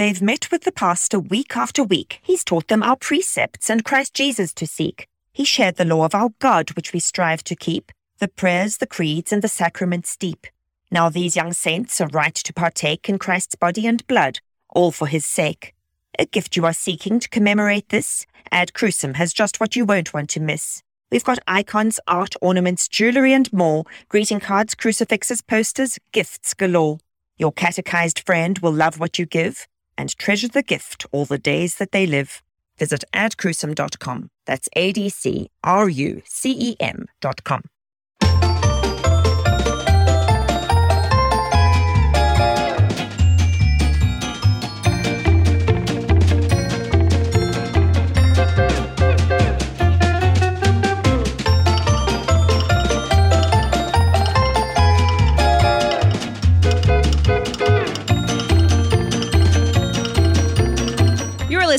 They've 0.00 0.22
met 0.22 0.50
with 0.50 0.62
the 0.62 0.72
pastor 0.72 1.20
week 1.20 1.58
after 1.58 1.84
week. 1.84 2.20
He's 2.22 2.42
taught 2.42 2.68
them 2.68 2.82
our 2.82 2.96
precepts 2.96 3.68
and 3.68 3.84
Christ 3.84 4.14
Jesus 4.14 4.54
to 4.54 4.66
seek. 4.66 5.06
He 5.30 5.44
shared 5.44 5.76
the 5.76 5.84
law 5.84 6.06
of 6.06 6.14
our 6.14 6.30
God, 6.38 6.70
which 6.70 6.94
we 6.94 7.00
strive 7.00 7.44
to 7.44 7.54
keep, 7.54 7.92
the 8.18 8.26
prayers, 8.26 8.78
the 8.78 8.86
creeds, 8.86 9.30
and 9.30 9.42
the 9.42 9.46
sacraments 9.46 10.16
deep. 10.16 10.46
Now 10.90 11.10
these 11.10 11.36
young 11.36 11.52
saints 11.52 12.00
are 12.00 12.08
right 12.14 12.34
to 12.34 12.54
partake 12.54 13.10
in 13.10 13.18
Christ's 13.18 13.56
body 13.56 13.86
and 13.86 14.06
blood, 14.06 14.38
all 14.70 14.90
for 14.90 15.06
his 15.06 15.26
sake. 15.26 15.74
A 16.18 16.24
gift 16.24 16.56
you 16.56 16.64
are 16.64 16.72
seeking 16.72 17.20
to 17.20 17.28
commemorate 17.28 17.90
this? 17.90 18.24
Ad 18.50 18.72
Crucem 18.72 19.16
has 19.16 19.34
just 19.34 19.60
what 19.60 19.76
you 19.76 19.84
won't 19.84 20.14
want 20.14 20.30
to 20.30 20.40
miss. 20.40 20.82
We've 21.12 21.24
got 21.24 21.40
icons, 21.46 22.00
art, 22.08 22.34
ornaments, 22.40 22.88
jewelry, 22.88 23.34
and 23.34 23.52
more, 23.52 23.84
greeting 24.08 24.40
cards, 24.40 24.74
crucifixes, 24.74 25.42
posters, 25.42 25.98
gifts 26.10 26.54
galore. 26.54 27.00
Your 27.36 27.52
catechized 27.52 28.20
friend 28.20 28.58
will 28.60 28.72
love 28.72 28.98
what 28.98 29.18
you 29.18 29.26
give 29.26 29.68
and 30.00 30.16
treasure 30.16 30.48
the 30.48 30.62
gift 30.62 31.06
all 31.12 31.26
the 31.26 31.38
days 31.38 31.76
that 31.76 31.92
they 31.92 32.06
live. 32.06 32.42
Visit 32.78 33.04
adcrucem.com. 33.12 34.30
That's 34.46 34.68
A 34.74 34.92
D 34.92 35.08
C 35.10 35.50
R 35.62 35.88
U 35.88 36.22
C 36.24 36.52
E 36.52 36.76
M.com. 36.80 37.62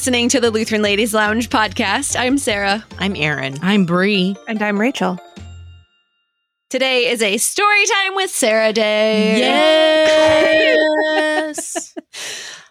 listening 0.02 0.28
to 0.28 0.40
the 0.40 0.50
Lutheran 0.50 0.82
Ladies 0.82 1.14
Lounge 1.14 1.48
podcast. 1.48 2.20
I'm 2.20 2.39
Sarah. 2.39 2.84
I'm 2.98 3.16
Erin. 3.16 3.59
I'm 3.62 3.86
Bree. 3.86 4.36
And 4.48 4.59
I'm 4.59 4.81
Rachel. 4.81 5.20
Today 6.72 7.08
is 7.08 7.22
a 7.22 7.38
story 7.38 7.86
time 7.86 8.16
with 8.16 8.31
Sarah 8.31 8.73
day. 8.73 9.38
Yes. 11.38 11.94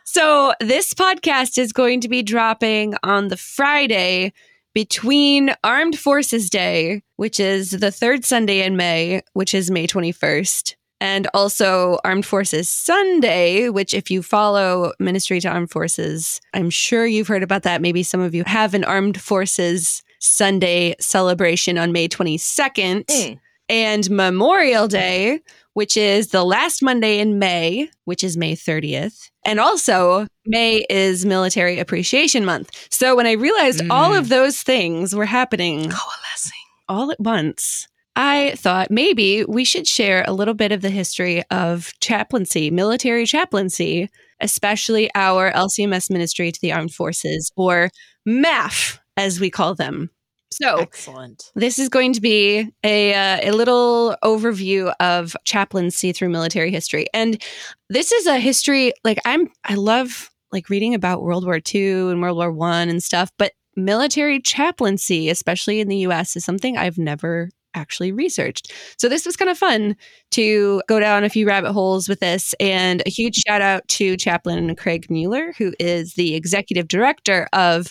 So, 0.04 0.54
this 0.58 0.92
podcast 0.92 1.56
is 1.56 1.72
going 1.72 2.00
to 2.00 2.08
be 2.08 2.20
dropping 2.20 2.96
on 3.04 3.28
the 3.28 3.36
Friday 3.36 4.32
between 4.74 5.54
Armed 5.62 5.96
Forces 5.96 6.50
Day, 6.50 7.04
which 7.14 7.38
is 7.38 7.70
the 7.70 7.92
third 7.92 8.24
Sunday 8.24 8.62
in 8.64 8.76
May, 8.76 9.22
which 9.34 9.54
is 9.54 9.70
May 9.70 9.86
21st, 9.86 10.74
and 11.00 11.26
also 11.34 11.98
Armed 12.04 12.26
Forces 12.26 12.68
Sunday, 12.68 13.68
which, 13.68 13.94
if 13.94 14.10
you 14.10 14.22
follow 14.22 14.92
Ministry 14.98 15.40
to 15.40 15.48
Armed 15.48 15.70
Forces, 15.70 16.40
I'm 16.54 16.70
sure 16.70 17.06
you've 17.06 17.28
heard 17.28 17.42
about 17.42 17.62
that. 17.62 17.80
Maybe 17.82 18.02
some 18.02 18.20
of 18.20 18.34
you 18.34 18.44
have 18.46 18.74
an 18.74 18.84
Armed 18.84 19.20
Forces 19.20 20.02
Sunday 20.18 20.94
celebration 21.00 21.78
on 21.78 21.92
May 21.92 22.08
22nd, 22.08 23.06
Mm. 23.06 23.38
and 23.68 24.10
Memorial 24.10 24.88
Day, 24.88 25.40
which 25.74 25.96
is 25.96 26.28
the 26.28 26.44
last 26.44 26.82
Monday 26.82 27.18
in 27.20 27.38
May, 27.38 27.88
which 28.04 28.22
is 28.24 28.36
May 28.36 28.54
30th. 28.56 29.30
And 29.46 29.58
also, 29.60 30.26
May 30.44 30.84
is 30.90 31.24
Military 31.24 31.78
Appreciation 31.78 32.44
Month. 32.44 32.88
So 32.90 33.14
when 33.16 33.26
I 33.26 33.32
realized 33.32 33.82
all 33.88 34.10
Mm. 34.10 34.18
of 34.18 34.28
those 34.28 34.60
things 34.62 35.14
were 35.14 35.24
happening 35.26 35.78
Coalescing. 35.88 36.58
all 36.88 37.10
at 37.12 37.20
once, 37.20 37.86
I 38.16 38.54
thought 38.56 38.90
maybe 38.90 39.44
we 39.44 39.64
should 39.64 39.86
share 39.86 40.24
a 40.26 40.32
little 40.32 40.54
bit 40.54 40.72
of 40.72 40.82
the 40.82 40.90
history 40.90 41.42
of 41.50 41.92
chaplaincy, 42.00 42.70
military 42.70 43.24
chaplaincy, 43.24 44.08
especially 44.40 45.10
our 45.14 45.52
LCMS 45.52 46.10
ministry 46.10 46.50
to 46.50 46.60
the 46.60 46.72
armed 46.72 46.92
forces, 46.92 47.52
or 47.56 47.90
MAF, 48.28 48.98
as 49.16 49.38
we 49.38 49.50
call 49.50 49.74
them. 49.74 50.10
So, 50.52 50.78
Excellent. 50.78 51.52
this 51.54 51.78
is 51.78 51.88
going 51.88 52.12
to 52.14 52.20
be 52.20 52.68
a 52.82 53.14
uh, 53.14 53.50
a 53.50 53.52
little 53.52 54.16
overview 54.24 54.92
of 54.98 55.36
chaplaincy 55.44 56.12
through 56.12 56.30
military 56.30 56.72
history, 56.72 57.06
and 57.14 57.40
this 57.88 58.10
is 58.10 58.26
a 58.26 58.38
history 58.38 58.92
like 59.04 59.18
I'm 59.24 59.48
I 59.64 59.74
love 59.74 60.28
like 60.50 60.68
reading 60.68 60.94
about 60.94 61.22
World 61.22 61.44
War 61.44 61.60
II 61.72 62.10
and 62.10 62.20
World 62.20 62.36
War 62.36 62.50
One 62.50 62.88
and 62.88 63.00
stuff, 63.00 63.30
but 63.38 63.52
military 63.76 64.40
chaplaincy, 64.40 65.28
especially 65.28 65.78
in 65.78 65.86
the 65.86 65.98
U.S., 65.98 66.34
is 66.34 66.44
something 66.44 66.76
I've 66.76 66.98
never 66.98 67.48
actually 67.74 68.12
researched. 68.12 68.72
So 68.98 69.08
this 69.08 69.26
was 69.26 69.36
kind 69.36 69.50
of 69.50 69.58
fun 69.58 69.96
to 70.32 70.82
go 70.88 71.00
down 71.00 71.24
a 71.24 71.28
few 71.28 71.46
rabbit 71.46 71.72
holes 71.72 72.08
with 72.08 72.20
this. 72.20 72.54
And 72.60 73.02
a 73.06 73.10
huge 73.10 73.36
shout 73.46 73.62
out 73.62 73.86
to 73.88 74.16
Chaplain 74.16 74.74
Craig 74.76 75.06
Muehler, 75.08 75.54
who 75.56 75.72
is 75.78 76.14
the 76.14 76.34
executive 76.34 76.88
director 76.88 77.48
of 77.52 77.90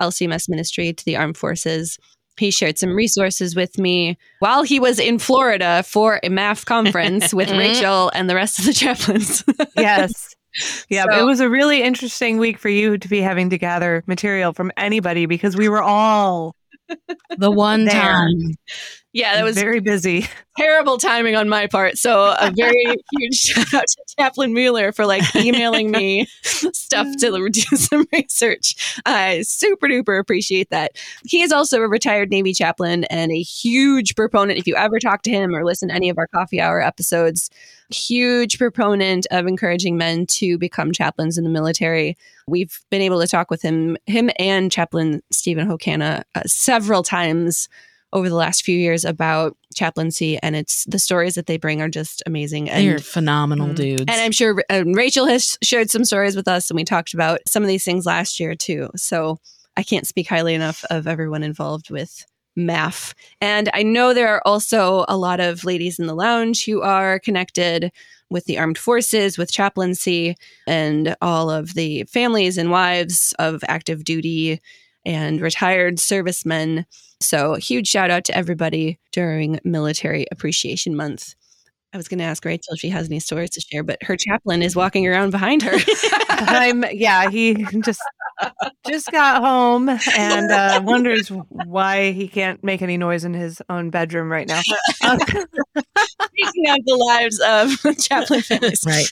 LCMS 0.00 0.48
Ministry 0.48 0.92
to 0.92 1.04
the 1.04 1.16
Armed 1.16 1.36
Forces. 1.36 1.98
He 2.38 2.50
shared 2.52 2.78
some 2.78 2.94
resources 2.94 3.56
with 3.56 3.78
me 3.78 4.16
while 4.38 4.62
he 4.62 4.78
was 4.78 5.00
in 5.00 5.18
Florida 5.18 5.82
for 5.82 6.20
a 6.22 6.28
MAF 6.28 6.64
conference 6.64 7.34
with 7.34 7.48
mm-hmm. 7.48 7.58
Rachel 7.58 8.12
and 8.14 8.30
the 8.30 8.36
rest 8.36 8.58
of 8.60 8.64
the 8.64 8.72
chaplains. 8.72 9.44
Yes. 9.76 10.34
Yeah, 10.88 11.04
So- 11.10 11.20
it 11.20 11.24
was 11.24 11.40
a 11.40 11.48
really 11.48 11.82
interesting 11.82 12.38
week 12.38 12.58
for 12.58 12.68
you 12.68 12.98
to 12.98 13.08
be 13.08 13.20
having 13.20 13.50
to 13.50 13.58
gather 13.58 14.02
material 14.06 14.52
from 14.52 14.72
anybody 14.76 15.26
because 15.26 15.56
we 15.56 15.68
were 15.68 15.82
all 15.82 16.54
the 17.36 17.50
one 17.50 17.84
There. 17.84 18.00
time. 18.00 18.54
Yeah, 19.18 19.34
that 19.34 19.42
was 19.42 19.56
very 19.56 19.80
busy. 19.80 20.28
terrible 20.56 20.96
timing 20.96 21.34
on 21.34 21.48
my 21.48 21.66
part. 21.66 21.98
So 21.98 22.36
a 22.38 22.52
very 22.54 22.84
huge 23.18 23.34
shout 23.34 23.74
out 23.74 23.84
to 23.88 24.14
Chaplain 24.16 24.54
Muehler 24.54 24.94
for 24.94 25.06
like 25.06 25.24
emailing 25.34 25.90
me 25.90 26.26
stuff 26.42 27.08
to 27.18 27.48
do 27.50 27.60
some 27.76 28.06
research. 28.12 29.00
I 29.04 29.42
super 29.42 29.88
duper 29.88 30.20
appreciate 30.20 30.70
that. 30.70 30.92
He 31.24 31.42
is 31.42 31.50
also 31.50 31.80
a 31.80 31.88
retired 31.88 32.30
Navy 32.30 32.52
chaplain 32.52 33.04
and 33.04 33.32
a 33.32 33.42
huge 33.42 34.14
proponent. 34.14 34.60
If 34.60 34.68
you 34.68 34.76
ever 34.76 35.00
talk 35.00 35.22
to 35.22 35.30
him 35.30 35.52
or 35.52 35.64
listen 35.64 35.88
to 35.88 35.94
any 35.96 36.10
of 36.10 36.18
our 36.18 36.28
coffee 36.28 36.60
hour 36.60 36.80
episodes, 36.80 37.50
huge 37.90 38.56
proponent 38.56 39.26
of 39.32 39.48
encouraging 39.48 39.96
men 39.96 40.26
to 40.26 40.58
become 40.58 40.92
chaplains 40.92 41.36
in 41.36 41.42
the 41.42 41.50
military. 41.50 42.16
We've 42.46 42.78
been 42.88 43.02
able 43.02 43.20
to 43.20 43.26
talk 43.26 43.50
with 43.50 43.62
him, 43.62 43.96
him 44.06 44.30
and 44.38 44.70
Chaplain 44.70 45.22
Stephen 45.32 45.66
Hokana 45.66 46.22
uh, 46.36 46.42
several 46.46 47.02
times 47.02 47.68
over 48.12 48.28
the 48.28 48.34
last 48.34 48.64
few 48.64 48.76
years 48.78 49.04
about 49.04 49.56
chaplaincy, 49.74 50.38
and 50.42 50.56
it's 50.56 50.84
the 50.86 50.98
stories 50.98 51.34
that 51.34 51.46
they 51.46 51.56
bring 51.58 51.80
are 51.82 51.88
just 51.88 52.22
amazing. 52.26 52.70
And 52.70 52.86
They're 52.86 52.98
phenomenal 52.98 53.68
Mm. 53.68 53.74
dudes. 53.76 54.00
and 54.08 54.20
I'm 54.20 54.32
sure 54.32 54.62
um, 54.70 54.92
Rachel 54.92 55.26
has 55.26 55.56
shared 55.62 55.90
some 55.90 56.04
stories 56.04 56.34
with 56.36 56.48
us, 56.48 56.70
and 56.70 56.76
we 56.76 56.84
talked 56.84 57.12
about 57.14 57.40
some 57.46 57.62
of 57.62 57.68
these 57.68 57.84
things 57.84 58.06
last 58.06 58.40
year 58.40 58.54
too. 58.54 58.88
So 58.96 59.38
I 59.76 59.82
can't 59.82 60.06
speak 60.06 60.26
highly 60.28 60.54
enough 60.54 60.84
of 60.90 61.06
everyone 61.06 61.42
involved 61.42 61.90
with 61.90 62.24
MAF. 62.58 63.14
And 63.40 63.70
I 63.72 63.84
know 63.84 64.12
there 64.12 64.28
are 64.34 64.42
also 64.44 65.04
a 65.08 65.16
lot 65.16 65.38
of 65.38 65.64
ladies 65.64 65.98
in 66.00 66.06
the 66.06 66.14
lounge 66.16 66.64
who 66.64 66.82
are 66.82 67.20
connected 67.20 67.92
with 68.30 68.46
the 68.46 68.58
armed 68.58 68.76
forces, 68.78 69.38
with 69.38 69.52
chaplaincy, 69.52 70.34
and 70.66 71.14
all 71.22 71.50
of 71.50 71.74
the 71.74 72.02
families 72.04 72.58
and 72.58 72.70
wives 72.70 73.32
of 73.38 73.62
active 73.68 74.02
duty 74.02 74.60
and 75.08 75.40
retired 75.40 75.98
servicemen. 75.98 76.86
So, 77.20 77.54
huge 77.54 77.88
shout 77.88 78.10
out 78.10 78.24
to 78.26 78.36
everybody 78.36 78.98
during 79.10 79.58
Military 79.64 80.26
Appreciation 80.30 80.94
Month. 80.94 81.34
I 81.94 81.96
was 81.96 82.06
going 82.06 82.18
to 82.18 82.24
ask 82.24 82.44
Rachel 82.44 82.74
if 82.74 82.80
she 82.80 82.90
has 82.90 83.08
any 83.08 83.18
stories 83.18 83.48
to 83.50 83.60
share, 83.62 83.82
but 83.82 84.02
her 84.02 84.14
chaplain 84.14 84.62
is 84.62 84.76
walking 84.76 85.06
around 85.06 85.30
behind 85.30 85.62
her. 85.62 85.74
I'm 86.28 86.84
yeah, 86.92 87.30
he 87.30 87.64
just 87.82 88.02
just 88.86 89.10
got 89.10 89.42
home 89.42 89.88
and 89.88 90.50
uh, 90.50 90.82
wonders 90.84 91.28
why 91.28 92.12
he 92.12 92.28
can't 92.28 92.62
make 92.62 92.82
any 92.82 92.98
noise 92.98 93.24
in 93.24 93.32
his 93.32 93.62
own 93.70 93.88
bedroom 93.88 94.30
right 94.30 94.46
now. 94.46 94.60
Um, 95.02 95.18
Speaking 95.18 96.68
of 96.68 96.84
the 96.84 96.96
lives 97.08 97.40
of 97.40 97.98
chaplain 97.98 98.42
families. 98.42 98.84
right. 98.86 99.10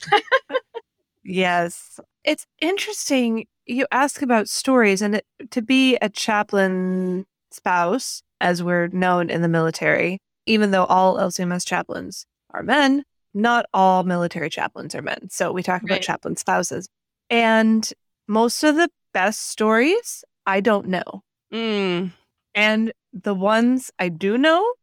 yes, 1.23 1.99
it's 2.23 2.45
interesting. 2.61 3.47
You 3.67 3.85
ask 3.91 4.21
about 4.21 4.47
stories, 4.49 5.01
and 5.01 5.15
it, 5.15 5.25
to 5.51 5.61
be 5.61 5.97
a 5.97 6.09
chaplain 6.09 7.25
spouse, 7.51 8.21
as 8.39 8.63
we're 8.63 8.87
known 8.87 9.29
in 9.29 9.41
the 9.41 9.47
military, 9.47 10.19
even 10.45 10.71
though 10.71 10.85
all 10.85 11.17
LCMS 11.17 11.65
chaplains 11.65 12.25
are 12.51 12.63
men, 12.63 13.03
not 13.33 13.65
all 13.73 14.03
military 14.03 14.49
chaplains 14.49 14.95
are 14.95 15.01
men. 15.01 15.29
So 15.29 15.51
we 15.51 15.63
talk 15.63 15.83
about 15.83 15.95
Right. 15.95 16.01
chaplain 16.01 16.37
spouses, 16.37 16.87
and 17.29 17.91
most 18.27 18.63
of 18.63 18.75
the 18.75 18.89
best 19.13 19.49
stories 19.49 20.23
I 20.45 20.61
don't 20.61 20.87
know. 20.87 21.23
Mm, 21.53 22.11
And 22.55 22.93
the 23.11 23.35
ones 23.35 23.91
I 23.99 24.09
do 24.09 24.37
know, 24.37 24.73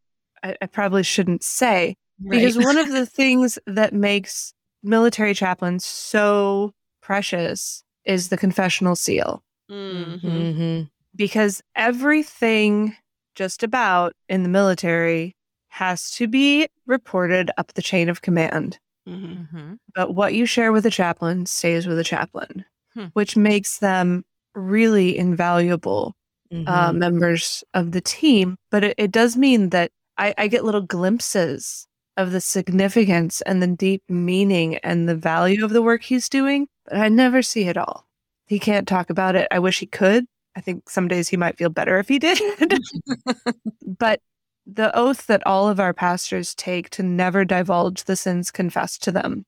I, 0.43 0.57
I 0.61 0.67
probably 0.67 1.03
shouldn't 1.03 1.43
say 1.43 1.97
right. 2.23 2.41
because 2.41 2.59
one 2.59 2.77
of 2.77 2.89
the 2.93 3.07
things 3.07 3.59
that 3.67 3.95
makes 3.95 4.53
military 4.83 5.33
chaplains 5.35 5.85
so 5.87 6.73
precious 7.01 7.83
is 8.05 8.29
the 8.29 8.37
confessional 8.37 8.97
seal. 8.97 9.43
Mhm. 9.71 10.21
hmm 10.21 10.83
Because 11.17 11.63
everything 11.77 12.97
just 13.35 13.63
about 13.63 14.13
in 14.29 14.43
the 14.43 14.49
military 14.49 15.35
has 15.69 16.11
to 16.13 16.29
be 16.29 16.69
reported 16.87 17.51
up 17.57 17.73
the 17.75 17.83
chain 17.83 18.09
of 18.09 18.23
command. 18.23 18.79
Mhm. 19.09 19.79
But 19.95 20.15
what 20.15 20.35
you 20.35 20.47
share 20.47 20.73
with 20.73 20.87
a 20.87 20.91
chaplain 20.91 21.47
stays 21.47 21.87
with 21.87 21.99
a 21.99 22.05
chaplain. 22.05 22.65
Hmm. 22.95 23.07
which 23.15 23.37
makes 23.37 23.79
them 23.79 24.25
really 24.55 25.19
invaluable 25.19 26.15
Mm-hmm. 26.53 26.69
uh, 26.69 26.93
members 26.93 27.65
of 27.75 27.91
the 27.91 28.01
team. 28.01 28.57
But 28.71 28.85
it, 28.85 28.95
it 28.99 29.11
does 29.11 29.37
mean 29.37 29.71
that 29.71 29.91
I, 30.17 30.33
I 30.39 30.47
get 30.47 30.65
little 30.65 30.83
glimpses 30.83 31.89
of 32.17 32.31
the 32.31 32.41
significance 32.41 33.41
and 33.41 33.61
the 33.61 33.67
deep 33.67 34.03
meaning 34.09 34.77
and 34.77 35.09
the 35.09 35.17
value 35.17 35.65
of 35.65 35.73
the 35.73 35.83
work 35.83 36.05
he's 36.05 36.29
doing, 36.29 36.69
but 36.87 36.97
I 36.99 37.09
never 37.09 37.43
see 37.43 37.65
it 37.65 37.77
all. 37.77 38.07
He 38.47 38.59
can't 38.59 38.87
talk 38.87 39.11
about 39.11 39.37
it. 39.37 39.49
I 39.51 39.59
wish 39.59 39.79
he 39.79 39.87
could. 39.87 40.27
I 40.57 40.61
think 40.61 40.89
some 40.89 41.09
days 41.09 41.29
he 41.29 41.37
might 41.37 41.59
feel 41.59 41.71
better 41.71 41.99
if 41.99 42.09
he 42.09 42.19
did. 42.19 42.39
but 43.99 44.21
the 44.67 44.97
oath 44.97 45.27
that 45.27 45.47
all 45.47 45.69
of 45.69 45.81
our 45.81 45.93
pastors 45.93 46.55
take 46.55 46.91
to 46.91 47.03
never 47.03 47.45
divulge 47.45 48.05
the 48.05 48.17
sins 48.17 48.51
confessed 48.51 49.03
to 49.05 49.13
them 49.13 49.45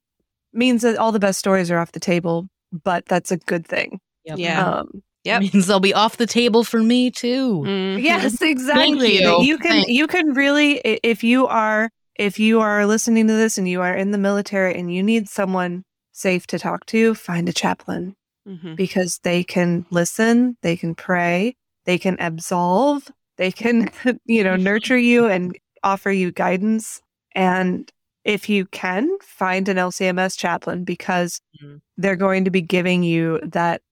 means 0.52 0.82
that 0.82 0.96
all 0.96 1.12
the 1.12 1.18
best 1.18 1.38
stories 1.38 1.70
are 1.70 1.78
off 1.78 1.92
the 1.92 2.00
table, 2.00 2.48
but 2.72 3.06
that's 3.06 3.30
a 3.30 3.36
good 3.36 3.66
thing. 3.66 4.00
Yep. 4.24 4.38
Yeah. 4.38 4.64
Um, 4.64 5.02
Yep. 5.26 5.40
Means 5.40 5.66
they'll 5.66 5.80
be 5.80 5.92
off 5.92 6.18
the 6.18 6.26
table 6.26 6.62
for 6.62 6.80
me 6.80 7.10
too. 7.10 7.64
Mhm. 7.66 8.00
Yes, 8.00 8.40
exactly. 8.40 9.20
you. 9.20 9.42
You 9.42 9.58
can 9.58 9.72
Thanks. 9.72 9.90
you 9.90 10.06
can 10.06 10.34
really 10.34 10.78
if 10.78 11.24
you 11.24 11.48
are 11.48 11.90
if 12.16 12.38
you 12.38 12.60
are 12.60 12.86
listening 12.86 13.26
to 13.26 13.32
this 13.32 13.58
and 13.58 13.68
you 13.68 13.82
are 13.82 13.92
in 13.92 14.12
the 14.12 14.18
military 14.18 14.78
and 14.78 14.94
you 14.94 15.02
need 15.02 15.28
someone 15.28 15.82
safe 16.16 16.46
to 16.48 16.58
talk 16.58 16.86
to, 16.86 17.14
find 17.14 17.48
a 17.48 17.52
chaplain 17.52 18.16
Mhm. 18.48 18.74
because 18.76 19.18
they 19.22 19.44
can 19.44 19.84
listen, 19.90 20.56
they 20.62 20.76
can 20.76 20.94
pray, 20.94 21.54
they 21.84 21.98
can 21.98 22.16
absolve, 22.18 23.10
they 23.36 23.52
can 23.52 23.90
you 24.24 24.42
know 24.42 24.56
nurture 24.56 24.98
you 24.98 25.26
and 25.26 25.56
offer 25.82 26.10
you 26.10 26.32
guidance 26.32 27.00
and 27.34 27.92
if 28.24 28.48
you 28.48 28.66
can 28.66 29.08
find 29.22 29.68
an 29.68 29.76
LCMS 29.76 30.36
chaplain 30.36 30.84
because 30.84 31.40
Mhm. 31.62 31.80
they're 31.98 32.16
going 32.16 32.44
to 32.44 32.50
be 32.50 32.62
giving 32.62 33.02
you 33.02 33.38
that 33.42 33.82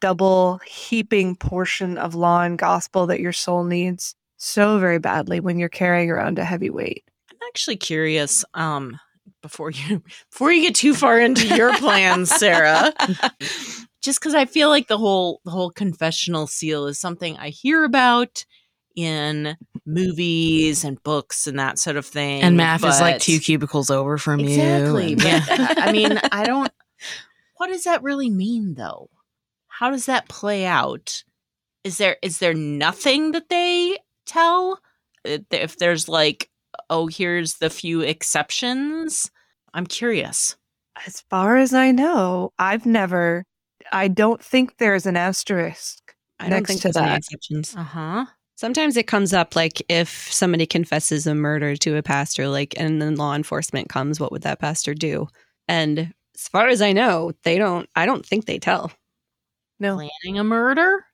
double 0.00 0.58
heaping 0.66 1.36
portion 1.36 1.98
of 1.98 2.14
law 2.14 2.42
and 2.42 2.58
gospel 2.58 3.06
that 3.06 3.20
your 3.20 3.32
soul 3.32 3.62
needs 3.64 4.14
so 4.38 4.78
very 4.78 4.98
badly 4.98 5.38
when 5.38 5.58
you're 5.58 5.68
carrying 5.68 6.10
around 6.10 6.38
a 6.38 6.44
heavy 6.44 6.70
weight. 6.70 7.04
I'm 7.30 7.36
actually 7.48 7.76
curious. 7.76 8.44
Um, 8.54 8.98
before 9.42 9.70
you 9.70 10.02
before 10.30 10.52
you 10.52 10.62
get 10.62 10.74
too 10.74 10.94
far 10.94 11.20
into 11.20 11.54
your 11.54 11.76
plans, 11.78 12.30
Sarah, 12.30 12.92
just 14.02 14.20
because 14.20 14.34
I 14.34 14.44
feel 14.44 14.68
like 14.68 14.88
the 14.88 14.98
whole 14.98 15.40
the 15.44 15.50
whole 15.50 15.70
confessional 15.70 16.46
seal 16.46 16.86
is 16.86 16.98
something 16.98 17.36
I 17.36 17.50
hear 17.50 17.84
about 17.84 18.44
in 18.96 19.56
movies 19.86 20.84
and 20.84 21.02
books 21.02 21.46
and 21.46 21.58
that 21.58 21.78
sort 21.78 21.96
of 21.96 22.06
thing. 22.06 22.42
And 22.42 22.58
MAF 22.58 22.88
is 22.88 23.00
like 23.00 23.20
two 23.20 23.40
cubicles 23.40 23.90
over 23.90 24.18
from 24.18 24.40
exactly. 24.40 25.10
you. 25.10 25.16
But 25.16 25.26
and- 25.26 25.78
I 25.78 25.92
mean, 25.92 26.18
I 26.32 26.44
don't. 26.44 26.70
What 27.56 27.68
does 27.68 27.84
that 27.84 28.02
really 28.02 28.30
mean, 28.30 28.74
though? 28.74 29.10
How 29.68 29.90
does 29.90 30.06
that 30.06 30.28
play 30.28 30.64
out? 30.64 31.24
Is 31.82 31.98
there 31.98 32.16
is 32.22 32.38
there 32.38 32.54
nothing 32.54 33.32
that 33.32 33.48
they 33.48 33.98
tell? 34.26 34.80
If 35.24 35.78
there's 35.78 36.08
like, 36.08 36.50
oh, 36.94 37.06
here's 37.08 37.54
the 37.56 37.70
few 37.70 38.00
exceptions. 38.02 39.30
I'm 39.74 39.86
curious. 39.86 40.56
As 41.06 41.22
far 41.28 41.56
as 41.56 41.74
I 41.74 41.90
know, 41.90 42.52
I've 42.58 42.86
never 42.86 43.44
I 43.92 44.08
don't 44.08 44.42
think 44.42 44.78
there's 44.78 45.06
an 45.06 45.16
asterisk 45.16 46.14
I 46.38 46.48
don't 46.48 46.66
think 46.66 46.80
to 46.82 46.88
there's 46.88 46.94
that. 46.94 47.18
exceptions. 47.18 47.74
Uh 47.76 47.82
huh. 47.82 48.26
Sometimes 48.56 48.96
it 48.96 49.06
comes 49.08 49.32
up 49.32 49.56
like 49.56 49.82
if 49.88 50.32
somebody 50.32 50.66
confesses 50.66 51.26
a 51.26 51.34
murder 51.34 51.76
to 51.76 51.96
a 51.96 52.02
pastor, 52.02 52.48
like, 52.48 52.74
and 52.76 53.02
then 53.02 53.16
law 53.16 53.34
enforcement 53.34 53.88
comes, 53.88 54.20
what 54.20 54.30
would 54.32 54.42
that 54.42 54.60
pastor 54.60 54.94
do? 54.94 55.26
And 55.66 56.12
as 56.36 56.48
far 56.48 56.68
as 56.68 56.80
I 56.80 56.92
know, 56.92 57.32
they 57.42 57.58
don't, 57.58 57.88
I 57.96 58.06
don't 58.06 58.24
think 58.24 58.46
they 58.46 58.58
tell. 58.58 58.92
No. 59.80 59.96
Planning 59.96 60.38
a 60.38 60.44
murder. 60.44 61.04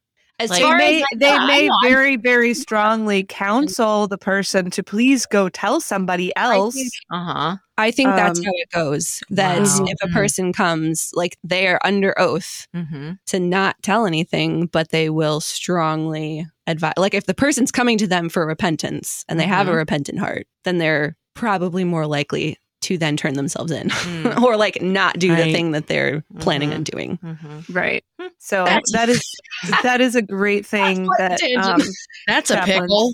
As 0.41 0.51
Like- 0.51 0.59
They 0.61 0.65
far 0.65 0.79
may 0.79 1.01
as 1.03 1.07
they 1.19 1.39
may 1.47 1.67
know, 1.69 1.75
I'm- 1.83 1.93
very 1.93 2.17
very 2.31 2.55
strongly 2.55 3.25
counsel 3.25 4.09
the 4.09 4.19
person 4.19 4.71
to 4.71 4.83
please 4.83 5.27
go 5.27 5.49
tell 5.49 5.81
somebody 5.81 6.35
else. 6.37 6.77
Uh 7.11 7.25
huh. 7.25 7.57
I 7.79 7.91
think 7.91 8.11
that's 8.11 8.39
Um, 8.41 8.45
how 8.45 8.51
it 8.55 8.71
goes. 8.73 9.21
That 9.31 9.59
Wow. 9.61 9.87
if 9.87 9.97
a 10.03 10.09
Mhm. 10.09 10.13
person 10.13 10.53
comes, 10.53 11.11
like 11.15 11.37
they 11.45 11.67
are 11.67 11.81
under 11.85 12.19
oath 12.19 12.67
Mm-hmm. 12.77 13.13
to 13.29 13.41
not 13.41 13.77
tell 13.83 14.07
anything, 14.07 14.67
but 14.67 14.91
they 14.91 15.09
will 15.11 15.41
strongly 15.41 16.47
advise. 16.67 16.93
Like 16.99 17.15
if 17.15 17.25
the 17.27 17.35
person's 17.35 17.71
coming 17.73 17.97
to 17.99 18.07
them 18.07 18.29
for 18.29 18.45
repentance 18.47 19.25
and 19.29 19.39
they 19.41 19.47
have 19.47 19.67
a 19.69 19.73
Mhm. 19.73 19.77
repentant 19.77 20.19
heart, 20.19 20.47
then 20.65 20.79
they're 20.79 21.17
probably 21.35 21.85
more 21.85 22.07
likely 22.07 22.59
to 22.83 22.97
then 22.99 23.17
turn 23.17 23.35
themselves 23.35 23.71
in 23.73 23.89
Mm. 23.91 24.43
or 24.43 24.57
like 24.57 24.81
not 24.81 25.19
do 25.19 25.35
the 25.37 25.53
thing 25.53 25.73
that 25.73 25.87
they're 25.87 26.25
planning 26.39 26.71
Mhm. 26.71 26.75
on 26.75 26.83
doing. 26.85 27.19
Mm-hmm. 27.23 27.73
Right. 27.73 28.05
So 28.39 28.65
That's- 28.65 28.93
that 28.93 29.09
is 29.09 29.23
that 29.83 30.01
is 30.01 30.15
a 30.17 30.23
great 30.23 30.65
thing 30.67 31.07
quite 31.07 31.19
that 31.19 31.43
um, 31.59 31.81
That's 32.27 32.51
a 32.51 32.55
Chaplains. 32.57 32.81
pickle. 32.81 33.13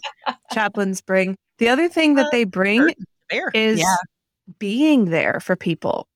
chaplains 0.52 1.00
bring. 1.00 1.36
The 1.58 1.68
other 1.68 1.88
thing 1.88 2.14
that 2.16 2.28
they 2.32 2.44
bring 2.44 2.90
Fair. 3.30 3.50
is 3.54 3.80
Yeah. 3.80 3.96
being 4.58 5.06
there 5.06 5.40
for 5.40 5.56
people. 5.56 6.06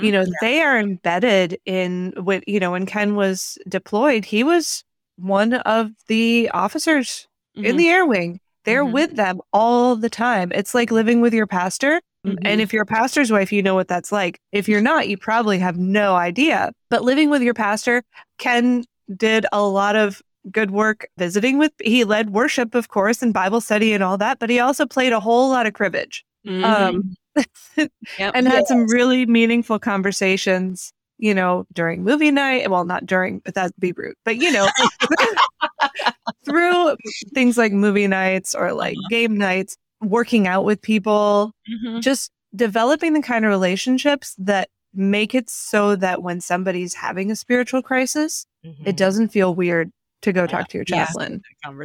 You 0.00 0.12
know, 0.12 0.24
they 0.40 0.62
are 0.62 0.78
embedded 0.78 1.58
in 1.66 2.14
when 2.16 2.40
you 2.46 2.58
know 2.58 2.70
when 2.70 2.86
Ken 2.86 3.16
was 3.16 3.58
deployed, 3.68 4.24
he 4.24 4.42
was 4.42 4.82
one 5.16 5.52
of 5.54 5.90
the 6.06 6.50
officers 6.54 7.28
in 7.54 7.74
Mhm. 7.74 7.76
the 7.78 7.88
air 7.88 8.06
wing. 8.06 8.40
They're 8.64 8.84
Mhm. 8.84 8.92
with 8.92 9.16
them 9.16 9.40
all 9.52 9.94
the 9.94 10.08
time. 10.08 10.52
It's 10.54 10.74
like 10.74 10.90
living 10.90 11.20
with 11.20 11.34
your 11.34 11.46
pastor. 11.46 12.00
Mhm. 12.36 12.38
And 12.44 12.60
if 12.60 12.72
you're 12.72 12.82
a 12.82 12.86
pastor's 12.86 13.30
wife, 13.30 13.52
you 13.52 13.62
know 13.62 13.74
what 13.74 13.88
that's 13.88 14.10
like. 14.12 14.40
If 14.52 14.68
you're 14.68 14.80
not, 14.80 15.08
you 15.08 15.16
probably 15.16 15.58
have 15.58 15.76
no 15.78 16.14
idea. 16.16 16.72
But 16.90 17.02
living 17.04 17.30
with 17.30 17.42
your 17.42 17.54
pastor, 17.54 18.02
Ken 18.38 18.84
did 19.16 19.46
a 19.52 19.62
lot 19.62 19.96
of 19.96 20.22
good 20.50 20.70
work 20.70 21.06
visiting 21.18 21.58
with 21.58 21.72
he 21.82 22.04
led 22.04 22.30
worship 22.30 22.74
of 22.74 22.88
course 22.88 23.20
and 23.22 23.34
bible 23.34 23.60
study 23.60 23.92
and 23.92 24.02
all 24.02 24.16
that 24.16 24.38
but 24.38 24.48
he 24.48 24.58
also 24.60 24.86
played 24.86 25.12
a 25.12 25.20
whole 25.20 25.50
lot 25.50 25.66
of 25.66 25.74
cribbage 25.74 26.24
Mhm. 26.46 26.64
um 26.64 27.14
Yep. 28.18 28.32
and 28.34 28.48
had 28.48 28.66
some 28.66 28.86
really 28.86 29.26
meaningful 29.26 29.78
conversations 29.78 30.90
you 31.18 31.34
know 31.34 31.66
during 31.74 32.02
movie 32.02 32.30
night 32.30 32.70
well 32.70 32.84
not 32.86 33.04
during 33.04 33.40
but 33.40 33.54
that'd 33.54 33.74
be 33.78 33.92
rude 33.92 34.14
but 34.24 34.36
you 34.36 34.50
know 34.52 34.66
through 36.44 36.96
things 37.34 37.58
like 37.58 37.72
movie 37.72 38.06
nights 38.06 38.54
or 38.54 38.72
like 38.72 38.96
game 39.10 39.36
nights 39.36 39.76
working 40.00 40.46
out 40.46 40.64
with 40.64 40.80
people 40.82 41.52
Mhm. 41.68 42.00
just 42.02 42.30
developing 42.54 43.12
the 43.12 43.22
kind 43.22 43.44
of 43.44 43.50
relationships 43.50 44.34
that 44.38 44.68
make 44.94 45.34
it 45.34 45.50
so 45.50 45.94
that 45.96 46.22
when 46.22 46.40
somebody's 46.40 46.94
having 46.94 47.30
a 47.30 47.36
spiritual 47.36 47.82
crisis 47.82 48.46
it 48.84 48.96
doesn't 48.96 49.28
feel 49.28 49.54
weird 49.54 49.90
to 50.22 50.32
go 50.32 50.46
talk 50.46 50.68
to 50.68 50.78
your 50.78 50.84
Yeah. 50.88 51.04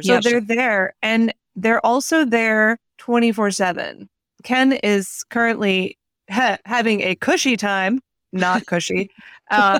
so 0.02 0.20
they're 0.20 0.40
there 0.40 0.94
and 1.02 1.32
they're 1.54 1.84
also 1.84 2.24
there 2.24 2.78
24 2.98 3.50
7 3.50 4.08
ken 4.42 4.72
is 4.82 5.24
currently 5.30 5.96
ha- 6.30 6.58
having 6.64 7.00
a 7.02 7.14
cushy 7.16 7.56
time 7.56 8.00
not 8.32 8.66
cushy 8.66 9.10
uh 9.50 9.78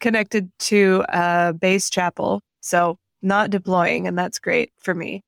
connected 0.00 0.50
to 0.58 1.04
a 1.08 1.52
base 1.52 1.90
chapel 1.90 2.42
so 2.60 2.98
not 3.22 3.50
deploying 3.50 4.06
and 4.06 4.16
that's 4.18 4.38
great 4.38 4.72
for 4.80 4.94
me. 4.94 5.22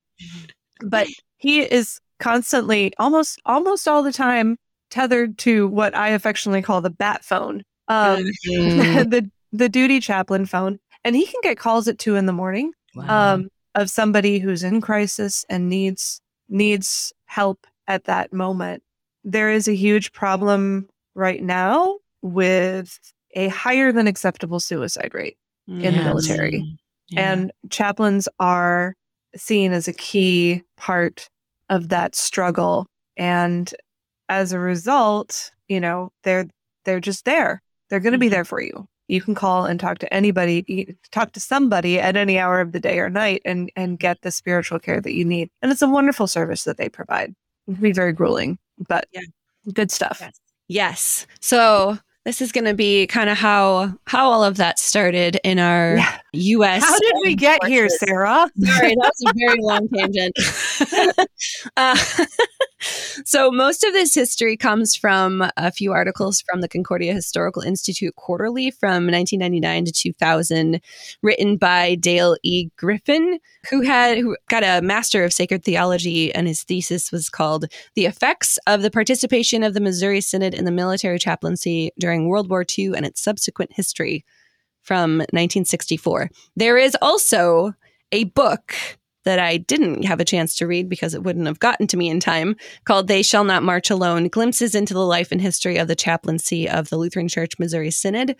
But 0.84 1.08
he 1.40 1.60
is 1.62 2.00
constantly 2.20 2.92
almost 2.98 3.40
almost 3.44 3.88
all 3.88 4.02
the 4.02 4.12
time 4.12 4.56
tethered 4.90 5.36
to 5.38 5.66
what 5.68 5.94
i 5.96 6.08
affectionately 6.10 6.62
call 6.62 6.80
the 6.80 6.90
bat 6.90 7.24
phone 7.24 7.62
um 7.88 8.24
Mm. 8.48 9.10
the 9.10 9.30
the 9.52 9.68
duty 9.68 9.98
chaplain 10.00 10.46
phone 10.46 10.78
and 11.04 11.16
he 11.16 11.26
can 11.26 11.40
get 11.42 11.58
calls 11.58 11.88
at 11.88 11.98
two 11.98 12.14
in 12.16 12.26
the 12.26 12.32
morning 12.32 12.72
Wow. 12.94 13.34
um, 13.34 13.48
of 13.74 13.88
somebody 13.88 14.38
who's 14.38 14.62
in 14.64 14.80
crisis 14.80 15.44
and 15.48 15.68
needs 15.68 16.20
needs 16.48 17.12
help 17.26 17.66
at 17.86 18.04
that 18.04 18.32
moment. 18.32 18.82
There 19.22 19.50
is 19.50 19.68
a 19.68 19.74
huge 19.74 20.10
problem 20.12 20.88
right 21.14 21.40
now 21.42 21.98
with 22.22 22.98
a 23.36 23.46
higher 23.48 23.92
than 23.92 24.08
acceptable 24.08 24.58
suicide 24.58 25.12
rate, 25.14 25.36
in 25.68 25.80
the 25.94 26.02
military. 26.04 26.78
Yeah. 27.10 27.32
and 27.32 27.52
chaplains 27.70 28.28
are 28.40 28.94
seen 29.36 29.72
as 29.72 29.88
a 29.88 29.92
key 29.92 30.62
part 30.76 31.28
of 31.68 31.88
that 31.90 32.14
struggle. 32.14 32.86
And 33.16 33.72
as 34.28 34.52
a 34.52 34.58
result, 34.58 35.50
you 35.68 35.80
know, 35.80 36.12
they're 36.24 36.46
they're 36.84 37.00
just 37.00 37.24
there. 37.24 37.62
They're 37.88 38.00
going 38.00 38.12
to 38.12 38.18
be 38.18 38.28
Mhm. 38.28 38.30
there 38.32 38.44
for 38.44 38.60
you. 38.62 38.86
You 39.08 39.20
can 39.20 39.34
call 39.34 39.66
and 39.66 39.78
talk 39.78 39.98
to 39.98 40.14
anybody, 40.14 40.96
talk 41.10 41.32
to 41.32 41.40
somebody 41.40 41.98
at 41.98 42.16
any 42.16 42.38
hour 42.38 42.60
of 42.60 42.72
the 42.72 42.80
day 42.80 42.98
or 43.00 43.10
night 43.10 43.42
and 43.44 43.70
and 43.76 43.98
get 43.98 44.22
the 44.22 44.30
spiritual 44.30 44.78
care 44.78 45.00
that 45.00 45.14
you 45.14 45.24
need. 45.24 45.50
And 45.62 45.70
it's 45.72 45.82
a 45.82 45.88
wonderful 45.88 46.26
service 46.26 46.64
that 46.64 46.76
they 46.78 46.88
provide. 46.88 47.34
It 47.66 47.74
can 47.74 47.82
be 47.82 47.92
very 47.92 48.12
grueling, 48.12 48.58
but 48.88 49.06
Yeah. 49.12 49.22
good 49.74 49.90
stuff. 49.90 50.18
Yes. 50.20 50.40
Yes. 50.68 51.26
So 51.40 51.98
this 52.24 52.40
is 52.42 52.52
going 52.52 52.66
to 52.66 52.74
be 52.74 53.06
kind 53.06 53.30
of 53.30 53.38
how 53.38 53.94
how 54.06 54.30
all 54.30 54.44
of 54.44 54.56
that 54.58 54.78
started 54.78 55.38
in 55.42 55.58
our 55.58 55.96
Yeah. 55.96 56.18
U.S. 56.32 56.84
How 56.84 56.98
did 56.98 57.14
we 57.24 57.34
get 57.34 57.64
here. 57.66 57.88
Sarah? 57.88 58.48
Sorry, 58.62 58.94
that 58.94 59.12
was 59.18 59.24
a 59.26 59.32
very 59.38 59.58
long 59.60 59.88
tangent. 59.94 60.36
uh, 61.76 61.96
so 62.80 63.50
most 63.50 63.84
of 63.84 63.92
this 63.92 64.14
history 64.14 64.56
comes 64.56 64.96
from 64.96 65.44
a 65.56 65.70
few 65.70 65.92
articles 65.92 66.40
from 66.40 66.60
the 66.60 66.68
Concordia 66.68 67.12
Historical 67.12 67.62
Institute 67.62 68.14
Quarterly 68.16 68.70
from 68.70 69.06
1999 69.06 69.84
to 69.86 69.92
2000, 69.92 70.80
written 71.22 71.56
by 71.56 71.94
Dale 71.96 72.36
E. 72.42 72.70
Griffin, 72.76 73.38
who 73.68 73.82
had 73.82 74.18
who 74.18 74.36
got 74.48 74.62
a 74.62 74.80
Master 74.82 75.24
of 75.24 75.32
Sacred 75.32 75.64
Theology, 75.64 76.34
and 76.34 76.46
his 76.46 76.62
thesis 76.62 77.12
was 77.12 77.28
called 77.28 77.66
"The 77.94 78.06
Effects 78.06 78.58
of 78.66 78.82
the 78.82 78.90
Participation 78.90 79.62
of 79.62 79.74
the 79.74 79.80
Missouri 79.80 80.20
Synod 80.20 80.54
in 80.54 80.64
the 80.64 80.70
Military 80.70 81.18
Chaplaincy 81.18 81.90
During 81.98 82.28
World 82.28 82.48
War 82.48 82.64
II 82.78 82.92
and 82.96 83.04
Its 83.04 83.22
Subsequent 83.22 83.72
History." 83.74 84.24
From 84.82 85.18
1964. 85.18 86.30
There 86.56 86.78
is 86.78 86.96
also 87.02 87.74
a 88.12 88.24
book 88.24 88.74
that 89.24 89.38
I 89.38 89.58
didn't 89.58 90.04
have 90.04 90.20
a 90.20 90.24
chance 90.24 90.54
to 90.56 90.66
read 90.66 90.88
because 90.88 91.14
it 91.14 91.22
wouldn't 91.22 91.46
have 91.46 91.58
gotten 91.58 91.86
to 91.88 91.96
me 91.96 92.08
in 92.08 92.20
time 92.20 92.56
called 92.84 93.08
They 93.08 93.22
Shall 93.22 93.44
Not 93.44 93.62
March 93.62 93.90
Alone 93.90 94.28
Glimpses 94.28 94.74
into 94.74 94.94
the 94.94 95.04
Life 95.06 95.30
and 95.32 95.40
History 95.40 95.76
of 95.76 95.88
the 95.88 95.96
Chaplaincy 95.96 96.68
of 96.68 96.88
the 96.88 96.96
Lutheran 96.96 97.28
Church 97.28 97.52
Missouri 97.58 97.90
Synod. 97.90 98.36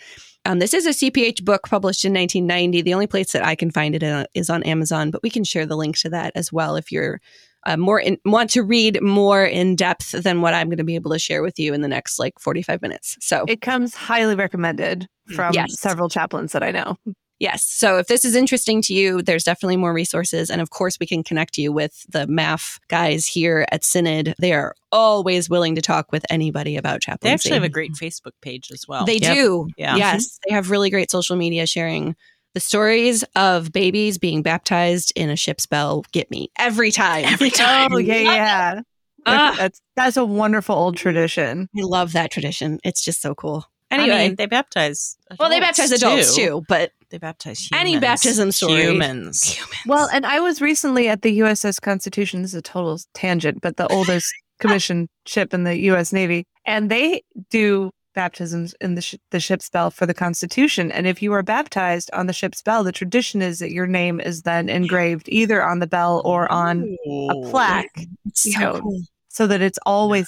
Um, 0.47 0.59
this 0.59 0.73
is 0.73 0.87
a 0.87 0.91
CPH 0.91 1.45
book 1.45 1.69
published 1.69 2.05
in 2.05 2.15
1990. 2.15 2.83
The 2.83 2.95
only 2.95 3.07
place 3.07 3.33
that 3.33 3.45
I 3.45 3.55
can 3.55 3.71
find 3.71 3.95
it 3.95 4.03
uh, 4.03 4.25
is 4.35 4.49
on 4.49 4.63
Amazon, 4.63 5.11
but 5.11 5.23
we 5.23 5.31
can 5.31 5.45
share 5.45 5.67
the 5.67 5.77
link 5.77 5.99
to 5.99 6.11
that 6.11 6.33
as 6.35 6.53
well 6.53 6.77
if 6.77 6.91
you're 6.91 7.21
uh, 7.67 7.77
more 7.77 8.01
in, 8.01 8.17
want 8.25 8.49
to 8.51 8.63
read 8.63 9.03
more 9.03 9.45
in 9.45 9.77
depth 9.77 10.13
than 10.13 10.41
what 10.41 10.55
I'm 10.55 10.69
going 10.69 10.79
to 10.79 10.85
be 10.85 10.95
able 10.95 11.11
to 11.11 11.19
share 11.19 11.43
with 11.43 11.59
you 11.59 11.75
in 11.75 11.83
the 11.83 11.89
next 11.89 12.19
like 12.19 12.39
45 12.41 12.81
minutes. 12.81 13.19
So 13.21 13.45
It 13.49 13.61
comes 13.61 13.95
highly 13.95 14.35
recommended 14.35 15.07
from 15.35 15.53
Yes. 15.53 15.79
several 15.79 16.09
chaplains 16.09 16.53
that 16.53 16.63
I 16.63 16.71
know. 16.71 16.97
Yes. 17.41 17.65
So 17.65 17.97
if 17.99 18.07
this 18.07 18.25
is 18.25 18.37
interesting 18.37 18.83
to 18.83 18.95
you, 18.95 19.23
there's 19.23 19.45
definitely 19.45 19.79
more 19.79 19.95
resources. 19.95 20.51
And 20.51 20.61
of 20.61 20.69
course, 20.71 20.99
we 21.01 21.07
can 21.07 21.25
connect 21.25 21.57
you 21.57 21.73
with 21.73 22.05
the 22.11 22.27
MAF 22.27 22.79
guys 22.89 23.27
here 23.27 23.67
at 23.73 23.83
Synod. 23.83 24.35
They 24.39 24.53
are 24.53 24.75
always 24.93 25.49
willing 25.49 25.75
to 25.75 25.81
talk 25.83 26.13
with 26.13 26.25
anybody 26.31 26.77
about 26.77 27.01
chaplaincy. 27.01 27.27
They 27.29 27.33
actually 27.33 27.53
have 27.55 27.63
a 27.65 27.69
great 27.71 27.93
Facebook 27.95 28.33
page 28.43 28.71
as 28.71 28.87
well. 28.87 29.07
They 29.07 29.17
Yep. 29.17 29.35
do. 29.35 29.69
Yeah. 29.79 29.97
Yes. 29.97 30.39
They 30.47 30.55
have 30.55 30.71
really 30.71 30.91
great 30.91 31.11
social 31.11 31.35
media 31.35 31.67
sharing. 31.67 32.15
The 32.53 32.61
stories 32.61 33.25
of 33.37 33.73
babies 33.73 34.19
being 34.19 34.43
baptized 34.43 35.13
in 35.17 35.31
a 35.31 35.37
ship's 35.37 35.65
bell 35.67 36.05
get 36.13 36.31
me 36.31 36.51
every 36.59 36.91
time. 36.91 37.25
Every 37.25 37.51
time. 37.51 37.91
Oh 37.93 37.99
yeah, 37.99 38.17
yeah. 38.17 38.81
Ah. 39.25 39.55
That's 39.57 39.81
that's 39.97 40.17
a 40.17 40.25
wonderful 40.25 40.75
old 40.75 40.97
tradition. 40.97 41.69
I 41.75 41.83
love 41.83 42.13
that 42.15 42.31
tradition. 42.31 42.81
It's 42.85 43.05
just 43.05 43.23
so 43.23 43.35
cool. 43.35 43.67
I 43.91 43.97
Anyway, 43.97 44.29
mean, 44.29 44.37
they 44.37 44.47
baptize. 44.47 45.17
well, 45.39 45.49
they 45.51 45.61
baptize 45.61 45.91
adults 45.91 46.35
too, 46.37 46.63
but 46.69 46.93
They 47.11 47.19
baptize 47.19 47.59
humans. 47.71 47.81
Any 47.81 47.99
baptism 47.99 48.53
story. 48.53 48.83
Humans. 48.83 49.59
Well, 49.87 50.09
and 50.13 50.25
I 50.25 50.39
was 50.41 50.61
recently 50.61 51.09
at 51.09 51.23
the 51.23 51.41
USS 51.41 51.81
Constitution. 51.81 52.43
This 52.43 52.53
is 52.53 52.59
a 52.59 52.63
total 52.63 52.99
tangent, 53.15 53.61
but 53.61 53.77
the 53.77 53.89
oldest 53.89 54.33
commissioned 54.61 55.09
ship 55.27 55.53
in 55.53 55.65
the 55.65 55.77
U.S. 55.91 56.13
Navy, 56.13 56.45
and 56.65 56.89
they 56.91 57.23
do 57.51 57.91
baptisms 58.15 58.75
in 58.81 58.95
the, 58.97 59.01
sh- 59.03 59.15
the 59.31 59.41
ship's 59.41 59.69
bell 59.71 59.91
for 59.91 60.05
the 60.07 60.13
Constitution. 60.15 60.91
And 60.93 61.07
if 61.07 61.23
you 61.23 61.33
are 61.33 61.43
baptized 61.43 62.11
on 62.13 62.27
the 62.27 62.33
ship's 62.33 62.61
bell, 62.63 62.85
the 62.85 62.93
tradition 62.93 63.41
is 63.43 63.59
that 63.61 63.71
your 63.73 63.87
name 63.87 64.21
is 64.21 64.43
then 64.43 64.69
engraved 64.69 65.29
either 65.29 65.65
on 65.65 65.79
the 65.79 65.87
bell 65.87 66.21
or 66.25 66.51
on 66.53 66.97
a 67.09 67.35
plaque, 67.51 67.91
it's 68.27 68.45
You 68.47 68.53
so 68.53 68.59
know, 68.61 68.81
cool. 68.81 69.01
so 69.29 69.47
that 69.47 69.63
it's 69.63 69.79
always 69.87 70.27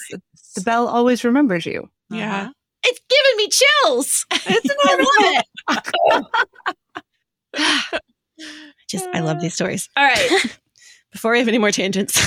the 0.54 0.60
bell 0.62 0.86
always 0.88 1.24
remembers 1.24 1.66
you. 1.66 1.82
Uh-huh. 2.10 2.16
Yeah. 2.20 2.48
It's 2.84 3.00
giving 3.08 3.36
me 3.36 3.48
chills. 3.48 4.26
Isn't 4.46 4.78
I 4.84 5.42
love 7.54 8.00
it. 8.00 8.02
Just 8.88 9.08
I 9.14 9.20
love 9.20 9.40
these 9.40 9.54
stories. 9.54 9.88
All 9.96 10.04
right. 10.04 10.58
Before 11.12 11.32
we 11.32 11.38
have 11.38 11.48
any 11.48 11.58
more 11.58 11.70
tangents. 11.70 12.18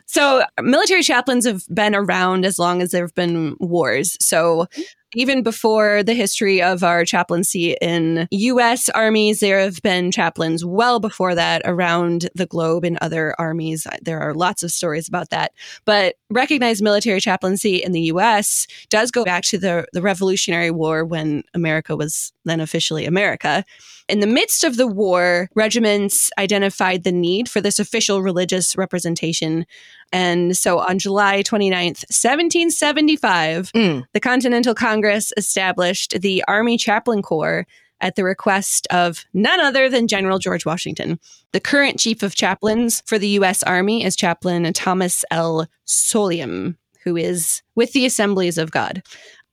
so 0.06 0.42
military 0.62 1.02
chaplains 1.02 1.44
have 1.44 1.64
been 1.68 1.94
around 1.94 2.46
as 2.46 2.58
long 2.58 2.80
as 2.80 2.92
there 2.92 3.04
have 3.04 3.14
been 3.14 3.56
wars. 3.60 4.16
So 4.24 4.66
even 5.14 5.42
before 5.42 6.02
the 6.02 6.14
history 6.14 6.62
of 6.62 6.82
our 6.82 7.04
chaplaincy 7.04 7.76
in 7.80 8.28
US 8.30 8.88
armies, 8.90 9.40
there 9.40 9.60
have 9.60 9.80
been 9.82 10.10
chaplains 10.10 10.64
well 10.64 11.00
before 11.00 11.34
that 11.34 11.62
around 11.64 12.28
the 12.34 12.46
globe 12.46 12.84
in 12.84 12.98
other 13.00 13.34
armies. 13.38 13.86
There 14.02 14.20
are 14.20 14.34
lots 14.34 14.62
of 14.62 14.70
stories 14.70 15.08
about 15.08 15.30
that. 15.30 15.52
But 15.84 16.16
recognized 16.30 16.82
military 16.82 17.20
chaplaincy 17.20 17.76
in 17.76 17.92
the 17.92 18.02
US 18.02 18.66
does 18.90 19.10
go 19.10 19.24
back 19.24 19.44
to 19.44 19.58
the, 19.58 19.86
the 19.92 20.02
Revolutionary 20.02 20.70
War 20.70 21.04
when 21.04 21.42
America 21.54 21.96
was 21.96 22.32
then 22.44 22.60
officially 22.60 23.06
America. 23.06 23.64
In 24.08 24.20
the 24.20 24.26
midst 24.26 24.64
of 24.64 24.78
the 24.78 24.86
war, 24.86 25.50
regiments 25.54 26.30
identified 26.38 27.04
the 27.04 27.12
need 27.12 27.46
for 27.46 27.60
this 27.60 27.78
official 27.78 28.22
religious 28.22 28.74
representation. 28.74 29.66
And 30.12 30.56
so 30.56 30.78
on 30.78 30.98
July 30.98 31.42
29th, 31.42 32.04
1775, 32.10 33.72
Mm. 33.72 34.04
the 34.12 34.20
Continental 34.20 34.74
Congress 34.74 35.32
established 35.36 36.20
the 36.20 36.42
Army 36.48 36.76
Chaplain 36.78 37.22
Corps 37.22 37.66
at 38.00 38.14
the 38.14 38.24
request 38.24 38.86
of 38.90 39.24
none 39.34 39.60
other 39.60 39.88
than 39.88 40.06
General 40.06 40.38
George 40.38 40.64
Washington. 40.64 41.18
The 41.52 41.60
current 41.60 41.98
chief 41.98 42.22
of 42.22 42.34
chaplains 42.34 43.02
for 43.06 43.18
the 43.18 43.28
U.S. 43.40 43.62
Army 43.64 44.04
is 44.04 44.14
Chaplain 44.16 44.72
Thomas 44.72 45.24
L. 45.30 45.66
Solhjem, 45.86 46.76
who 47.04 47.16
is 47.16 47.62
with 47.74 47.92
the 47.92 48.06
Assemblies 48.06 48.56
of 48.56 48.70
God. 48.70 49.02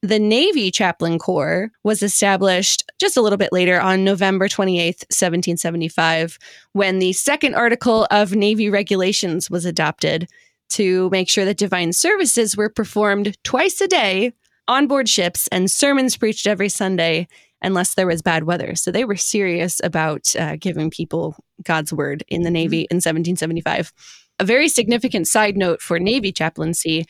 The 0.02 0.20
Navy 0.20 0.70
Chaplain 0.70 1.18
Corps 1.18 1.72
was 1.84 2.04
established 2.04 2.84
just 3.00 3.18
a 3.18 3.22
little 3.22 3.38
bit 3.38 3.52
later 3.52 3.82
on 3.82 4.04
November 4.04 4.48
28th, 4.48 5.04
1775, 5.10 6.38
when 6.74 7.00
the 7.00 7.14
second 7.14 7.56
article 7.56 8.06
of 8.12 8.36
Navy 8.36 8.70
regulations 8.70 9.50
was 9.50 9.66
adopted 9.66 10.28
to 10.70 11.10
make 11.10 11.30
sure 11.30 11.46
that 11.46 11.58
divine 11.58 11.94
services 11.94 12.58
were 12.58 12.70
performed 12.70 13.36
twice 13.44 13.80
a 13.82 13.88
day 13.88 14.34
on 14.68 14.88
board 14.88 15.08
ships 15.08 15.48
and 15.48 15.70
sermons 15.70 16.18
preached 16.18 16.48
every 16.48 16.70
Sunday 16.70 17.28
unless 17.62 17.94
there 17.94 18.08
was 18.08 18.22
bad 18.22 18.44
weather. 18.44 18.76
So 18.76 18.92
they 18.92 19.06
were 19.06 19.16
serious 19.16 19.80
about 19.84 20.36
uh, 20.36 20.56
giving 20.58 20.90
people 20.90 21.36
God's 21.64 21.94
word 21.94 22.24
in 22.28 22.44
the 22.44 22.52
Navy 22.52 22.82
in 22.92 22.98
1775. 22.98 23.94
A 24.40 24.46
very 24.46 24.68
significant 24.68 25.28
side 25.28 25.56
note 25.56 25.82
for 25.82 25.98
Navy 25.98 26.32
chaplaincy 26.32 27.06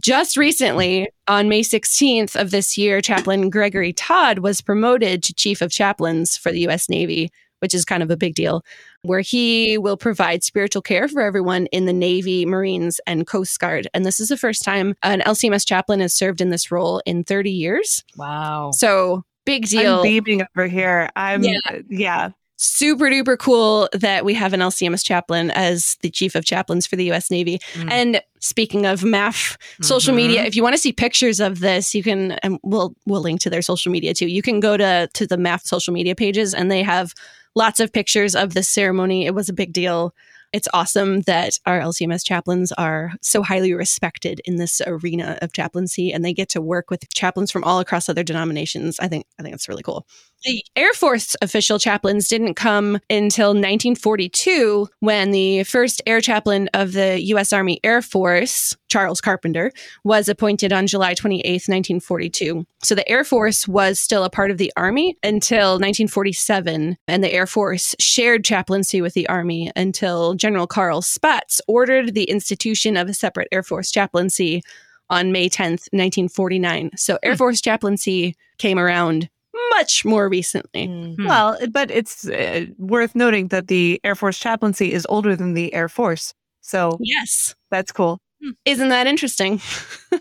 just 0.00 0.36
recently, 0.36 1.08
on 1.26 1.48
May 1.48 1.62
16th 1.62 2.40
of 2.40 2.52
this 2.52 2.78
year, 2.78 3.00
Chaplain 3.00 3.50
Gregory 3.50 3.92
Todd 3.92 4.38
was 4.38 4.60
promoted 4.60 5.22
to 5.24 5.34
Chief 5.34 5.60
of 5.60 5.72
Chaplains 5.72 6.36
for 6.36 6.52
the 6.52 6.60
U.S. 6.60 6.88
Navy, 6.88 7.30
which 7.60 7.74
is 7.74 7.84
kind 7.84 8.02
of 8.02 8.10
a 8.10 8.16
big 8.16 8.34
deal, 8.34 8.64
where 9.02 9.20
he 9.20 9.78
will 9.78 9.96
provide 9.96 10.42
spiritual 10.42 10.82
care 10.82 11.08
for 11.08 11.22
everyone 11.22 11.66
in 11.66 11.86
the 11.86 11.92
Navy, 11.92 12.44
Marines, 12.44 13.00
and 13.06 13.26
Coast 13.26 13.58
Guard. 13.58 13.88
And 13.94 14.04
this 14.04 14.20
is 14.20 14.28
the 14.28 14.36
first 14.36 14.62
time 14.64 14.94
an 15.02 15.20
LCMS 15.20 15.66
chaplain 15.66 16.00
has 16.00 16.12
served 16.14 16.40
in 16.40 16.50
this 16.50 16.70
role 16.70 17.00
in 17.06 17.24
30 17.24 17.50
years. 17.50 18.04
Wow. 18.16 18.72
So, 18.72 19.24
big 19.44 19.66
deal. 19.66 19.96
I'm 19.98 20.02
beaming 20.02 20.42
over 20.56 20.66
here. 20.66 21.08
I'm 21.16 21.42
Yeah. 21.42 21.58
yeah. 21.88 22.30
Super 22.62 23.06
duper 23.06 23.38
cool 23.38 23.88
that 23.94 24.22
we 24.22 24.34
have 24.34 24.52
an 24.52 24.60
LCMS 24.60 25.02
chaplain 25.02 25.50
as 25.52 25.96
the 26.02 26.10
chief 26.10 26.34
of 26.34 26.44
chaplains 26.44 26.86
for 26.86 26.94
the 26.96 27.10
US 27.10 27.30
Navy. 27.30 27.58
Mm. 27.72 27.90
And 27.90 28.22
speaking 28.38 28.84
of 28.84 29.00
MAF 29.00 29.56
social 29.80 30.12
Mhm. 30.12 30.16
media, 30.18 30.44
if 30.44 30.54
you 30.54 30.62
want 30.62 30.74
to 30.74 30.78
see 30.78 30.92
pictures 30.92 31.40
of 31.40 31.60
this, 31.60 31.94
you 31.94 32.02
can 32.02 32.32
and 32.42 32.58
we'll 32.62 32.94
we'll 33.06 33.22
link 33.22 33.40
to 33.40 33.50
their 33.50 33.62
social 33.62 33.90
media 33.90 34.12
too. 34.12 34.26
You 34.26 34.42
can 34.42 34.60
go 34.60 34.76
to 34.76 35.08
to 35.14 35.26
the 35.26 35.38
MAF 35.38 35.62
social 35.64 35.94
media 35.94 36.14
pages 36.14 36.52
and 36.52 36.70
they 36.70 36.82
have 36.82 37.14
lots 37.54 37.80
of 37.80 37.92
pictures 37.92 38.34
of 38.34 38.54
this 38.54 38.68
ceremony. 38.68 39.26
It 39.26 39.34
was 39.34 39.48
a 39.48 39.54
big 39.54 39.72
deal. 39.72 40.14
It's 40.52 40.68
awesome 40.74 41.20
that 41.22 41.58
our 41.64 41.78
LCMS 41.78 42.24
chaplains 42.24 42.72
are 42.72 43.12
so 43.22 43.42
highly 43.42 43.72
respected 43.72 44.40
in 44.44 44.56
this 44.56 44.80
arena 44.84 45.38
of 45.42 45.52
chaplaincy 45.52 46.12
and 46.12 46.24
they 46.24 46.32
get 46.32 46.48
to 46.50 46.60
work 46.60 46.90
with 46.90 47.08
chaplains 47.14 47.52
from 47.52 47.62
all 47.62 47.78
across 47.78 48.08
other 48.08 48.24
denominations. 48.24 48.98
I 48.98 49.06
think 49.06 49.26
I 49.38 49.42
think 49.42 49.52
that's 49.52 49.68
really 49.68 49.84
cool. 49.84 50.06
The 50.42 50.64
Air 50.74 50.94
Force 50.94 51.36
official 51.42 51.78
chaplains 51.78 52.26
didn't 52.26 52.54
come 52.54 52.98
until 53.10 53.48
1942 53.48 54.88
when 55.00 55.32
the 55.32 55.64
first 55.64 56.00
air 56.06 56.22
chaplain 56.22 56.70
of 56.72 56.92
the 56.92 57.20
U.S. 57.24 57.52
Army 57.52 57.78
Air 57.84 58.00
Force, 58.00 58.74
Charles 58.88 59.20
Carpenter, 59.20 59.70
was 60.02 60.30
appointed 60.30 60.72
on 60.72 60.86
July 60.86 61.12
28, 61.12 61.44
1942. 61.44 62.66
So 62.82 62.94
the 62.94 63.06
Air 63.06 63.22
Force 63.22 63.68
was 63.68 64.00
still 64.00 64.24
a 64.24 64.30
part 64.30 64.50
of 64.50 64.56
the 64.56 64.72
Army 64.78 65.18
until 65.22 65.72
1947, 65.72 66.96
and 67.06 67.22
the 67.22 67.32
Air 67.32 67.46
Force 67.46 67.94
shared 67.98 68.42
chaplaincy 68.42 69.02
with 69.02 69.12
the 69.12 69.28
Army 69.28 69.70
until 69.76 70.32
General 70.32 70.66
Carl 70.66 71.02
Spaatz 71.02 71.60
ordered 71.68 72.14
the 72.14 72.24
institution 72.24 72.96
of 72.96 73.10
a 73.10 73.14
separate 73.14 73.48
Air 73.52 73.62
Force 73.62 73.90
chaplaincy 73.90 74.62
on 75.10 75.32
May 75.32 75.50
10th, 75.50 75.90
1949. 75.92 76.92
So 76.96 77.18
Air 77.22 77.32
hmm. 77.32 77.36
Force 77.36 77.60
chaplaincy 77.60 78.36
came 78.56 78.78
around 78.78 79.28
much 79.70 80.04
more 80.04 80.28
recently. 80.28 80.86
Hmm. 80.86 81.26
Well, 81.26 81.58
but 81.70 81.90
it's 81.90 82.28
uh, 82.28 82.66
worth 82.78 83.14
noting 83.14 83.48
that 83.48 83.68
the 83.68 84.00
Air 84.04 84.14
Force 84.14 84.38
chaplaincy 84.38 84.92
is 84.92 85.06
older 85.08 85.34
than 85.36 85.54
the 85.54 85.72
Air 85.74 85.88
Force. 85.88 86.34
So 86.60 86.98
Yes. 87.00 87.54
that's 87.70 87.92
cool. 87.92 88.18
Isn't 88.64 88.88
that 88.88 89.06
interesting? 89.06 89.60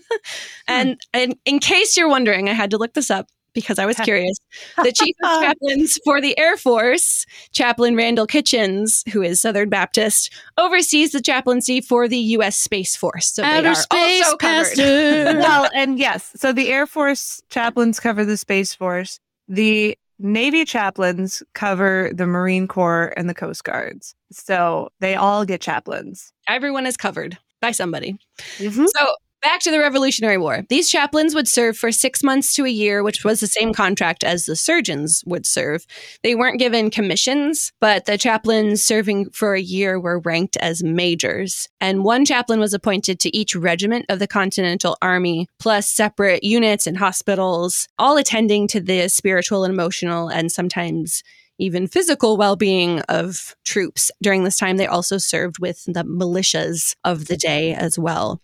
and, 0.67 0.99
and 1.13 1.35
in 1.45 1.59
case 1.59 1.95
you're 1.95 2.09
wondering, 2.09 2.49
I 2.49 2.53
had 2.53 2.71
to 2.71 2.77
look 2.77 2.93
this 2.93 3.09
up 3.09 3.27
because 3.61 3.79
I 3.79 3.85
was 3.85 3.97
curious. 3.97 4.37
The 4.83 4.91
chief 4.91 5.15
of 5.23 5.41
chaplains 5.43 5.99
for 6.03 6.21
the 6.21 6.37
Air 6.37 6.57
Force, 6.57 7.25
Chaplain 7.51 7.95
Randall 7.95 8.27
Kitchens, 8.27 9.03
who 9.11 9.21
is 9.21 9.41
Southern 9.41 9.69
Baptist, 9.69 10.33
oversees 10.57 11.11
the 11.11 11.21
chaplaincy 11.21 11.81
for 11.81 12.07
the 12.07 12.17
U.S. 12.17 12.57
Space 12.57 12.95
Force. 12.95 13.33
So 13.33 13.41
they 13.41 13.47
Outer 13.47 13.69
are 13.69 13.75
space 13.75 14.25
also 14.25 14.37
covered. 14.37 14.65
pastor. 14.65 14.83
well, 15.39 15.69
and 15.75 15.99
yes, 15.99 16.31
so 16.35 16.51
the 16.53 16.69
Air 16.69 16.87
Force 16.87 17.41
chaplains 17.49 17.99
cover 17.99 18.25
the 18.25 18.37
Space 18.37 18.73
Force. 18.73 19.19
The 19.47 19.97
Navy 20.19 20.65
chaplains 20.65 21.41
cover 21.53 22.11
the 22.13 22.27
Marine 22.27 22.67
Corps 22.67 23.13
and 23.15 23.29
the 23.29 23.33
Coast 23.33 23.63
Guards. 23.63 24.15
So 24.31 24.89
they 24.99 25.15
all 25.15 25.45
get 25.45 25.61
chaplains. 25.61 26.33
Everyone 26.47 26.85
is 26.85 26.97
covered 26.97 27.37
by 27.61 27.71
somebody. 27.71 28.17
Mhm. 28.57 28.85
So 28.95 29.07
back 29.41 29.61
to 29.61 29.71
the 29.71 29.79
Revolutionary 29.79 30.37
War. 30.37 30.63
These 30.69 30.89
chaplains 30.89 31.33
would 31.33 31.47
serve 31.47 31.77
for 31.77 31.91
six 31.91 32.23
months 32.23 32.53
to 32.53 32.65
a 32.65 32.69
year, 32.69 33.03
which 33.03 33.23
was 33.23 33.39
the 33.39 33.47
same 33.47 33.73
contract 33.73 34.23
as 34.23 34.45
the 34.45 34.55
surgeons 34.55 35.23
would 35.25 35.45
serve. 35.45 35.85
They 36.23 36.35
weren't 36.35 36.59
given 36.59 36.89
commissions, 36.89 37.71
but 37.79 38.05
the 38.05 38.17
chaplains 38.17 38.83
serving 38.83 39.29
for 39.31 39.53
a 39.55 39.61
year 39.61 39.99
were 39.99 40.19
ranked 40.19 40.57
as 40.57 40.83
majors. 40.83 41.67
And 41.79 42.03
one 42.03 42.25
chaplain 42.25 42.59
was 42.59 42.73
appointed 42.73 43.19
to 43.21 43.35
each 43.35 43.55
regiment 43.55 44.05
of 44.09 44.19
the 44.19 44.27
Continental 44.27 44.97
Army, 45.01 45.47
plus 45.59 45.89
separate 45.89 46.43
units 46.43 46.87
and 46.87 46.97
hospitals, 46.97 47.87
all 47.97 48.17
attending 48.17 48.67
to 48.69 48.81
the 48.81 49.07
spiritual 49.07 49.63
and 49.63 49.73
emotional 49.73 50.27
and 50.27 50.51
sometimes 50.51 51.23
even 51.59 51.87
physical 51.87 52.37
well 52.37 52.55
being 52.55 53.01
of 53.01 53.55
troops. 53.65 54.09
During 54.21 54.43
this 54.43 54.57
time, 54.57 54.77
they 54.77 54.87
also 54.87 55.17
served 55.17 55.59
with 55.59 55.83
the 55.85 56.03
militias 56.03 56.95
of 57.03 57.27
the 57.27 57.37
day 57.37 57.73
as 57.73 57.99
well. 57.99 58.41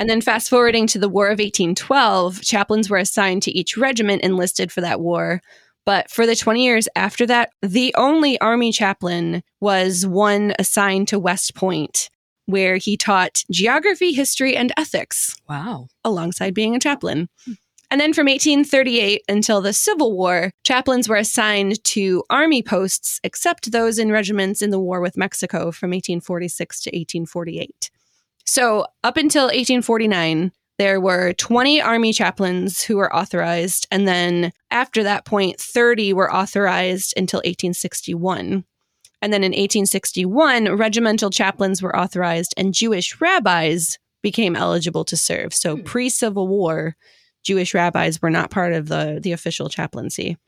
And 0.00 0.08
then 0.08 0.22
fast 0.22 0.48
forwarding 0.48 0.86
to 0.88 0.98
the 0.98 1.10
War 1.10 1.26
of 1.26 1.38
1812, 1.40 2.40
chaplains 2.40 2.88
were 2.88 2.96
assigned 2.96 3.42
to 3.42 3.50
each 3.50 3.76
regiment 3.76 4.22
enlisted 4.22 4.72
for 4.72 4.80
that 4.80 4.98
war. 4.98 5.42
But 5.84 6.10
for 6.10 6.26
the 6.26 6.34
20 6.34 6.64
years 6.64 6.88
after 6.96 7.26
that, 7.26 7.50
the 7.60 7.94
only 7.98 8.40
Army 8.40 8.72
chaplain 8.72 9.42
was 9.60 10.06
one 10.06 10.54
assigned 10.58 11.08
to 11.08 11.18
West 11.18 11.54
Point, 11.54 12.08
where 12.46 12.78
he 12.78 12.96
taught 12.96 13.44
geography, 13.50 14.12
history, 14.14 14.56
and 14.56 14.72
ethics 14.78 15.36
Wow. 15.46 15.88
alongside 16.02 16.54
being 16.54 16.74
a 16.74 16.80
chaplain. 16.80 17.28
And 17.90 18.00
then 18.00 18.14
from 18.14 18.26
1838 18.26 19.20
until 19.28 19.60
the 19.60 19.74
Civil 19.74 20.16
War, 20.16 20.50
chaplains 20.64 21.10
were 21.10 21.16
assigned 21.16 21.84
to 21.84 22.22
army 22.30 22.62
posts, 22.62 23.20
except 23.22 23.70
those 23.70 23.98
in 23.98 24.10
regiments 24.10 24.62
in 24.62 24.70
the 24.70 24.80
war 24.80 25.02
with 25.02 25.18
Mexico 25.18 25.72
from 25.72 25.90
1846 25.90 26.80
to 26.84 26.88
1848. 26.88 27.90
So, 28.50 28.84
up 29.04 29.16
until 29.16 29.44
1849, 29.44 30.50
there 30.76 31.00
were 31.00 31.34
20 31.34 31.80
army 31.80 32.12
chaplains 32.12 32.82
who 32.82 32.96
were 32.96 33.14
authorized. 33.14 33.86
And 33.92 34.08
then 34.08 34.50
after 34.72 35.04
that 35.04 35.24
point, 35.24 35.60
30 35.60 36.14
were 36.14 36.34
authorized 36.34 37.14
until 37.16 37.38
1861. 37.38 38.64
And 39.22 39.32
then 39.32 39.44
in 39.44 39.52
1861, 39.52 40.76
regimental 40.76 41.30
chaplains 41.30 41.80
were 41.80 41.96
authorized 41.96 42.52
and 42.56 42.74
Jewish 42.74 43.20
rabbis 43.20 44.00
became 44.20 44.56
eligible 44.56 45.04
to 45.04 45.16
serve. 45.16 45.54
So, 45.54 45.76
hmm. 45.76 45.84
pre 45.84 46.08
Civil 46.08 46.48
War, 46.48 46.96
Jewish 47.44 47.72
rabbis 47.72 48.20
were 48.20 48.30
not 48.30 48.50
part 48.50 48.72
of 48.72 48.88
the, 48.88 49.20
the 49.22 49.30
official 49.30 49.68
chaplaincy. 49.68 50.38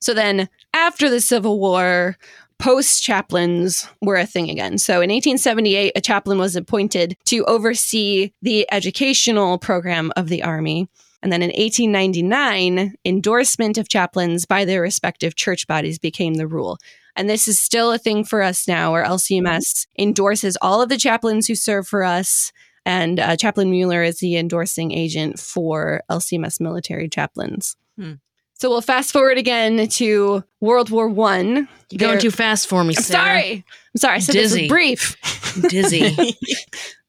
So 0.00 0.14
then, 0.14 0.48
after 0.74 1.08
the 1.08 1.20
Civil 1.20 1.60
War, 1.60 2.16
post 2.58 3.02
chaplains 3.02 3.88
were 4.00 4.16
a 4.16 4.26
thing 4.26 4.50
again. 4.50 4.78
So 4.78 4.94
in 4.94 5.10
1878, 5.10 5.92
a 5.94 6.00
chaplain 6.00 6.38
was 6.38 6.56
appointed 6.56 7.16
to 7.26 7.44
oversee 7.44 8.32
the 8.42 8.66
educational 8.72 9.58
program 9.58 10.12
of 10.16 10.28
the 10.28 10.42
Army. 10.42 10.88
And 11.22 11.32
then 11.32 11.42
in 11.42 11.48
1899, 11.48 12.94
endorsement 13.04 13.78
of 13.78 13.88
chaplains 13.88 14.46
by 14.46 14.64
their 14.64 14.82
respective 14.82 15.34
church 15.34 15.66
bodies 15.66 15.98
became 15.98 16.34
the 16.34 16.46
rule. 16.46 16.78
And 17.16 17.28
this 17.28 17.48
is 17.48 17.58
still 17.58 17.92
a 17.92 17.98
thing 17.98 18.24
for 18.24 18.42
us 18.42 18.68
now, 18.68 18.92
where 18.92 19.04
LCMS 19.04 19.86
endorses 19.98 20.58
all 20.60 20.82
of 20.82 20.90
the 20.90 20.98
chaplains 20.98 21.46
who 21.46 21.54
serve 21.54 21.88
for 21.88 22.04
us. 22.04 22.52
And 22.84 23.18
uh, 23.18 23.36
Chaplain 23.36 23.72
Muehler 23.72 24.06
is 24.06 24.18
the 24.18 24.36
endorsing 24.36 24.92
agent 24.92 25.40
for 25.40 26.02
LCMS 26.10 26.60
military 26.60 27.08
chaplains. 27.08 27.76
Hmm. 27.98 28.14
So 28.58 28.70
we'll 28.70 28.80
fast 28.80 29.12
forward 29.12 29.36
again 29.38 29.86
to 29.88 30.42
World 30.60 30.90
War 30.90 31.08
One. 31.08 31.68
You're 31.90 31.98
going 31.98 32.18
too 32.18 32.30
fast 32.30 32.66
for 32.66 32.82
me, 32.84 32.94
I'm 32.96 33.02
Sarah. 33.02 33.24
sorry. 33.24 33.64
I'm 33.94 33.98
sorry. 33.98 34.16
I 34.16 34.20
said 34.20 34.34
this 34.34 34.52
Dizzy. 34.52 34.62
was 34.62 34.68
brief. 34.68 35.16
Dizzy. 35.68 36.34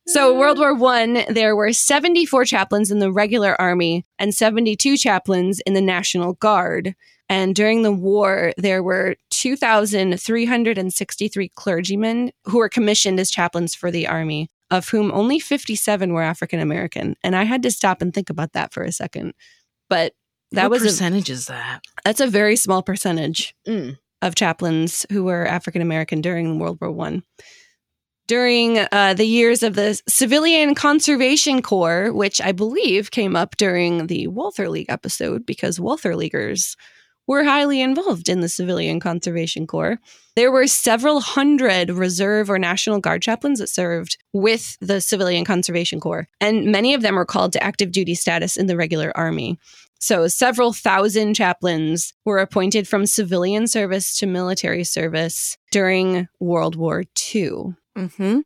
So 0.10 0.39
World 0.39 0.58
War 0.58 0.74
One, 0.74 1.26
there 1.28 1.54
were 1.54 1.74
74 1.74 2.45
chaplains 2.45 2.91
in 2.91 3.00
the 3.00 3.12
regular 3.12 3.60
army 3.60 4.06
and 4.17 4.34
72 4.34 4.95
chaplains 4.95 5.60
in 5.65 5.74
the 5.74 5.82
National 5.82 6.32
Guard. 6.32 6.95
And 7.28 7.54
during 7.54 7.82
the 7.82 7.91
war, 7.91 8.54
there 8.58 8.82
were 8.82 9.17
2,363 9.32 11.50
clergymen 11.50 12.32
who 12.45 12.60
were 12.60 12.69
commissioned 12.69 13.19
as 13.19 13.30
chaplains 13.30 13.76
for 13.76 13.91
the 13.91 14.08
army, 14.08 14.50
of 14.72 14.88
whom 14.88 15.12
only 15.12 15.39
57 15.39 16.13
were 16.13 16.24
African 16.24 16.62
American. 16.62 17.17
And 17.22 17.36
I 17.36 17.43
had 17.43 17.62
to 17.63 17.72
stop 17.72 18.02
and 18.02 18.13
think 18.13 18.30
about 18.30 18.54
that 18.54 18.72
for 18.72 18.84
a 18.84 18.93
second. 18.93 19.34
But 19.89 20.13
that 20.52 20.64
what 20.70 20.72
was 20.72 20.84
a, 20.84 20.86
percentage 20.88 21.30
is 21.30 21.48
that? 21.48 21.82
that's 22.04 22.22
a 22.22 22.28
very 22.28 22.56
small 22.56 22.82
percentage 22.84 23.54
Mm. 23.68 23.98
of 24.22 24.36
chaplains 24.36 25.06
who 25.12 25.24
were 25.26 25.46
African 25.46 25.82
American 25.82 26.22
during 26.22 26.60
World 26.60 26.78
War 26.82 26.92
One. 26.92 27.24
During 28.28 28.80
uh, 28.92 29.14
the 29.14 29.26
years 29.26 29.64
of 29.64 29.76
the 29.76 30.02
Civilian 30.10 30.76
Conservation 30.76 31.62
Corps, 31.62 32.12
which 32.12 32.42
I 32.42 32.52
believe 32.52 33.10
came 33.10 33.38
up 33.38 33.56
during 33.56 34.08
the 34.08 34.28
Walther 34.28 34.68
League 34.68 34.90
episode, 34.90 35.46
because 35.46 35.80
Walther 35.80 36.14
Leaguers 36.14 36.76
were 37.26 37.46
highly 37.46 37.80
involved 37.80 38.28
in 38.28 38.42
the 38.42 38.50
Civilian 38.50 39.00
Conservation 39.00 39.66
Corps. 39.66 39.98
There 40.36 40.52
were 40.52 40.68
several 40.68 41.22
hundred 41.22 41.90
reserve 41.90 42.50
or 42.50 42.60
National 42.60 43.00
Guard 43.00 43.22
chaplains 43.22 43.60
that 43.60 43.70
served 43.70 44.18
with 44.34 44.78
the 44.82 45.00
Civilian 45.00 45.46
Conservation 45.46 46.02
Corps, 46.02 46.28
and 46.42 46.66
many 46.70 46.94
of 46.94 47.02
them 47.02 47.16
were 47.16 47.26
called 47.26 47.54
to 47.54 47.64
active 47.64 47.94
duty 47.94 48.14
status 48.16 48.58
in 48.58 48.68
the 48.68 48.76
regular 48.76 49.16
army. 49.16 49.58
So, 50.00 50.28
several 50.28 50.74
thousand 50.74 51.34
chaplains 51.34 52.14
were 52.26 52.38
appointed 52.40 52.88
from 52.88 53.06
civilian 53.06 53.68
service 53.68 54.18
to 54.20 54.28
military 54.28 54.84
service 54.84 55.58
during 55.72 56.28
World 56.40 56.76
War 56.76 57.04
II. 57.34 57.76
Mm-hmm. 57.98 58.40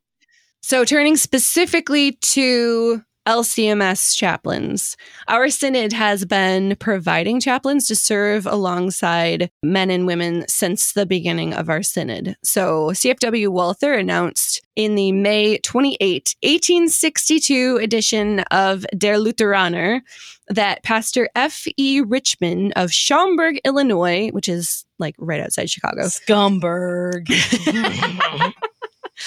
So, 0.62 0.86
turning 0.86 1.18
specifically 1.18 2.14
to 2.14 3.04
LCMS 3.28 4.16
chaplains, 4.16 4.98
our 5.28 5.50
synod 5.50 5.94
has 5.94 6.26
been 6.26 6.76
providing 6.78 7.40
chaplains 7.40 7.88
to 7.88 7.96
serve 7.96 8.46
alongside 8.46 9.52
men 9.62 9.92
and 9.92 10.08
women 10.08 10.46
since 10.48 10.94
the 10.94 11.06
beginning 11.06 11.54
of 11.54 11.70
our 11.70 11.84
synod. 11.84 12.36
So, 12.44 12.88
CFW 12.90 13.50
Walther 13.50 13.94
announced 13.94 14.62
in 14.76 14.96
the 14.96 15.12
May 15.12 15.58
28, 15.60 16.36
1862 16.42 17.80
edition 17.82 18.40
of 18.52 18.86
Der 18.98 19.16
Lutheraner 19.16 20.02
that 20.48 20.84
Pastor 20.84 21.30
F.E. 21.36 22.02
Richmond 22.02 22.74
of 22.76 22.92
Schaumburg, 22.92 23.60
Illinois, 23.64 24.30
which 24.30 24.50
is 24.50 24.86
like 25.00 25.16
right 25.18 25.42
outside 25.42 25.70
Chicago, 25.70 26.04
Scumberg. 26.04 27.30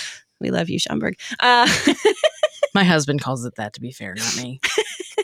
we 0.40 0.50
love 0.50 0.68
you, 0.68 0.78
Schaumburg. 0.78 1.16
Uh, 1.40 1.68
My 2.74 2.84
husband 2.84 3.20
calls 3.22 3.44
it 3.44 3.54
that, 3.56 3.72
to 3.74 3.80
be 3.80 3.92
fair, 3.92 4.14
not 4.14 4.36
me. 4.36 4.60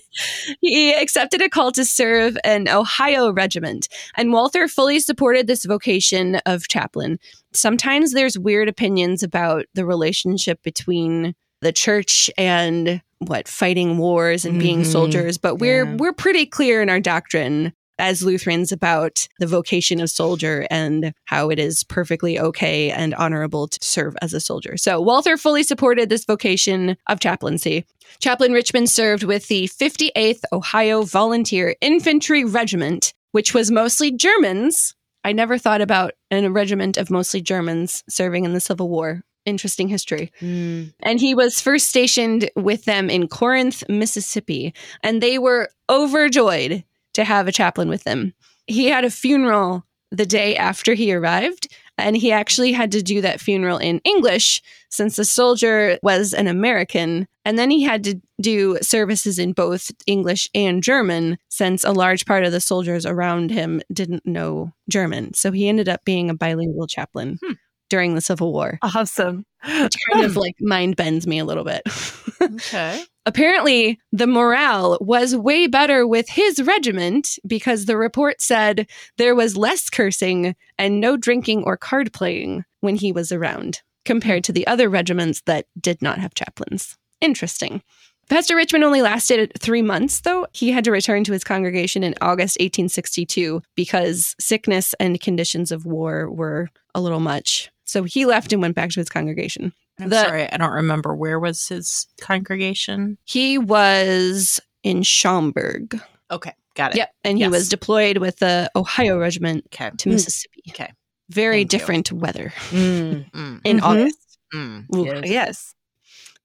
he 0.61 0.93
accepted 0.95 1.43
a 1.43 1.49
call 1.49 1.73
to 1.73 1.85
serve 1.85 2.37
an 2.45 2.69
Ohio 2.69 3.33
regiment, 3.33 3.89
and 4.17 4.33
Walther 4.33 4.69
fully 4.69 5.01
supported 5.01 5.47
this 5.47 5.65
vocation 5.65 6.37
of 6.47 6.69
chaplain. 6.69 7.19
Sometimes 7.53 8.13
there's 8.13 8.39
weird 8.39 8.69
opinions 8.69 9.23
about 9.23 9.67
the 9.75 9.85
relationship 9.85 10.63
between 10.63 11.35
the 11.61 11.73
church 11.73 12.31
and 12.39 13.03
what 13.19 13.47
fighting 13.49 13.99
wars 13.99 14.45
and 14.47 14.59
being 14.59 14.81
Mhm. 14.83 14.87
soldiers, 14.87 15.37
but 15.37 15.57
we're 15.57 15.85
Yeah. 15.85 15.97
we're 15.97 16.13
pretty 16.15 16.47
clear 16.47 16.81
in 16.81 16.89
our 16.89 17.01
doctrine 17.01 17.73
as 18.01 18.23
Lutherans 18.23 18.73
about 18.73 19.29
the 19.39 19.47
vocation 19.47 20.01
of 20.01 20.11
soldier 20.11 20.67
and 20.71 21.13
how 21.27 21.51
it 21.51 21.59
is 21.59 21.85
perfectly 21.85 22.41
okay 22.41 22.91
and 22.91 23.15
honorable 23.15 23.69
to 23.69 23.79
serve 23.83 24.17
as 24.23 24.33
a 24.33 24.41
soldier. 24.41 24.77
So 24.77 25.01
Walther 25.01 25.37
fully 25.37 25.63
supported 25.63 26.09
this 26.09 26.25
vocation 26.25 26.97
of 27.09 27.21
chaplaincy. 27.21 27.85
Chaplain 28.19 28.53
Richmond 28.53 28.91
served 28.91 29.23
with 29.23 29.49
the 29.49 29.69
58th 29.69 30.43
Ohio 30.53 31.03
Volunteer 31.03 31.77
Infantry 31.81 32.45
Regiment, 32.45 33.13
which 33.33 33.55
was 33.55 33.71
mostly 33.71 34.11
Germans. 34.11 34.95
I 35.23 35.33
never 35.33 35.59
thought 35.59 35.81
about 35.81 36.13
a 36.31 36.49
regiment 36.49 36.97
of 36.97 37.11
mostly 37.11 37.41
Germans 37.41 38.03
serving 38.09 38.45
in 38.45 38.53
the 38.53 38.61
Civil 38.61 38.89
War. 38.89 39.23
Interesting 39.47 39.89
history. 39.89 40.33
Mm. 40.41 40.93
And 41.01 41.19
he 41.19 41.35
was 41.35 41.61
first 41.61 41.87
stationed 41.89 42.51
with 42.57 42.85
them 42.85 43.09
in 43.09 43.27
Corinth, 43.27 43.83
Mississippi, 43.89 44.75
and 45.03 45.23
they 45.23 45.39
were 45.39 45.71
overjoyed 45.89 46.85
to 47.15 47.25
have 47.25 47.49
a 47.49 47.53
chaplain 47.53 47.89
with 47.89 48.05
them. 48.05 48.33
He 48.67 48.87
had 48.87 49.05
a 49.05 49.11
funeral 49.11 49.85
the 50.13 50.27
day 50.27 50.57
after 50.57 50.95
he 50.95 51.13
arrived, 51.13 51.69
And 51.99 52.17
he 52.17 52.33
actually 52.33 52.73
had 52.73 52.91
to 52.93 53.03
do 53.03 53.21
that 53.21 53.41
funeral 53.41 53.77
in 53.79 54.01
English 54.05 54.63
since 54.89 55.17
the 55.17 55.25
soldier 55.25 55.99
was 56.03 56.33
an 56.33 56.47
American. 56.49 57.29
And 57.45 57.59
then 57.59 57.71
he 57.71 57.83
had 57.83 58.03
to 58.05 58.21
do 58.41 58.79
services 58.81 59.39
in 59.39 59.53
both 59.53 59.91
English 60.07 60.49
and 60.55 60.83
German 60.83 61.37
since 61.49 61.85
a 61.85 61.93
large 61.93 62.25
part 62.27 62.45
of 62.45 62.53
the 62.53 62.61
soldiers 62.61 63.05
around 63.07 63.51
him 63.51 63.83
didn't 63.93 64.25
know 64.27 64.73
German. 64.89 65.35
So 65.35 65.53
he 65.53 65.69
ended 65.69 65.89
up 65.89 66.05
being 66.05 66.31
a 66.31 66.35
bilingual 66.35 66.87
chaplain 66.87 67.39
Hmm. 67.45 67.53
during 67.91 68.15
the 68.15 68.21
Civil 68.21 68.53
War, 68.53 68.79
Awesome. 68.83 69.45
which 69.83 69.95
kind 70.13 70.25
of 70.25 70.37
like 70.37 70.55
mind 70.61 70.97
bends 70.97 71.27
me 71.27 71.39
a 71.39 71.45
little 71.45 71.65
bit. 71.65 71.83
Okay. 72.41 73.05
Apparently, 73.27 74.01
the 74.13 74.27
morale 74.27 74.97
was 75.01 75.37
way 75.37 75.67
better 75.67 76.07
with 76.07 76.29
his 76.29 76.63
regiment 76.63 77.39
because 77.47 77.85
the 77.85 77.97
report 77.97 78.41
said 78.41 78.89
there 79.19 79.35
was 79.35 79.57
less 79.57 79.91
cursing 79.91 80.57
and 80.79 81.01
no 81.01 81.17
drinking 81.17 81.63
or 81.65 81.77
card 81.77 82.13
playing 82.13 82.65
when 82.81 82.97
he 82.97 83.13
was 83.13 83.31
around 83.31 83.83
compared 84.05 84.43
to 84.45 84.53
the 84.53 84.67
other 84.67 84.89
regiments 84.89 85.43
that 85.43 85.67
did 85.79 86.01
not 86.01 86.19
have 86.19 86.35
chaplains. 86.35 86.97
Interesting. 87.21 87.83
Pastor 88.31 88.55
Richmond 88.55 88.85
only 88.85 89.03
lasted 89.03 89.53
three 89.59 89.83
months, 89.83 90.21
though. 90.21 90.47
He 90.53 90.71
had 90.71 90.85
to 90.85 90.93
return 90.93 91.25
to 91.25 91.33
his 91.33 91.45
congregation 91.45 92.05
in 92.05 92.15
August 92.21 92.57
1862 92.61 93.61
because 93.75 94.37
sickness 94.39 94.95
and 95.01 95.21
conditions 95.21 95.73
of 95.73 95.85
war 95.85 96.31
were 96.31 96.69
a 96.95 97.01
little 97.01 97.21
much. 97.21 97.71
So 97.85 98.05
he 98.05 98.27
left 98.27 98.53
and 98.53 98.63
went 98.63 98.77
back 98.77 98.91
to 98.91 99.01
his 99.01 99.09
congregation. 99.09 99.73
I'm 100.03 100.09
The- 100.09 100.25
sorry, 100.25 100.51
I 100.53 100.57
don't 100.57 100.73
remember 100.73 101.15
where 101.15 101.39
was 101.39 101.69
his 101.69 102.07
congregation. 102.21 103.19
He 103.25 103.59
was 103.59 104.61
in 104.83 105.03
Schaumburg. 105.03 106.01
Okay, 106.31 106.53
got 106.75 106.93
it. 106.93 106.99
Yep. 106.99 107.15
And 107.25 107.39
he 107.39 107.49
was 107.49 107.69
deployed 107.69 108.19
with 108.19 108.39
the 108.39 108.71
Ohio 108.77 109.19
Regiment 109.19 109.65
Okay. 109.75 109.91
to 109.97 110.09
Mm. 110.09 110.13
Mississippi. 110.13 110.63
Okay. 110.71 110.93
Very 111.29 111.59
Thank 111.61 111.73
you. 111.73 111.79
different 111.79 112.13
weather 112.13 112.53
Mm. 112.71 113.31
Mm, 113.33 113.61
in 113.65 113.79
Mhm. 113.79 113.83
August. 113.83 114.39
mm. 114.55 114.85
Ooh. 114.97 115.05
Yes. 115.05 115.25
Yes. 115.27 115.75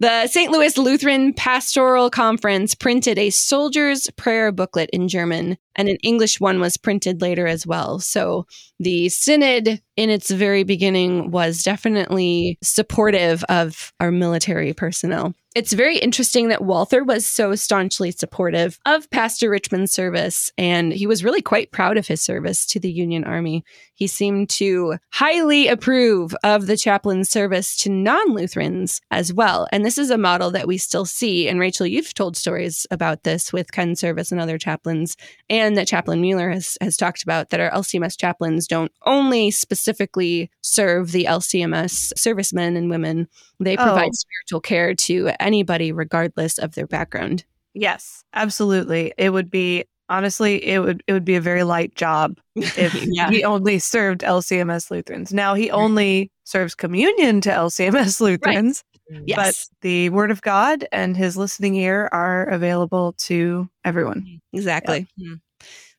The 0.02 0.28
St. 0.28 0.52
Louis 0.52 0.78
Lutheran 0.78 1.34
Pastoral 1.34 2.10
Conference 2.10 2.76
printed 2.76 3.18
a 3.18 3.30
soldier's 3.30 4.10
prayer 4.18 4.52
booklet 4.52 4.90
in 4.92 5.08
German, 5.08 5.58
and 5.74 5.88
an 5.88 5.96
English 6.04 6.42
one 6.42 6.60
was 6.60 6.76
printed 6.76 7.22
later 7.22 7.48
as 7.48 7.66
well. 7.66 8.00
So 8.00 8.46
the 8.78 9.08
synod, 9.08 9.82
in 9.96 10.10
its 10.10 10.30
very 10.30 10.64
beginning, 10.64 11.32
was 11.32 11.64
definitely 11.64 12.58
supportive 12.62 13.46
of 13.46 13.94
our 14.02 14.12
military 14.12 14.74
personnel. 14.74 15.34
It's 15.56 15.72
very 15.72 15.98
interesting 15.98 16.50
that 16.50 16.66
Walther 16.66 17.02
was 17.02 17.26
so 17.26 17.56
staunchly 17.56 18.12
supportive 18.12 18.78
of 18.86 19.10
Pastor 19.10 19.50
Richmond's 19.50 19.94
service, 19.94 20.52
and 20.58 20.92
he 20.92 21.08
was 21.08 21.24
really 21.24 21.42
quite 21.42 21.72
proud 21.72 21.96
of 21.96 22.08
his 22.08 22.22
service 22.22 22.66
to 22.66 22.80
the 22.80 22.92
Union 22.92 23.24
Army. 23.24 23.64
He 23.94 24.08
seemed 24.08 24.50
to 24.50 24.98
highly 25.14 25.70
approve 25.70 26.36
of 26.44 26.68
the 26.68 26.76
chaplain's 26.76 27.30
service 27.30 27.78
to 27.78 27.90
non 27.90 28.34
Lutherans 28.34 29.00
as 29.12 29.32
well. 29.32 29.66
And 29.72 29.86
this 29.86 29.98
is 29.98 30.10
a 30.10 30.18
model 30.18 30.52
that 30.52 30.68
we 30.68 30.78
still 30.78 31.06
see. 31.06 31.48
And 31.48 31.58
Rachel, 31.58 31.88
you've 31.88 32.14
told 32.14 32.36
stories 32.36 32.86
about 32.92 33.24
this 33.24 33.54
with 33.54 33.72
Ken's 33.72 34.02
service 34.02 34.34
and 34.34 34.42
other 34.42 34.58
chaplains, 34.58 35.16
and 35.50 35.78
that 35.78 35.88
Chaplain 35.88 36.22
Muehler 36.22 36.52
has, 36.54 36.78
has 36.82 36.98
talked 36.98 37.24
about 37.24 37.52
that 37.52 37.62
our 37.62 37.72
LCMS 37.72 38.18
chaplains 38.20 38.68
don't 38.68 38.92
only 39.06 39.52
specifically 39.52 40.52
serve 40.60 41.14
the 41.14 41.24
LCMS 41.24 42.12
servicemen 42.18 42.76
and 42.76 42.90
women, 42.90 43.30
they 43.60 43.78
oh. 43.78 43.84
provide 43.84 44.10
Oh. 44.10 44.12
spiritual 44.12 44.62
care 44.62 44.94
to 44.94 45.30
anybody, 45.46 45.92
regardless 45.92 46.58
of 46.58 46.76
their 46.76 46.88
background. 46.88 47.46
Yes, 47.74 48.24
absolutely. 48.34 49.14
It 49.18 49.30
would 49.32 49.50
be 49.52 49.86
honestly, 50.10 50.64
it 50.66 50.80
would 50.80 51.04
it 51.08 51.14
would 51.14 51.26
be 51.26 51.36
a 51.36 51.42
very 51.42 51.64
light 51.64 51.96
job 51.96 52.38
if 52.56 52.94
Yeah. 53.06 53.30
he 53.30 53.44
only 53.44 53.80
served 53.80 54.22
LCMS 54.22 54.92
Lutherans. 54.92 55.34
Now 55.34 55.54
he 55.54 55.72
only 55.72 56.32
serves 56.44 56.76
communion 56.76 57.42
to 57.42 57.50
LCMS 57.50 58.22
Lutherans, 58.22 58.84
Yes. 59.26 59.38
but 59.38 59.82
the 59.82 60.10
Word 60.10 60.32
of 60.32 60.42
God 60.42 60.88
and 60.92 61.16
his 61.18 61.38
listening 61.38 61.76
ear 61.76 62.10
are 62.12 62.46
available 62.46 63.14
to 63.20 63.70
everyone. 63.84 64.40
Exactly. 64.54 65.08
Mm. 65.20 65.40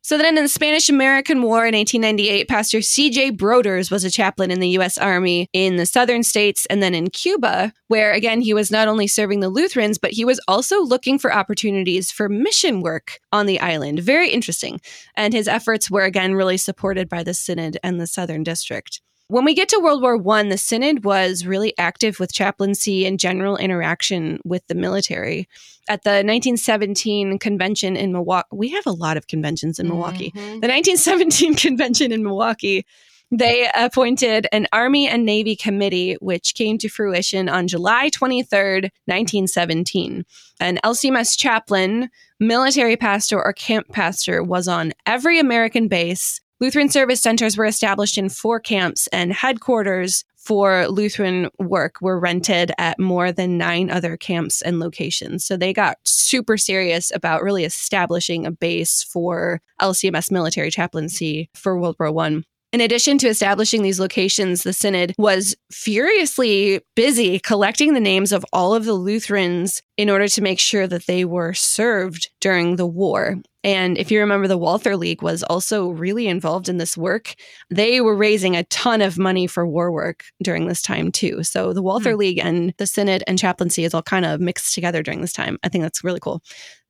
So 0.06 0.16
then 0.16 0.38
in 0.38 0.44
the 0.44 0.48
Spanish 0.48 0.88
American 0.88 1.42
War 1.42 1.66
in 1.66 1.74
1898, 1.74 2.46
Pastor 2.46 2.80
C.J. 2.80 3.32
Broders 3.32 3.90
was 3.90 4.04
a 4.04 4.10
chaplain 4.10 4.52
in 4.52 4.60
the 4.60 4.68
U.S. 4.68 4.96
Army 4.98 5.48
in 5.52 5.78
the 5.78 5.84
southern 5.84 6.22
states 6.22 6.64
and 6.66 6.80
then 6.80 6.94
in 6.94 7.10
Cuba, 7.10 7.72
where 7.88 8.12
again, 8.12 8.40
he 8.40 8.54
was 8.54 8.70
not 8.70 8.86
only 8.86 9.08
serving 9.08 9.40
the 9.40 9.48
Lutherans, 9.48 9.98
but 9.98 10.12
he 10.12 10.24
was 10.24 10.40
also 10.46 10.80
looking 10.80 11.18
for 11.18 11.34
opportunities 11.34 12.12
for 12.12 12.28
mission 12.28 12.82
work 12.82 13.18
on 13.32 13.46
the 13.46 13.58
island. 13.58 13.98
Very 13.98 14.30
interesting. 14.30 14.80
And 15.16 15.34
his 15.34 15.48
efforts 15.48 15.90
were 15.90 16.04
again 16.04 16.36
really 16.36 16.56
supported 16.56 17.08
by 17.08 17.24
the 17.24 17.34
Synod 17.34 17.76
and 17.82 18.00
the 18.00 18.06
Southern 18.06 18.44
District. 18.44 19.00
When 19.28 19.44
we 19.44 19.54
get 19.54 19.68
to 19.70 19.80
World 19.80 20.02
War 20.02 20.16
One, 20.16 20.50
the 20.50 20.58
Synod 20.58 21.04
was 21.04 21.44
really 21.44 21.76
active 21.78 22.20
with 22.20 22.32
chaplaincy 22.32 23.04
and 23.04 23.18
general 23.18 23.56
interaction 23.56 24.38
with 24.44 24.64
the 24.68 24.76
military. 24.76 25.48
At 25.88 26.04
the 26.04 26.10
1917 26.10 27.38
convention 27.40 27.96
in 27.96 28.12
Milwaukee, 28.12 28.46
we 28.52 28.68
have 28.70 28.86
a 28.86 28.92
lot 28.92 29.16
of 29.16 29.26
conventions 29.26 29.80
in 29.80 29.88
Milwaukee. 29.88 30.30
Mhm. 30.30 30.60
The 30.60 30.68
1917 30.68 31.54
convention 31.56 32.12
in 32.12 32.22
Milwaukee, 32.22 32.86
they 33.32 33.68
appointed 33.74 34.46
an 34.52 34.68
Army 34.72 35.08
and 35.08 35.24
Navy 35.24 35.56
committee, 35.56 36.14
which 36.20 36.54
came 36.54 36.78
to 36.78 36.88
fruition 36.88 37.48
on 37.48 37.66
July 37.66 38.08
23rd, 38.10 38.90
1917. 39.06 40.24
An 40.60 40.78
LCMS 40.84 41.36
chaplain, 41.36 42.10
military 42.38 42.96
pastor, 42.96 43.42
or 43.42 43.52
camp 43.52 43.88
pastor 43.90 44.44
was 44.44 44.68
on 44.68 44.92
every 45.04 45.40
American 45.40 45.88
base. 45.88 46.40
Lutheran 46.58 46.88
service 46.88 47.20
centers 47.20 47.58
were 47.58 47.66
established 47.66 48.16
in 48.16 48.30
four 48.30 48.58
camps, 48.58 49.08
and 49.08 49.30
headquarters 49.30 50.24
for 50.36 50.88
Lutheran 50.88 51.50
work 51.58 51.96
were 52.00 52.18
rented 52.18 52.72
at 52.78 52.98
more 52.98 53.30
than 53.30 53.58
nine 53.58 53.90
other 53.90 54.16
camps 54.16 54.62
and 54.62 54.80
locations. 54.80 55.44
So 55.44 55.58
they 55.58 55.74
got 55.74 55.98
super 56.04 56.56
serious 56.56 57.12
about 57.14 57.42
really 57.42 57.64
establishing 57.64 58.46
a 58.46 58.50
base 58.50 59.02
for 59.02 59.60
LCMS 59.82 60.30
military 60.30 60.70
chaplaincy 60.70 61.50
for 61.54 61.78
World 61.78 61.96
War 61.98 62.10
One. 62.10 62.44
In 62.72 62.80
addition 62.80 63.16
to 63.18 63.28
establishing 63.28 63.82
these 63.82 64.00
locations, 64.00 64.62
the 64.62 64.72
Synod 64.72 65.14
was 65.18 65.56
furiously 65.70 66.80
busy 66.94 67.38
collecting 67.38 67.94
the 67.94 68.00
names 68.00 68.32
of 68.32 68.44
all 68.52 68.74
of 68.74 68.84
the 68.84 68.92
Lutherans 68.92 69.82
in 69.96 70.10
order 70.10 70.28
to 70.28 70.42
make 70.42 70.58
sure 70.58 70.86
that 70.86 71.06
they 71.06 71.24
were 71.24 71.54
served 71.54 72.30
during 72.40 72.76
the 72.76 72.86
war. 72.86 73.36
And 73.62 73.98
if 73.98 74.10
you 74.10 74.20
remember, 74.20 74.46
the 74.46 74.58
Walther 74.58 74.96
League 74.96 75.22
was 75.22 75.42
also 75.44 75.88
really 75.88 76.28
involved 76.28 76.68
in 76.68 76.78
this 76.78 76.96
work. 76.96 77.34
They 77.70 78.00
were 78.00 78.14
raising 78.14 78.56
a 78.56 78.64
ton 78.64 79.00
of 79.00 79.18
money 79.18 79.46
for 79.46 79.66
war 79.66 79.90
work 79.90 80.24
during 80.42 80.66
this 80.66 80.82
time, 80.82 81.10
too. 81.10 81.42
So 81.42 81.72
the 81.72 81.82
Walther 81.82 82.12
hmm. 82.12 82.18
League 82.18 82.38
and 82.38 82.74
the 82.78 82.86
Synod 82.86 83.24
and 83.26 83.38
chaplaincy 83.38 83.84
is 83.84 83.94
all 83.94 84.02
kind 84.02 84.24
of 84.24 84.40
mixed 84.40 84.74
together 84.74 85.02
during 85.02 85.20
this 85.20 85.32
time. 85.32 85.58
I 85.64 85.68
think 85.68 85.82
that's 85.82 86.04
really 86.04 86.20
cool. 86.20 86.42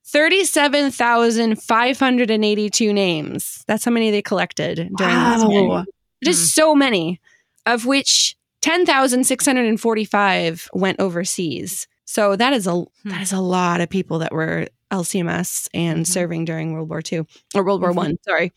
37,582 0.07 2.93
names. 2.93 3.63
That's 3.67 3.83
how 3.85 3.91
many 3.91 4.11
they 4.11 4.21
collected 4.21 4.89
during. 4.97 5.15
Wow. 5.15 5.85
It 6.21 6.27
is 6.27 6.53
so 6.53 6.75
many, 6.75 7.19
of 7.65 7.85
which 7.85 8.35
10,645 8.61 10.69
went 10.73 10.99
overseas. 10.99 11.87
So 12.05 12.35
that 12.35 12.53
is 12.53 12.67
a 12.67 12.83
that 13.05 13.21
is 13.21 13.31
a 13.33 13.41
lot 13.41 13.81
of 13.81 13.89
people 13.89 14.19
that 14.19 14.31
were 14.31 14.67
LCMS 14.91 15.67
and 15.73 16.05
Mhm. 16.05 16.07
serving 16.07 16.45
during 16.45 16.73
World 16.73 16.89
War 16.89 17.01
II 17.01 17.25
or 17.53 17.63
World 17.65 17.81
War 17.81 17.91
Mhm. 17.91 17.95
One. 17.95 18.15
Sorry. 18.23 18.53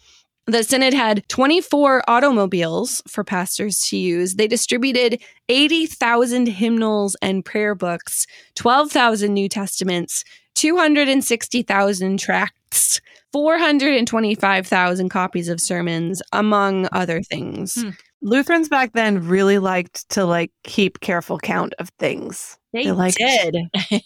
The 0.47 0.63
Synod 0.65 0.95
had 0.95 1.29
24 1.29 2.03
automobiles 2.09 3.03
for 3.07 3.23
pastors 3.25 3.81
to 3.89 3.97
use. 3.97 4.35
They 4.37 4.47
distributed 4.49 5.21
80,000 5.49 6.47
hymnals 6.47 7.15
and 7.21 7.45
prayer 7.45 7.75
books, 7.75 8.27
12,000 8.55 9.35
New 9.35 9.49
Testaments, 9.49 10.25
260,000 10.61 12.19
tracts, 12.19 13.01
425,000 13.33 15.09
copies 15.09 15.49
of 15.49 15.61
sermons, 15.61 16.23
among 16.33 16.89
other 16.93 17.23
things. 17.23 17.75
Hmm. 17.81 17.91
Lutherans 18.23 18.69
back 18.69 18.93
then 18.93 19.27
really 19.27 19.59
liked 19.59 20.07
to 20.11 20.27
like 20.27 20.51
keep 20.65 21.01
careful 21.01 21.39
count 21.39 21.73
of 21.79 21.89
things. 21.99 22.59
They 22.75 22.85
They 22.85 22.93
liked 22.93 23.17
did. 23.17 23.57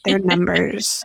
their 0.04 0.18
numbers 0.24 1.04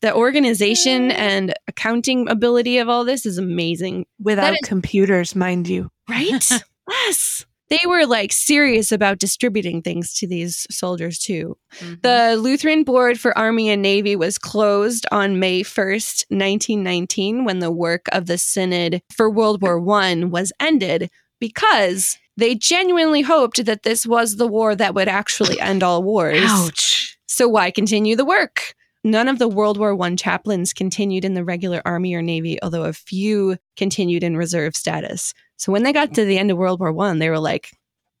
The 0.00 0.14
organization 0.14 1.10
and 1.12 1.52
accounting 1.68 2.28
ability 2.28 2.78
of 2.78 2.88
all 2.88 3.04
this 3.04 3.26
is 3.26 3.36
amazing, 3.38 4.06
without 4.18 4.54
is- 4.54 4.60
computers, 4.64 5.36
mind 5.36 5.68
you. 5.68 5.90
right? 6.08 6.30
yes. 6.88 7.44
They 7.68 7.80
were 7.86 8.06
like 8.06 8.32
serious 8.32 8.92
about 8.92 9.18
distributing 9.18 9.82
things 9.82 10.14
to 10.14 10.26
these 10.26 10.66
soldiers 10.70 11.18
too. 11.18 11.56
Mhm. 11.80 12.02
The 12.02 12.36
Lutheran 12.36 12.84
Board 12.84 13.18
for 13.18 13.36
Army 13.36 13.68
and 13.68 13.82
Navy 13.82 14.14
was 14.14 14.38
closed 14.38 15.04
on 15.10 15.40
May 15.40 15.62
1st, 15.62 16.26
1919, 16.30 17.44
when 17.44 17.58
the 17.58 17.72
work 17.72 18.06
of 18.12 18.26
the 18.26 18.38
Synod 18.38 19.02
for 19.12 19.28
World 19.28 19.62
War 19.62 19.78
I 20.00 20.14
was 20.24 20.52
ended 20.60 21.10
because 21.40 22.18
they 22.36 22.54
genuinely 22.54 23.22
hoped 23.22 23.64
that 23.64 23.82
this 23.82 24.06
was 24.06 24.36
the 24.36 24.46
war 24.46 24.76
that 24.76 24.94
would 24.94 25.08
actually 25.08 25.60
end 25.60 25.82
all 25.82 26.02
wars. 26.02 26.42
Ouch. 26.44 27.18
So 27.26 27.48
why 27.48 27.70
continue 27.70 28.14
the 28.14 28.24
work? 28.24 28.74
None 29.02 29.28
of 29.28 29.38
the 29.38 29.48
World 29.48 29.78
War 29.78 30.00
I 30.02 30.14
chaplains 30.16 30.72
continued 30.72 31.24
in 31.24 31.34
the 31.34 31.44
regular 31.44 31.80
Army 31.84 32.14
or 32.14 32.22
Navy, 32.22 32.58
although 32.62 32.84
a 32.84 32.92
few 32.92 33.56
continued 33.76 34.24
in 34.24 34.36
reserve 34.36 34.74
status. 34.74 35.32
So 35.56 35.72
when 35.72 35.82
they 35.82 35.92
got 35.92 36.14
to 36.14 36.24
the 36.24 36.38
end 36.38 36.50
of 36.50 36.58
World 36.58 36.80
War 36.80 36.92
One, 36.92 37.18
they 37.18 37.30
were 37.30 37.38
like, 37.38 37.70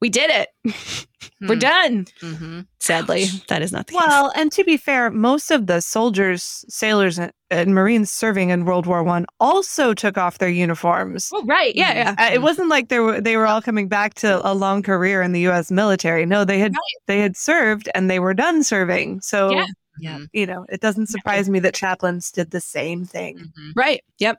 we 0.00 0.08
did 0.10 0.30
it. 0.30 0.48
We're 1.40 1.54
Hmm. 1.54 1.58
done. 1.58 2.04
Mm-hmm. 2.22 2.60
Sadly, 2.80 3.26
that 3.48 3.60
is 3.62 3.72
not 3.72 3.86
the 3.88 3.92
case. 3.94 4.02
Well, 4.06 4.32
and 4.36 4.50
to 4.52 4.64
be 4.64 4.76
fair, 4.76 5.10
most 5.10 5.50
of 5.50 5.66
the 5.66 5.80
soldiers, 5.82 6.64
sailors, 6.68 7.18
and, 7.18 7.32
and 7.50 7.74
Marines 7.74 8.10
serving 8.10 8.50
in 8.50 8.64
World 8.64 8.86
War 8.86 9.02
One 9.02 9.26
also 9.40 9.92
took 9.92 10.16
off 10.16 10.38
their 10.38 10.48
uniforms. 10.48 11.30
Oh, 11.34 11.44
right. 11.44 11.74
Yeah, 11.74 11.94
yeah. 11.94 12.14
Uh, 12.18 12.30
it 12.32 12.42
wasn't 12.42 12.68
like 12.68 12.88
they 12.88 13.00
were 13.00 13.20
they 13.20 13.36
were 13.36 13.46
all 13.46 13.60
coming 13.60 13.88
back 13.88 14.14
to 14.14 14.40
a 14.48 14.52
long 14.54 14.82
career 14.82 15.20
in 15.20 15.32
the 15.32 15.40
U.S. 15.40 15.70
military. 15.70 16.24
No, 16.26 16.44
they 16.44 16.58
had 16.58 16.74
they 17.06 17.20
had 17.20 17.36
served 17.36 17.88
and 17.94 18.08
they 18.10 18.18
were 18.18 18.34
done 18.34 18.62
serving. 18.62 19.20
So 19.20 19.50
Yeah. 19.50 19.66
Yeah. 19.98 20.18
you 20.34 20.46
know, 20.46 20.66
it 20.68 20.80
doesn't 20.82 21.06
surprise 21.08 21.48
me 21.48 21.58
that 21.60 21.72
chaplains 21.74 22.30
did 22.30 22.50
the 22.50 22.60
same 22.60 23.04
thing. 23.06 23.38
Mm-hmm. 23.38 23.70
Right. 23.74 24.02
Yep. 24.18 24.38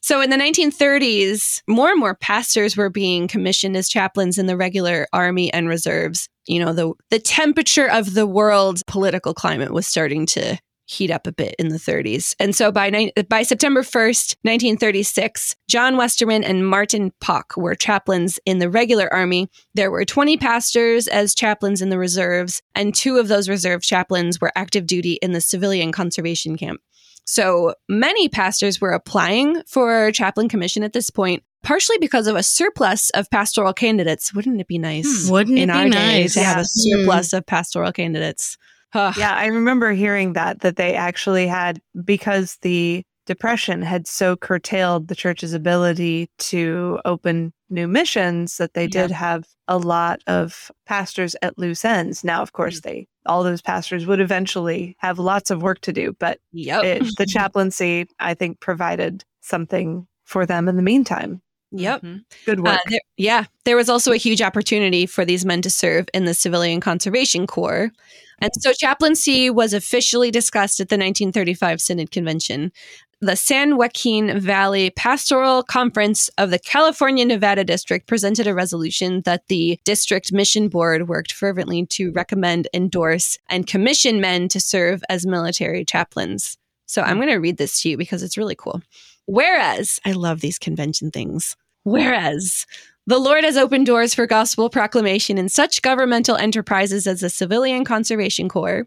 So 0.00 0.20
in 0.20 0.30
the 0.30 0.36
1930s, 0.36 1.62
more 1.68 1.90
and 1.90 2.00
more 2.00 2.14
pastors 2.14 2.76
were 2.76 2.90
being 2.90 3.28
commissioned 3.28 3.76
as 3.76 3.88
chaplains 3.88 4.38
in 4.38 4.46
the 4.46 4.56
regular 4.56 5.06
army 5.12 5.52
and 5.52 5.68
reserves. 5.68 6.28
You 6.46 6.64
know, 6.64 6.72
the 6.72 6.92
the 7.10 7.18
temperature 7.18 7.90
of 7.90 8.14
the 8.14 8.26
world's 8.26 8.82
political 8.82 9.32
climate 9.32 9.72
was 9.72 9.86
starting 9.86 10.26
to 10.26 10.58
heat 10.86 11.10
up 11.10 11.26
a 11.26 11.32
bit 11.32 11.54
in 11.58 11.68
the 11.68 11.78
30s. 11.78 12.34
And 12.38 12.54
so 12.54 12.70
by 12.70 13.10
by 13.28 13.42
September 13.42 13.82
1st, 13.82 14.36
1936, 14.42 15.56
John 15.68 15.96
Westerman 15.96 16.44
and 16.44 16.68
Martin 16.68 17.12
Pock 17.20 17.54
were 17.56 17.74
chaplains 17.74 18.38
in 18.44 18.58
the 18.58 18.70
regular 18.70 19.12
army. 19.12 19.48
There 19.74 19.90
were 19.90 20.04
20 20.04 20.36
pastors 20.36 21.08
as 21.08 21.34
chaplains 21.34 21.80
in 21.80 21.88
the 21.88 21.98
reserves, 21.98 22.60
and 22.74 22.94
two 22.94 23.16
of 23.16 23.28
those 23.28 23.48
reserve 23.48 23.82
chaplains 23.82 24.40
were 24.40 24.52
active 24.54 24.86
duty 24.86 25.14
in 25.22 25.32
the 25.32 25.40
civilian 25.40 25.92
conservation 25.92 26.56
camp. 26.56 26.80
So 27.24 27.74
many 27.88 28.28
pastors 28.28 28.80
were 28.80 28.92
applying 28.92 29.62
for 29.66 30.12
chaplain 30.12 30.48
commission 30.48 30.82
at 30.82 30.92
this 30.92 31.10
point, 31.10 31.42
partially 31.62 31.98
because 31.98 32.26
of 32.26 32.36
a 32.36 32.42
surplus 32.42 33.10
of 33.10 33.30
pastoral 33.30 33.72
candidates. 33.72 34.34
Wouldn't 34.34 34.60
it 34.60 34.68
be 34.68 34.78
nice 34.78 35.26
hmm. 35.26 35.32
Wouldn't 35.32 35.58
in 35.58 35.70
it 35.70 35.72
our 35.72 35.84
be 35.84 35.90
day 35.90 36.22
nice? 36.22 36.34
to 36.34 36.42
have 36.44 36.58
a 36.58 36.66
Yeah. 36.74 36.96
surplus 37.00 37.30
hmm. 37.30 37.36
of 37.38 37.46
pastoral 37.46 37.92
candidates? 37.92 38.56
Ugh. 38.92 39.14
Yeah, 39.18 39.34
I 39.34 39.46
remember 39.46 39.92
hearing 39.92 40.34
that 40.34 40.60
that 40.60 40.76
they 40.76 40.94
actually 40.94 41.46
had 41.46 41.80
because 42.04 42.58
the 42.62 43.02
depression 43.26 43.80
had 43.82 44.06
so 44.06 44.36
curtailed 44.36 45.08
the 45.08 45.14
church's 45.14 45.54
ability 45.54 46.28
to 46.38 47.00
open 47.06 47.52
new 47.70 47.88
missions 47.88 48.58
that 48.58 48.74
they 48.74 48.82
Yeah. 48.84 49.02
did 49.06 49.10
have 49.12 49.44
a 49.66 49.78
lot 49.78 50.20
of 50.26 50.70
pastors 50.86 51.34
at 51.40 51.58
loose 51.58 51.84
ends. 51.86 52.22
Now, 52.22 52.42
of 52.42 52.52
course, 52.52 52.76
hmm. 52.76 52.88
they 52.88 53.06
all 53.26 53.42
those 53.42 53.62
pastors 53.62 54.06
would 54.06 54.20
eventually 54.20 54.96
have 54.98 55.18
lots 55.18 55.50
of 55.50 55.62
work 55.62 55.80
to 55.82 55.92
do, 55.92 56.14
but 56.18 56.40
Yep. 56.52 56.84
it, 56.84 57.02
the 57.18 57.26
chaplaincy, 57.28 58.06
I 58.20 58.34
think, 58.34 58.60
provided 58.60 59.24
something 59.40 60.06
for 60.24 60.46
them 60.46 60.68
in 60.68 60.76
the 60.76 60.82
meantime. 60.82 61.42
yep. 61.70 62.02
Good 62.46 62.60
work. 62.60 62.76
Uh, 62.78 62.90
there, 62.90 63.00
yeah, 63.16 63.44
there 63.64 63.76
was 63.76 63.88
also 63.88 64.12
a 64.12 64.16
huge 64.16 64.40
opportunity 64.40 65.06
for 65.06 65.24
these 65.24 65.44
men 65.44 65.60
to 65.62 65.70
serve 65.70 66.06
in 66.14 66.24
the 66.24 66.34
Civilian 66.34 66.80
Conservation 66.80 67.46
Corps. 67.46 67.90
And 68.40 68.50
so 68.60 68.72
chaplaincy 68.72 69.48
was 69.50 69.72
officially 69.72 70.30
discussed 70.30 70.80
at 70.80 70.88
the 70.88 70.94
1935 70.96 71.80
Synod 71.80 72.10
Convention. 72.10 72.72
The 73.20 73.36
San 73.36 73.76
Joaquin 73.76 74.38
Valley 74.38 74.90
Pastoral 74.90 75.62
Conference 75.62 76.28
of 76.36 76.50
the 76.50 76.58
California 76.58 77.24
Nevada 77.24 77.64
District 77.64 78.06
presented 78.06 78.46
a 78.46 78.54
resolution 78.54 79.22
that 79.22 79.46
the 79.48 79.78
district 79.84 80.32
mission 80.32 80.68
board 80.68 81.08
worked 81.08 81.32
fervently 81.32 81.86
to 81.86 82.12
recommend, 82.12 82.68
endorse, 82.74 83.38
and 83.48 83.66
commission 83.66 84.20
men 84.20 84.48
to 84.48 84.60
serve 84.60 85.02
as 85.08 85.26
military 85.26 85.84
chaplains. 85.84 86.58
So 86.86 87.02
I'm 87.02 87.16
going 87.16 87.28
to 87.28 87.36
read 87.36 87.56
this 87.56 87.80
to 87.82 87.88
you 87.88 87.96
because 87.96 88.22
it's 88.22 88.36
really 88.36 88.56
cool. 88.56 88.82
Whereas, 89.26 90.00
I 90.04 90.12
love 90.12 90.40
these 90.40 90.58
convention 90.58 91.10
things. 91.10 91.56
Whereas, 91.84 92.66
the 93.06 93.18
Lord 93.18 93.44
has 93.44 93.56
opened 93.56 93.86
doors 93.86 94.14
for 94.14 94.26
gospel 94.26 94.68
proclamation 94.68 95.38
in 95.38 95.48
such 95.48 95.82
governmental 95.82 96.36
enterprises 96.36 97.06
as 97.06 97.20
the 97.20 97.30
Civilian 97.30 97.84
Conservation 97.84 98.48
Corps. 98.48 98.86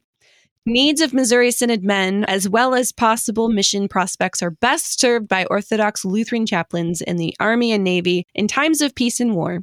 Needs 0.70 1.00
of 1.00 1.14
Missouri 1.14 1.52
Synod 1.52 1.86
men, 1.86 2.26
as 2.26 2.50
well 2.50 2.76
as 2.76 2.92
possible 2.92 3.48
mission 3.48 3.88
prospects, 3.88 4.44
are 4.44 4.52
best 4.52 5.00
served 5.00 5.26
by 5.26 5.46
Orthodox 5.46 6.04
Lutheran 6.04 6.46
chaplains 6.46 7.00
in 7.00 7.16
the 7.16 7.34
Army 7.40 7.72
and 7.72 7.86
Navy 7.86 8.28
in 8.36 8.50
times 8.50 8.82
of 8.82 8.94
peace 8.94 9.22
and 9.22 9.34
war. 9.34 9.62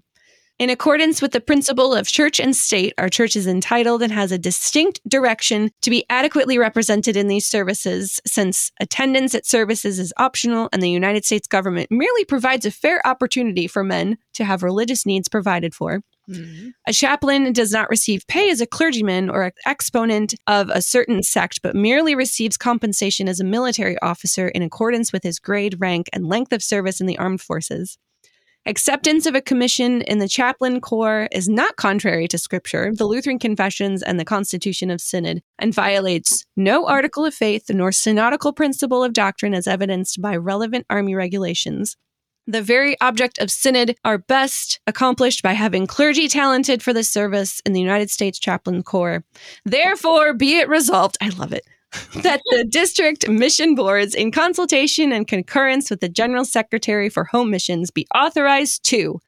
In 0.58 0.70
accordance 0.70 1.20
with 1.20 1.32
the 1.32 1.42
principle 1.42 1.92
of 1.92 2.08
church 2.08 2.40
and 2.40 2.56
state, 2.56 2.94
our 2.96 3.10
church 3.10 3.36
is 3.36 3.46
entitled 3.46 4.02
and 4.02 4.14
has 4.14 4.32
a 4.32 4.38
distinct 4.38 4.98
direction 5.06 5.70
to 5.82 5.90
be 5.90 6.06
adequately 6.08 6.56
represented 6.56 7.18
in 7.18 7.28
these 7.28 7.46
services, 7.46 8.18
since 8.26 8.72
attendance 8.80 9.34
at 9.34 9.44
services 9.44 9.98
is 9.98 10.14
optional 10.16 10.70
and 10.72 10.80
the 10.80 10.88
United 10.88 11.26
States 11.26 11.46
government 11.46 11.90
merely 11.90 12.24
provides 12.24 12.64
a 12.64 12.70
fair 12.70 13.06
opportunity 13.06 13.66
for 13.66 13.84
men 13.84 14.16
to 14.32 14.44
have 14.44 14.62
religious 14.62 15.04
needs 15.04 15.28
provided 15.28 15.74
for. 15.74 16.00
Mm-hmm. 16.28 16.68
A 16.86 16.92
chaplain 16.92 17.52
does 17.52 17.72
not 17.72 17.90
receive 17.90 18.26
pay 18.26 18.50
as 18.50 18.60
a 18.60 18.66
clergyman 18.66 19.28
or 19.28 19.44
an 19.44 19.52
exponent 19.66 20.34
of 20.46 20.70
a 20.70 20.80
certain 20.80 21.22
sect, 21.22 21.60
but 21.62 21.76
merely 21.76 22.14
receives 22.14 22.56
compensation 22.56 23.28
as 23.28 23.40
a 23.40 23.44
military 23.44 23.98
officer 24.00 24.48
in 24.48 24.62
accordance 24.62 25.12
with 25.12 25.22
his 25.22 25.38
grade, 25.38 25.80
rank, 25.80 26.08
and 26.12 26.26
length 26.26 26.52
of 26.52 26.62
service 26.62 27.00
in 27.00 27.06
the 27.06 27.18
armed 27.18 27.40
forces. 27.40 27.98
Acceptance 28.66 29.26
of 29.26 29.34
a 29.34 29.42
commission 29.42 30.00
in 30.00 30.20
the 30.20 30.28
chaplain 30.28 30.80
corps 30.80 31.28
is 31.30 31.50
not 31.50 31.76
contrary 31.76 32.26
to 32.28 32.38
Scripture, 32.38 32.92
the 32.94 33.04
Lutheran 33.04 33.38
Confessions, 33.38 34.02
and 34.02 34.18
the 34.18 34.24
Constitution 34.24 34.90
of 34.90 35.02
Synod, 35.02 35.42
and 35.58 35.74
violates 35.74 36.46
no 36.56 36.86
article 36.86 37.26
of 37.26 37.34
faith 37.34 37.64
nor 37.68 37.92
synodical 37.92 38.54
principle 38.54 39.04
of 39.04 39.12
doctrine 39.12 39.52
as 39.52 39.66
evidenced 39.66 40.22
by 40.22 40.34
relevant 40.34 40.86
Army 40.88 41.14
regulations. 41.14 41.98
The 42.46 42.62
very 42.62 43.00
object 43.00 43.38
of 43.38 43.50
synod 43.50 43.96
are 44.04 44.18
best 44.18 44.78
accomplished 44.86 45.42
by 45.42 45.54
having 45.54 45.86
clergy 45.86 46.28
talented 46.28 46.82
for 46.82 46.92
the 46.92 47.04
service 47.04 47.60
in 47.64 47.72
the 47.72 47.80
United 47.80 48.10
States 48.10 48.38
Chaplain 48.38 48.82
Corps. 48.82 49.24
Therefore, 49.64 50.34
be 50.34 50.58
it 50.58 50.68
resolved, 50.68 51.16
I 51.22 51.30
love 51.30 51.54
it, 51.54 51.64
that 52.16 52.42
the 52.50 52.64
district 52.70 53.28
mission 53.28 53.74
boards, 53.74 54.14
in 54.14 54.30
consultation 54.30 55.10
and 55.10 55.26
concurrence 55.26 55.88
with 55.88 56.00
the 56.00 56.08
General 56.08 56.44
Secretary 56.44 57.08
for 57.08 57.24
Home 57.24 57.50
Missions, 57.50 57.90
be 57.90 58.06
authorized 58.14 58.84
to 58.90 59.20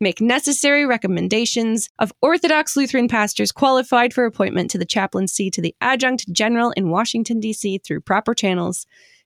make 0.00 0.20
necessary 0.20 0.84
recommendations 0.84 1.88
of 2.00 2.12
Orthodox 2.20 2.76
Lutheran 2.76 3.06
pastors 3.06 3.52
qualified 3.52 4.12
for 4.12 4.24
appointment 4.24 4.68
to 4.72 4.78
the 4.78 4.84
chaplaincy 4.84 5.48
to 5.50 5.60
the 5.60 5.76
adjunct 5.80 6.30
general 6.32 6.72
in 6.72 6.90
Washington, 6.90 7.38
D.C. 7.38 7.78
through 7.78 8.00
proper 8.00 8.34
channels, 8.34 8.84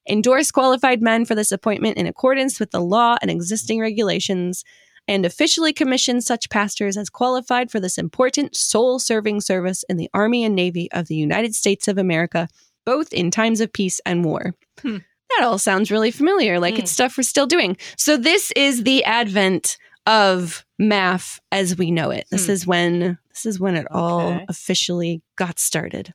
endorse 0.08 0.50
qualified 0.50 1.02
men 1.02 1.24
for 1.24 1.34
this 1.34 1.52
appointment 1.52 1.96
in 1.96 2.06
accordance 2.06 2.58
with 2.58 2.70
the 2.70 2.80
law 2.80 3.16
and 3.22 3.30
existing 3.30 3.80
regulations, 3.80 4.64
and 5.06 5.24
officially 5.24 5.72
commission 5.72 6.20
such 6.20 6.50
pastors 6.50 6.96
as 6.96 7.08
qualified 7.10 7.70
for 7.70 7.80
this 7.80 7.96
important 7.98 8.54
soul 8.56 8.98
serving 8.98 9.40
service 9.40 9.84
in 9.88 9.96
the 9.96 10.10
Army 10.12 10.44
and 10.44 10.54
Navy 10.54 10.90
of 10.92 11.06
the 11.08 11.14
United 11.16 11.54
States 11.54 11.88
of 11.88 11.96
America, 11.98 12.48
both 12.84 13.12
in 13.12 13.30
times 13.30 13.60
of 13.60 13.72
peace 13.72 14.00
and 14.04 14.24
war. 14.24 14.54
Hmm. 14.82 14.98
That 15.36 15.44
all 15.46 15.58
sounds 15.58 15.90
really 15.90 16.10
familiar, 16.10 16.58
like 16.58 16.78
it's 16.78 16.90
stuff 16.90 17.16
we're 17.16 17.22
still 17.22 17.46
doing. 17.46 17.76
So, 17.96 18.16
this 18.16 18.50
is 18.56 18.82
the 18.84 19.04
advent 19.04 19.76
of 20.06 20.64
MAF 20.80 21.38
as 21.52 21.76
we 21.76 21.90
know 21.90 22.10
it. 22.10 22.26
This 22.30 22.46
Hmm. 22.46 22.52
is 22.52 22.66
when 22.66 23.18
this 23.30 23.44
is 23.46 23.60
when 23.60 23.76
it 23.76 23.86
all 23.90 24.32
Okay. 24.32 24.46
officially 24.48 25.22
got 25.36 25.58
started. 25.58 26.12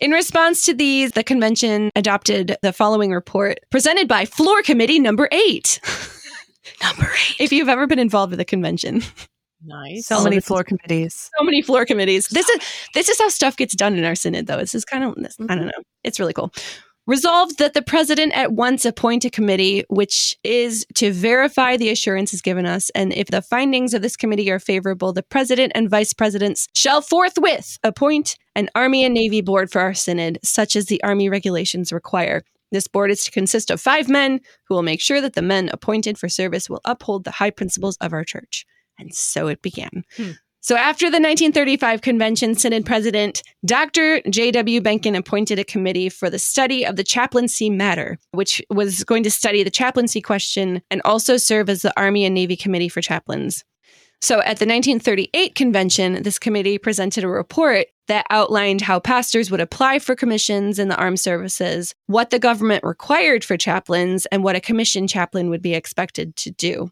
In 0.00 0.12
response 0.12 0.64
to 0.64 0.72
these, 0.72 1.12
the 1.12 1.22
convention 1.22 1.90
adopted 1.94 2.56
the 2.62 2.72
following 2.72 3.10
report 3.10 3.60
presented 3.70 4.08
by 4.08 4.24
Floor 4.24 4.62
Committee 4.62 4.98
number 4.98 5.28
eight. 5.30 5.78
number 6.82 7.04
eight. 7.04 7.36
If 7.38 7.52
you've 7.52 7.68
ever 7.68 7.86
been 7.86 7.98
involved 7.98 8.30
with 8.30 8.40
a 8.40 8.44
convention, 8.46 9.02
Nice. 9.62 10.06
so 10.06 10.16
all 10.16 10.24
many 10.24 10.36
of 10.36 10.42
this 10.42 10.48
floor 10.48 10.64
committees. 10.64 11.28
so 11.38 11.44
many 11.44 11.60
floor 11.60 11.84
committees. 11.84 12.28
This 12.28 12.48
is 12.48 12.60
this 12.94 13.10
is 13.10 13.18
how 13.18 13.28
stuff 13.28 13.58
gets 13.58 13.74
done 13.74 13.98
in 13.98 14.04
our 14.04 14.14
synod, 14.14 14.46
though. 14.46 14.56
This 14.56 14.74
is 14.74 14.86
kind 14.86 15.04
of 15.04 15.16
this, 15.16 15.36
I 15.38 15.42
mm-hmm. 15.42 15.54
don't 15.54 15.66
know. 15.66 15.82
It's 16.02 16.18
really 16.18 16.32
cool. 16.32 16.50
Resolved 17.06 17.58
that 17.58 17.74
the 17.74 17.82
president 17.82 18.32
at 18.34 18.52
once 18.52 18.84
appoint 18.84 19.24
a 19.24 19.30
committee 19.30 19.84
which 19.88 20.36
is 20.44 20.86
to 20.94 21.12
verify 21.12 21.76
the 21.76 21.88
assurances 21.88 22.40
given 22.40 22.66
us, 22.66 22.90
and 22.90 23.12
if 23.14 23.28
the 23.28 23.42
findings 23.42 23.94
of 23.94 24.02
this 24.02 24.16
committee 24.16 24.50
are 24.50 24.58
favorable, 24.58 25.12
the 25.12 25.22
president 25.22 25.72
and 25.74 25.90
vice 25.90 26.12
presidents 26.12 26.68
shall 26.74 27.00
forthwith 27.00 27.78
appoint 27.82 28.36
an 28.54 28.68
Army 28.74 29.04
and 29.04 29.14
Navy 29.14 29.40
board 29.40 29.72
for 29.72 29.80
our 29.80 29.94
synod, 29.94 30.38
such 30.44 30.76
as 30.76 30.86
the 30.86 31.02
Army 31.02 31.28
regulations 31.28 31.92
require. 31.92 32.42
This 32.70 32.86
board 32.86 33.10
is 33.10 33.24
to 33.24 33.30
consist 33.30 33.70
of 33.70 33.80
five 33.80 34.08
men 34.08 34.40
who 34.68 34.74
will 34.74 34.82
make 34.82 35.00
sure 35.00 35.20
that 35.20 35.34
the 35.34 35.42
men 35.42 35.70
appointed 35.72 36.18
for 36.18 36.28
service 36.28 36.70
will 36.70 36.82
uphold 36.84 37.24
the 37.24 37.32
high 37.32 37.50
principles 37.50 37.96
of 38.00 38.12
our 38.12 38.24
church. 38.24 38.64
And 38.98 39.12
so 39.14 39.48
it 39.48 39.62
began. 39.62 40.04
Hmm. 40.16 40.32
So 40.62 40.76
after 40.76 41.06
the 41.06 41.16
1935 41.16 42.02
convention, 42.02 42.54
Synod 42.54 42.84
President 42.84 43.42
Dr. 43.64 44.20
J.W. 44.28 44.82
Behnken 44.82 45.16
appointed 45.16 45.58
a 45.58 45.64
committee 45.64 46.10
for 46.10 46.28
the 46.28 46.38
study 46.38 46.84
of 46.84 46.96
the 46.96 47.04
chaplaincy 47.04 47.70
matter, 47.70 48.18
which 48.32 48.60
was 48.68 49.02
going 49.04 49.22
to 49.22 49.30
study 49.30 49.62
the 49.62 49.70
chaplaincy 49.70 50.20
question 50.20 50.82
and 50.90 51.00
also 51.04 51.38
serve 51.38 51.70
as 51.70 51.80
the 51.80 51.98
Army 51.98 52.26
and 52.26 52.34
Navy 52.34 52.56
Committee 52.56 52.90
for 52.90 53.00
Chaplains. 53.00 53.64
So 54.20 54.40
at 54.40 54.58
the 54.58 54.66
1938 54.66 55.54
convention, 55.54 56.22
this 56.22 56.38
committee 56.38 56.76
presented 56.76 57.24
a 57.24 57.28
report 57.28 57.86
that 58.08 58.26
outlined 58.28 58.82
how 58.82 59.00
pastors 59.00 59.50
would 59.50 59.60
apply 59.60 59.98
for 59.98 60.14
commissions 60.14 60.78
in 60.78 60.88
the 60.88 60.96
armed 60.96 61.20
services, 61.20 61.94
what 62.06 62.28
the 62.28 62.38
government 62.38 62.84
required 62.84 63.44
for 63.44 63.56
chaplains, 63.56 64.26
and 64.26 64.44
what 64.44 64.56
a 64.56 64.60
commissioned 64.60 65.08
chaplain 65.08 65.48
would 65.48 65.62
be 65.62 65.72
expected 65.72 66.36
to 66.36 66.50
do. 66.50 66.90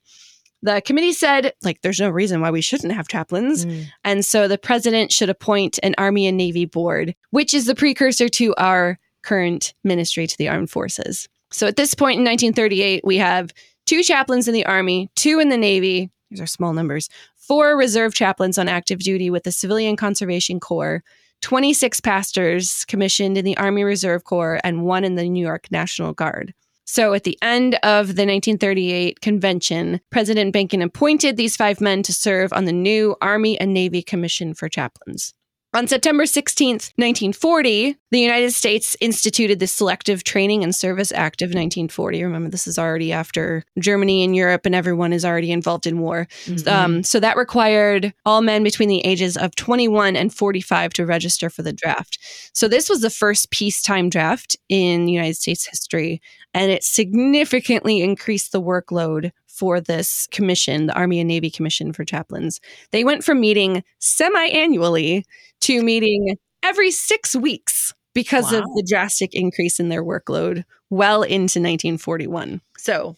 The 0.63 0.81
committee 0.81 1.13
said, 1.13 1.53
like, 1.63 1.83
there's 1.83 2.01
no 2.01 2.11
reason 2.11 2.41
why 2.41 2.51
we 2.51 2.61
shouldn't 2.61 2.93
have 2.93 3.09
chaplains. 3.09 3.65
Mm. 3.65 3.87
And 4.05 4.25
so 4.25 4.49
the 4.49 4.59
president 4.59 5.13
should 5.13 5.31
appoint 5.31 5.79
an 5.83 5.95
Army 5.99 6.27
and 6.27 6.37
Navy 6.37 6.65
board, 6.65 7.15
which 7.31 7.55
is 7.55 7.67
the 7.67 7.75
precursor 7.75 8.29
to 8.29 8.55
our 8.57 8.99
current 9.23 9.75
ministry 9.85 10.27
to 10.27 10.37
the 10.37 10.49
armed 10.49 10.71
forces. 10.71 11.29
So 11.51 11.67
at 11.67 11.77
this 11.77 11.95
point 11.95 12.19
in 12.19 12.25
1938, 12.25 13.03
we 13.05 13.19
have 13.19 13.53
two 13.87 14.03
chaplains 14.03 14.49
in 14.49 14.55
the 14.55 14.67
Army, 14.67 15.11
two 15.17 15.39
in 15.39 15.49
the 15.49 15.57
Navy. 15.57 16.11
These 16.31 16.41
are 16.41 16.47
small 16.47 16.73
numbers. 16.73 17.09
Four 17.37 17.77
reserve 17.77 18.15
chaplains 18.15 18.59
on 18.59 18.69
active 18.69 18.99
duty 18.99 19.31
with 19.31 19.45
the 19.45 19.53
Civilian 19.53 19.97
Conservation 19.97 20.61
Corps, 20.61 21.03
26 21.41 22.01
pastors 22.01 22.85
commissioned 22.87 23.39
in 23.39 23.45
the 23.45 23.57
Army 23.57 23.85
Reserve 23.85 24.25
Corps, 24.25 24.61
and 24.65 24.85
one 24.85 25.05
in 25.05 25.15
the 25.15 25.29
New 25.29 25.45
York 25.45 25.71
National 25.71 26.13
Guard. 26.13 26.53
So 26.91 27.13
at 27.13 27.25
the 27.25 27.37
end 27.43 27.75
of 27.83 28.17
the 28.17 28.25
1938 28.25 29.21
convention, 29.21 30.01
President 30.11 30.55
Behnken 30.55 30.83
appointed 30.83 31.37
these 31.37 31.55
five 31.55 31.83
men 31.83 32.03
to 32.05 32.15
serve 32.15 32.51
on 32.55 32.65
the 32.65 32.73
new 32.73 33.15
Army 33.21 33.61
and 33.61 33.75
Navy 33.75 34.01
Commission 34.01 34.55
for 34.55 34.71
Chaplains. 34.71 35.35
On 35.75 35.87
September 35.87 36.25
16th, 36.25 36.93
1940, 36.97 37.95
the 38.11 38.19
United 38.19 38.53
States 38.53 38.97
instituted 39.03 39.59
the 39.59 39.67
Selective 39.67 40.25
Training 40.25 40.65
and 40.65 40.75
Service 40.75 41.13
Act 41.13 41.43
of 41.43 41.49
1940. 41.49 42.25
Remember, 42.25 42.49
this 42.49 42.67
is 42.67 42.79
already 42.79 43.13
after 43.13 43.65
Germany 43.79 44.25
and 44.25 44.35
Europe, 44.35 44.65
and 44.65 44.75
everyone 44.75 45.13
is 45.13 45.27
already 45.27 45.53
involved 45.53 45.87
in 45.87 45.99
war. 45.99 46.27
Mm-hmm. 46.47 46.69
Um, 46.69 47.03
so 47.03 47.21
that 47.21 47.37
required 47.37 48.15
all 48.25 48.41
men 48.41 48.65
between 48.65 48.89
the 48.89 49.05
ages 49.05 49.37
of 49.37 49.55
21 49.57 50.17
and 50.17 50.33
45 50.33 50.95
to 50.95 51.05
register 51.05 51.51
for 51.51 51.63
the 51.63 51.75
draft. 51.75 52.19
So 52.55 52.67
this 52.67 52.89
was 52.89 53.03
the 53.03 53.11
first 53.11 53.51
peacetime 53.51 54.09
draft 54.09 54.57
in 54.71 55.07
United 55.07 55.37
States 55.37 55.67
history, 55.67 56.23
and 56.55 56.73
it 56.73 56.83
significantly 56.83 58.01
increased 58.01 58.53
the 58.53 58.63
workload 58.63 59.33
for 59.59 59.81
this 59.81 60.29
commission, 60.31 60.87
the 60.87 60.95
Army 60.95 61.19
and 61.21 61.29
Navy 61.29 61.51
Commission 61.51 61.93
for 61.93 62.05
Chaplains. 62.05 62.61
They 62.93 63.03
went 63.05 63.25
from 63.25 63.41
meeting 63.41 63.83
semi 63.99 64.45
annually 64.47 65.25
to 65.63 65.83
meeting 65.83 66.37
every 66.63 66.91
six 66.91 67.35
weeks 67.35 67.93
because 68.15 68.53
of 68.53 68.63
the 68.75 68.87
drastic 68.89 69.35
increase 69.35 69.79
in 69.81 69.89
their 69.89 70.05
workload 70.05 70.65
well 70.91 71.23
into 71.23 71.59
1941. 71.61 72.61
So, 72.77 73.17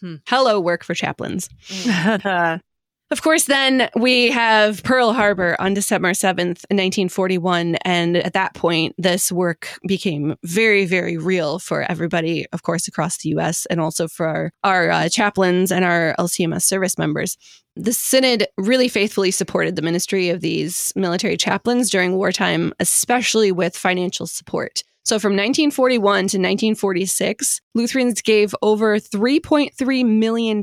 Hmm. 0.00 0.16
hello, 0.28 0.60
work 0.60 0.84
for 0.84 0.94
chaplains. 0.94 1.48
Of 3.10 3.22
course, 3.22 3.44
then 3.44 3.88
we 3.96 4.30
have 4.32 4.82
Pearl 4.82 5.14
Harbor 5.14 5.56
on 5.58 5.72
December 5.72 6.10
7th, 6.10 6.66
1941. 6.68 7.76
And 7.76 8.18
at 8.18 8.34
that 8.34 8.52
point, 8.52 8.94
this 8.98 9.32
work 9.32 9.78
became 9.86 10.36
very, 10.44 10.84
very 10.84 11.16
real 11.16 11.58
for 11.58 11.90
everybody, 11.90 12.44
of 12.52 12.64
course, 12.64 12.86
across 12.86 13.16
the 13.16 13.30
US 13.30 13.64
and 13.66 13.80
also 13.80 14.08
for 14.08 14.26
our, 14.26 14.52
our 14.62 14.90
uh, 14.90 15.08
chaplains 15.08 15.72
and 15.72 15.86
our 15.86 16.14
LCMS 16.18 16.64
service 16.64 16.98
members. 16.98 17.38
The 17.76 17.94
Synod 17.94 18.46
really 18.58 18.88
faithfully 18.88 19.30
supported 19.30 19.76
the 19.76 19.82
ministry 19.82 20.28
of 20.28 20.42
these 20.42 20.92
military 20.94 21.38
chaplains 21.38 21.88
during 21.88 22.14
wartime, 22.14 22.74
especially 22.78 23.52
with 23.52 23.74
financial 23.74 24.26
support. 24.26 24.82
So 25.04 25.18
from 25.18 25.32
1941 25.32 26.02
to 26.02 26.36
1946, 26.36 27.62
Lutherans 27.74 28.20
gave 28.20 28.54
over 28.60 28.98
$3.3 28.98 30.04
million 30.04 30.60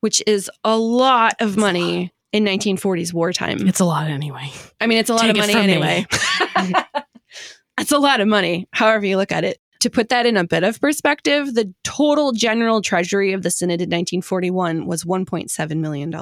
which 0.00 0.22
is 0.26 0.50
a 0.64 0.76
lot 0.78 1.34
of 1.40 1.56
money 1.56 2.12
in 2.32 2.44
1940s 2.44 3.12
wartime. 3.12 3.66
It's 3.66 3.80
a 3.80 3.84
lot 3.84 4.08
anyway. 4.08 4.50
I 4.80 4.86
mean, 4.86 4.98
it's 4.98 5.10
a 5.10 5.14
lot 5.14 5.22
Take 5.22 5.30
of 5.32 5.36
money 5.38 5.54
anyway. 5.54 6.06
That's 7.76 7.92
a 7.92 7.98
lot 7.98 8.20
of 8.20 8.28
money, 8.28 8.68
however 8.72 9.04
you 9.06 9.16
look 9.16 9.32
at 9.32 9.44
it. 9.44 9.58
To 9.80 9.90
put 9.90 10.08
that 10.08 10.24
in 10.26 10.36
a 10.38 10.44
bit 10.44 10.64
of 10.64 10.80
perspective, 10.80 11.54
the 11.54 11.72
total 11.84 12.32
general 12.32 12.80
treasury 12.80 13.32
of 13.34 13.42
the 13.42 13.50
Synod 13.50 13.80
in 13.82 13.90
1941 13.90 14.86
was 14.86 15.04
$1.7 15.04 15.76
million. 15.76 16.14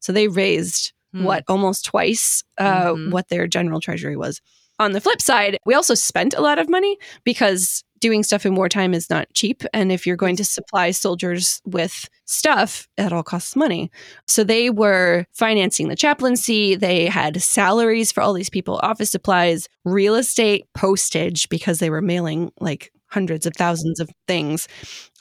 So 0.00 0.12
they 0.12 0.28
raised 0.28 0.92
Hmm. 1.14 1.24
what 1.24 1.44
almost 1.46 1.84
twice 1.84 2.42
uh, 2.56 2.92
Mhm. 2.94 3.10
what 3.10 3.28
their 3.28 3.46
general 3.46 3.80
treasury 3.80 4.16
was. 4.16 4.40
On 4.82 4.90
the 4.90 5.00
flip 5.00 5.22
side, 5.22 5.58
we 5.64 5.74
also 5.74 5.94
spent 5.94 6.34
a 6.34 6.40
lot 6.40 6.58
of 6.58 6.68
money 6.68 6.98
because 7.22 7.84
doing 8.00 8.24
stuff 8.24 8.44
in 8.44 8.56
wartime 8.56 8.94
is 8.94 9.08
not 9.08 9.32
cheap. 9.32 9.62
And 9.72 9.92
if 9.92 10.08
you're 10.08 10.16
going 10.16 10.34
to 10.34 10.44
supply 10.44 10.90
soldiers 10.90 11.62
with 11.64 12.10
stuff, 12.24 12.88
it 12.98 13.12
all 13.12 13.22
costs 13.22 13.54
money. 13.54 13.92
So 14.26 14.42
they 14.42 14.70
were 14.70 15.24
financing 15.32 15.86
the 15.86 15.94
chaplaincy. 15.94 16.74
They 16.74 17.06
had 17.06 17.40
salaries 17.40 18.10
for 18.10 18.22
all 18.22 18.32
these 18.32 18.50
people, 18.50 18.80
office 18.82 19.12
supplies, 19.12 19.68
real 19.84 20.16
estate, 20.16 20.66
postage, 20.74 21.48
because 21.48 21.78
they 21.78 21.88
were 21.88 22.02
mailing 22.02 22.50
like 22.58 22.90
hundreds 23.06 23.46
of 23.46 23.54
thousands 23.54 24.00
of 24.00 24.10
things, 24.26 24.66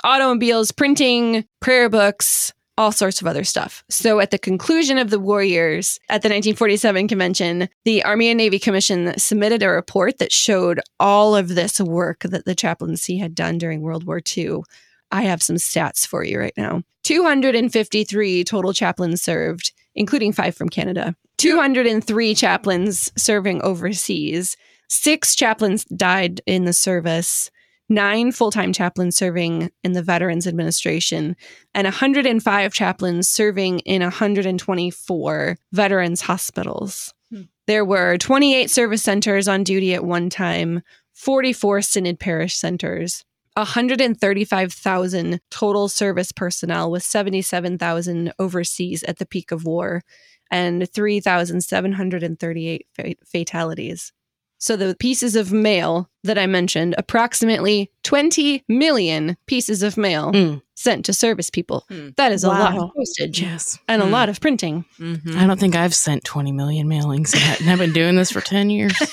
automobiles, 0.04 0.71
printing, 0.71 1.45
prayer 1.60 1.88
books, 1.88 2.52
all 2.77 2.91
sorts 2.91 3.21
of 3.21 3.27
other 3.27 3.43
stuff. 3.43 3.84
So 3.89 4.19
at 4.19 4.31
the 4.31 4.39
conclusion 4.39 4.97
of 4.97 5.10
the 5.10 5.19
war 5.19 5.43
years 5.43 5.99
at 6.10 6.21
the 6.21 6.29
1947 6.29 7.07
convention, 7.07 7.69
the 7.86 8.03
Army 8.03 8.29
and 8.29 8.38
Navy 8.38 8.60
Commission 8.60 9.17
submitted 9.17 9.62
a 9.62 9.69
report 9.69 10.17
that 10.19 10.31
showed 10.31 10.79
all 10.99 11.36
of 11.36 11.49
this 11.49 11.79
work 11.79 12.21
that 12.21 12.45
the 12.45 12.55
chaplaincy 12.55 13.17
had 13.17 13.36
done 13.36 13.57
during 13.57 13.81
World 13.81 14.05
War 14.05 14.21
II. 14.36 14.62
I 15.12 15.23
have 15.23 15.43
some 15.43 15.57
stats 15.57 16.07
for 16.07 16.23
you 16.23 16.39
right 16.39 16.53
now. 16.55 16.84
253 17.03 18.43
total 18.43 18.73
chaplains 18.73 19.21
served, 19.21 19.73
including 19.95 20.31
five 20.31 20.55
from 20.55 20.69
Canada. 20.69 21.15
203 21.38 22.36
chaplains 22.36 23.12
serving 23.17 23.62
overseas. 23.63 24.55
Six 24.88 25.36
chaplains 25.36 25.86
died 25.86 26.41
in 26.45 26.65
the 26.65 26.73
service. 26.73 27.49
Nine 27.91 28.32
full 28.32 28.51
time 28.51 28.71
chaplains 28.71 29.17
serving 29.17 29.69
in 29.84 29.91
the 29.91 30.01
Veterans 30.01 30.47
Administration, 30.47 31.36
and 31.73 31.84
105 31.84 32.73
chaplains 32.73 33.27
serving 33.27 33.80
in 33.80 34.01
124 34.01 35.58
veterans 35.73 36.21
hospitals. 36.21 37.13
Hmm. 37.30 37.41
There 37.67 37.84
were 37.84 38.17
28 38.17 38.69
service 38.69 39.04
centers 39.04 39.49
on 39.49 39.65
duty 39.65 39.93
at 39.93 40.06
one 40.06 40.30
time, 40.30 40.84
44 41.12 41.82
Synod 41.82 42.17
parish 42.17 42.56
centers, 42.56 43.25
135,000 43.56 45.41
total 45.49 45.89
service 45.89 46.32
personnel, 46.32 46.89
with 46.91 47.04
77,000 47.04 48.32
overseas 48.39 49.04
at 49.04 49.17
the 49.17 49.25
peak 49.25 49.51
of 49.51 49.65
war, 49.65 50.01
and 50.49 50.89
3,738 50.89 52.88
fatalities. 53.25 54.13
So 54.63 54.76
the 54.78 54.95
pieces 54.95 55.36
of 55.36 55.52
mail 55.52 56.08
that 56.24 56.38
I 56.38 56.45
mentioned, 56.45 56.93
approximately 57.00 57.89
20 58.04 58.63
million 58.69 59.36
pieces 59.47 59.82
of 59.82 59.97
mail 59.97 60.32
Mm. 60.32 60.62
sent 60.76 61.04
to 61.06 61.13
service 61.13 61.50
people. 61.50 61.84
Hmm. 61.89 62.10
That 62.17 62.32
is 62.32 62.43
a 62.43 62.50
lot 62.50 62.78
of 62.78 62.91
postage 62.95 63.41
Yes. 63.41 63.80
and 63.88 64.04
a 64.04 64.06
Hmm. 64.06 64.12
lot 64.12 64.30
of 64.30 64.39
printing. 64.39 64.86
Mhm. 65.00 65.36
I 65.36 65.47
don't 65.47 65.60
think 65.60 65.76
I've 65.76 65.95
sent 65.95 66.24
20 66.24 66.52
million 66.52 66.88
mailings 66.88 67.34
yet. 67.34 67.60
And 67.60 67.71
I've 67.71 67.80
been 67.80 67.91
doing 67.91 68.17
this 68.17 68.30
for 68.32 68.39
10 68.41 68.69
years. 68.69 68.93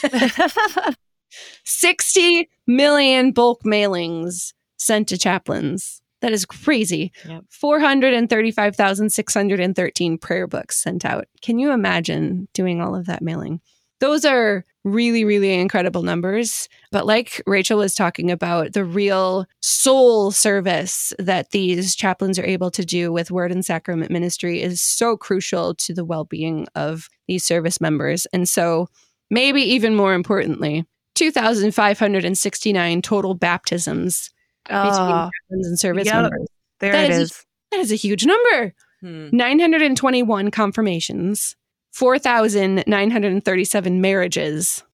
60 1.65 2.49
million 2.67 3.33
bulk 3.33 3.63
mailings 3.65 4.53
sent 4.77 5.09
to 5.09 5.17
chaplains. 5.19 6.03
That 6.21 6.33
is 6.33 6.45
crazy. 6.45 7.11
Yep. 7.27 7.45
435,613 7.49 10.19
prayer 10.19 10.47
books 10.47 10.83
sent 10.83 11.07
out. 11.07 11.27
Can 11.41 11.59
you 11.59 11.71
imagine 11.73 12.49
doing 12.53 12.83
all 12.83 12.95
of 12.95 13.07
that 13.07 13.23
mailing? 13.23 13.61
Those 14.01 14.25
are 14.27 14.65
really, 14.93 15.25
really 15.25 15.55
incredible 15.55 16.03
numbers. 16.03 16.69
But 16.93 17.07
like 17.07 17.43
Rachel 17.47 17.79
was 17.79 17.95
talking 17.95 18.31
about, 18.31 18.73
the 18.73 18.85
real 18.85 19.47
soul 19.61 20.31
service 20.31 21.13
that 21.19 21.51
these 21.51 21.95
chaplains 21.95 22.39
are 22.39 22.45
able 22.45 22.71
to 22.73 22.85
do 22.85 23.13
with 23.13 23.31
word 23.31 23.53
and 23.53 23.65
sacrament 23.65 24.11
ministry 24.11 24.63
is 24.63 24.81
so 24.81 25.17
crucial 25.17 25.75
to 25.77 25.95
the 25.95 26.05
well 26.05 26.25
being 26.25 26.67
of 26.75 27.09
these 27.27 27.45
service 27.45 27.81
members. 27.81 28.27
And 28.33 28.49
so, 28.49 28.89
maybe 29.31 29.63
even 29.63 29.95
more 29.95 30.15
importantly, 30.15 30.85
2,569 31.15 33.03
total 33.03 33.35
baptisms 33.35 34.31
between 34.65 34.83
Oh, 34.83 35.31
chaplains 35.49 35.67
and 35.67 35.79
service 35.79 36.07
yep. 36.07 36.15
members. 36.23 36.49
there 36.81 36.93
That 36.93 37.05
it 37.07 37.11
is- 37.13 37.31
is. 37.31 37.45
That 37.71 37.81
is 37.81 37.93
a 37.93 37.97
huge 37.97 38.25
number. 38.25 38.75
Hmm. 39.01 39.29
921 39.33 40.51
confirmations, 40.51 41.55
4,937 41.99 44.01
marriages, 44.01 44.85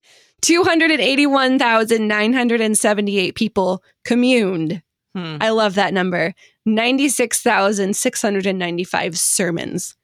281,978 0.41 3.35
people 3.35 3.83
communed. 4.07 4.83
Hmm. 5.15 5.37
I 5.39 5.51
love 5.51 5.75
that 5.75 5.93
number. 5.93 6.33
96,695 6.65 9.19
sermons. 9.19 9.91
It 9.91 9.97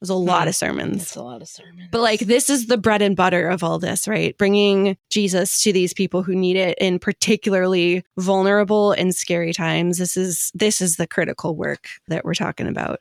was 0.00 0.10
a 0.10 0.14
lot 0.14 0.48
of 0.48 0.56
sermons. 0.56 0.98
That's 0.98 1.14
a 1.14 1.22
lot 1.22 1.42
of 1.42 1.48
sermons. 1.48 1.90
But 1.92 2.00
like 2.00 2.18
this 2.20 2.50
is 2.50 2.66
the 2.66 2.76
bread 2.76 3.02
and 3.02 3.14
butter 3.14 3.48
of 3.48 3.62
all 3.62 3.78
this, 3.78 4.08
right? 4.08 4.36
Bringing 4.36 4.96
Jesus 5.10 5.62
to 5.62 5.72
these 5.72 5.94
people 5.94 6.24
who 6.24 6.34
need 6.34 6.56
it 6.56 6.76
in 6.80 6.98
particularly 6.98 8.02
vulnerable 8.16 8.90
and 8.90 9.14
scary 9.14 9.52
times. 9.52 9.98
This 9.98 10.16
is 10.16 10.50
this 10.56 10.80
is 10.80 10.96
the 10.96 11.06
critical 11.06 11.54
work 11.54 11.86
that 12.08 12.24
we're 12.24 12.34
talking 12.34 12.66
about. 12.66 12.98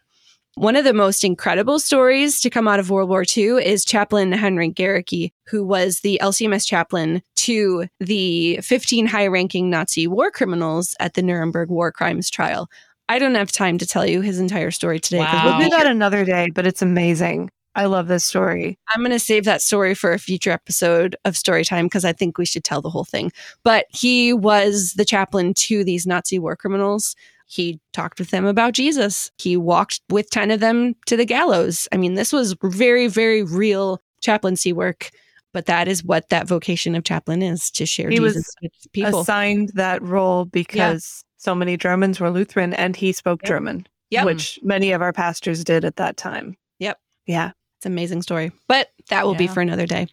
One 0.57 0.75
of 0.75 0.85
the 0.85 0.93
most 0.93 1.23
incredible 1.23 1.77
stories 1.77 2.41
to 2.41 2.49
come 2.49 2.67
out 2.67 2.79
of 2.79 2.89
World 2.89 3.09
War 3.09 3.23
II 3.37 3.63
is 3.63 3.85
Chaplain 3.85 4.31
Henry 4.31 4.71
Gerecke, 4.71 5.31
who 5.45 5.63
was 5.63 5.99
the 5.99 6.19
LCMS 6.19 6.65
chaplain 6.65 7.21
to 7.35 7.85
the 7.99 8.57
15 8.63 9.05
high 9.05 9.27
ranking 9.27 9.69
Nazi 9.69 10.07
war 10.07 10.31
criminals 10.31 10.95
at 10.99 11.13
the 11.13 11.21
Nuremberg 11.21 11.69
war 11.69 11.91
crimes 11.91 12.31
trial. 12.31 12.69
I 13.07 13.19
don't 13.19 13.35
have 13.35 13.51
time 13.51 13.77
to 13.77 13.85
tell 13.85 14.03
you 14.07 14.21
his 14.21 14.39
entire 14.39 14.71
story 14.71 14.99
today. 14.99 15.19
'cause 15.23 15.45
Wow. 15.45 15.59
We'll 15.59 15.69
do 15.69 15.77
that 15.77 15.85
another 15.85 16.25
day, 16.25 16.49
but 16.51 16.65
it's 16.65 16.81
amazing. 16.81 17.51
I 17.75 17.85
love 17.85 18.07
this 18.07 18.25
story. 18.25 18.79
I'm 18.95 19.01
going 19.01 19.11
to 19.11 19.19
save 19.19 19.45
that 19.45 19.61
story 19.61 19.93
for 19.93 20.11
a 20.11 20.17
future 20.17 20.49
episode 20.49 21.15
of 21.23 21.35
Storytime 21.35 21.83
because 21.83 22.03
I 22.03 22.13
think 22.13 22.39
we 22.39 22.45
should 22.47 22.63
tell 22.63 22.81
the 22.81 22.89
whole 22.89 23.05
thing. 23.05 23.31
But 23.63 23.85
he 23.91 24.33
was 24.33 24.93
the 24.97 25.05
chaplain 25.05 25.53
to 25.53 25.83
these 25.83 26.07
Nazi 26.07 26.39
war 26.39 26.55
criminals. 26.55 27.15
He 27.47 27.79
talked 27.93 28.19
with 28.19 28.29
them 28.29 28.45
about 28.45 28.73
Jesus. 28.73 29.31
He 29.37 29.57
walked 29.57 30.01
with 30.09 30.29
10 30.29 30.51
of 30.51 30.59
them 30.59 30.95
to 31.05 31.15
the 31.15 31.25
gallows. 31.25 31.87
I 31.91 31.97
mean, 31.97 32.15
this 32.15 32.33
was 32.33 32.55
very, 32.61 33.07
very 33.07 33.41
real 33.41 34.01
chaplaincy 34.21 34.73
work. 34.73 35.09
But 35.53 35.65
that 35.65 35.87
is 35.87 36.03
what 36.03 36.29
that 36.29 36.47
vocation 36.47 36.93
of 36.93 37.03
chaplain 37.03 37.41
is 37.41 37.71
to 37.71 37.85
share 37.85 38.09
He 38.09 38.17
Jesus 38.17 38.35
was 38.35 38.55
with 38.61 38.91
people. 38.91 39.11
He 39.11 39.21
assigned 39.21 39.71
that 39.75 40.03
role 40.03 40.45
because 40.45 41.23
so 41.37 41.55
many 41.55 41.77
Germans 41.77 42.19
were 42.19 42.29
Lutheran 42.29 42.73
and 42.73 42.95
he 42.95 43.11
spoke 43.11 43.41
Yep. 43.43 43.47
German, 43.47 43.87
Yep. 44.11 44.25
which 44.25 44.59
many 44.61 44.91
of 44.91 45.01
our 45.01 45.13
pastors 45.13 45.63
did 45.63 45.85
at 45.85 45.95
that 45.95 46.17
time. 46.17 46.57
Yep. 46.79 46.99
Yeah. 47.25 47.51
It's 47.77 47.85
an 47.85 47.93
amazing 47.93 48.23
story, 48.23 48.51
but 48.67 48.89
that 49.09 49.25
will 49.25 49.35
be 49.35 49.47
for 49.47 49.61
another 49.61 49.87
day. 49.87 50.07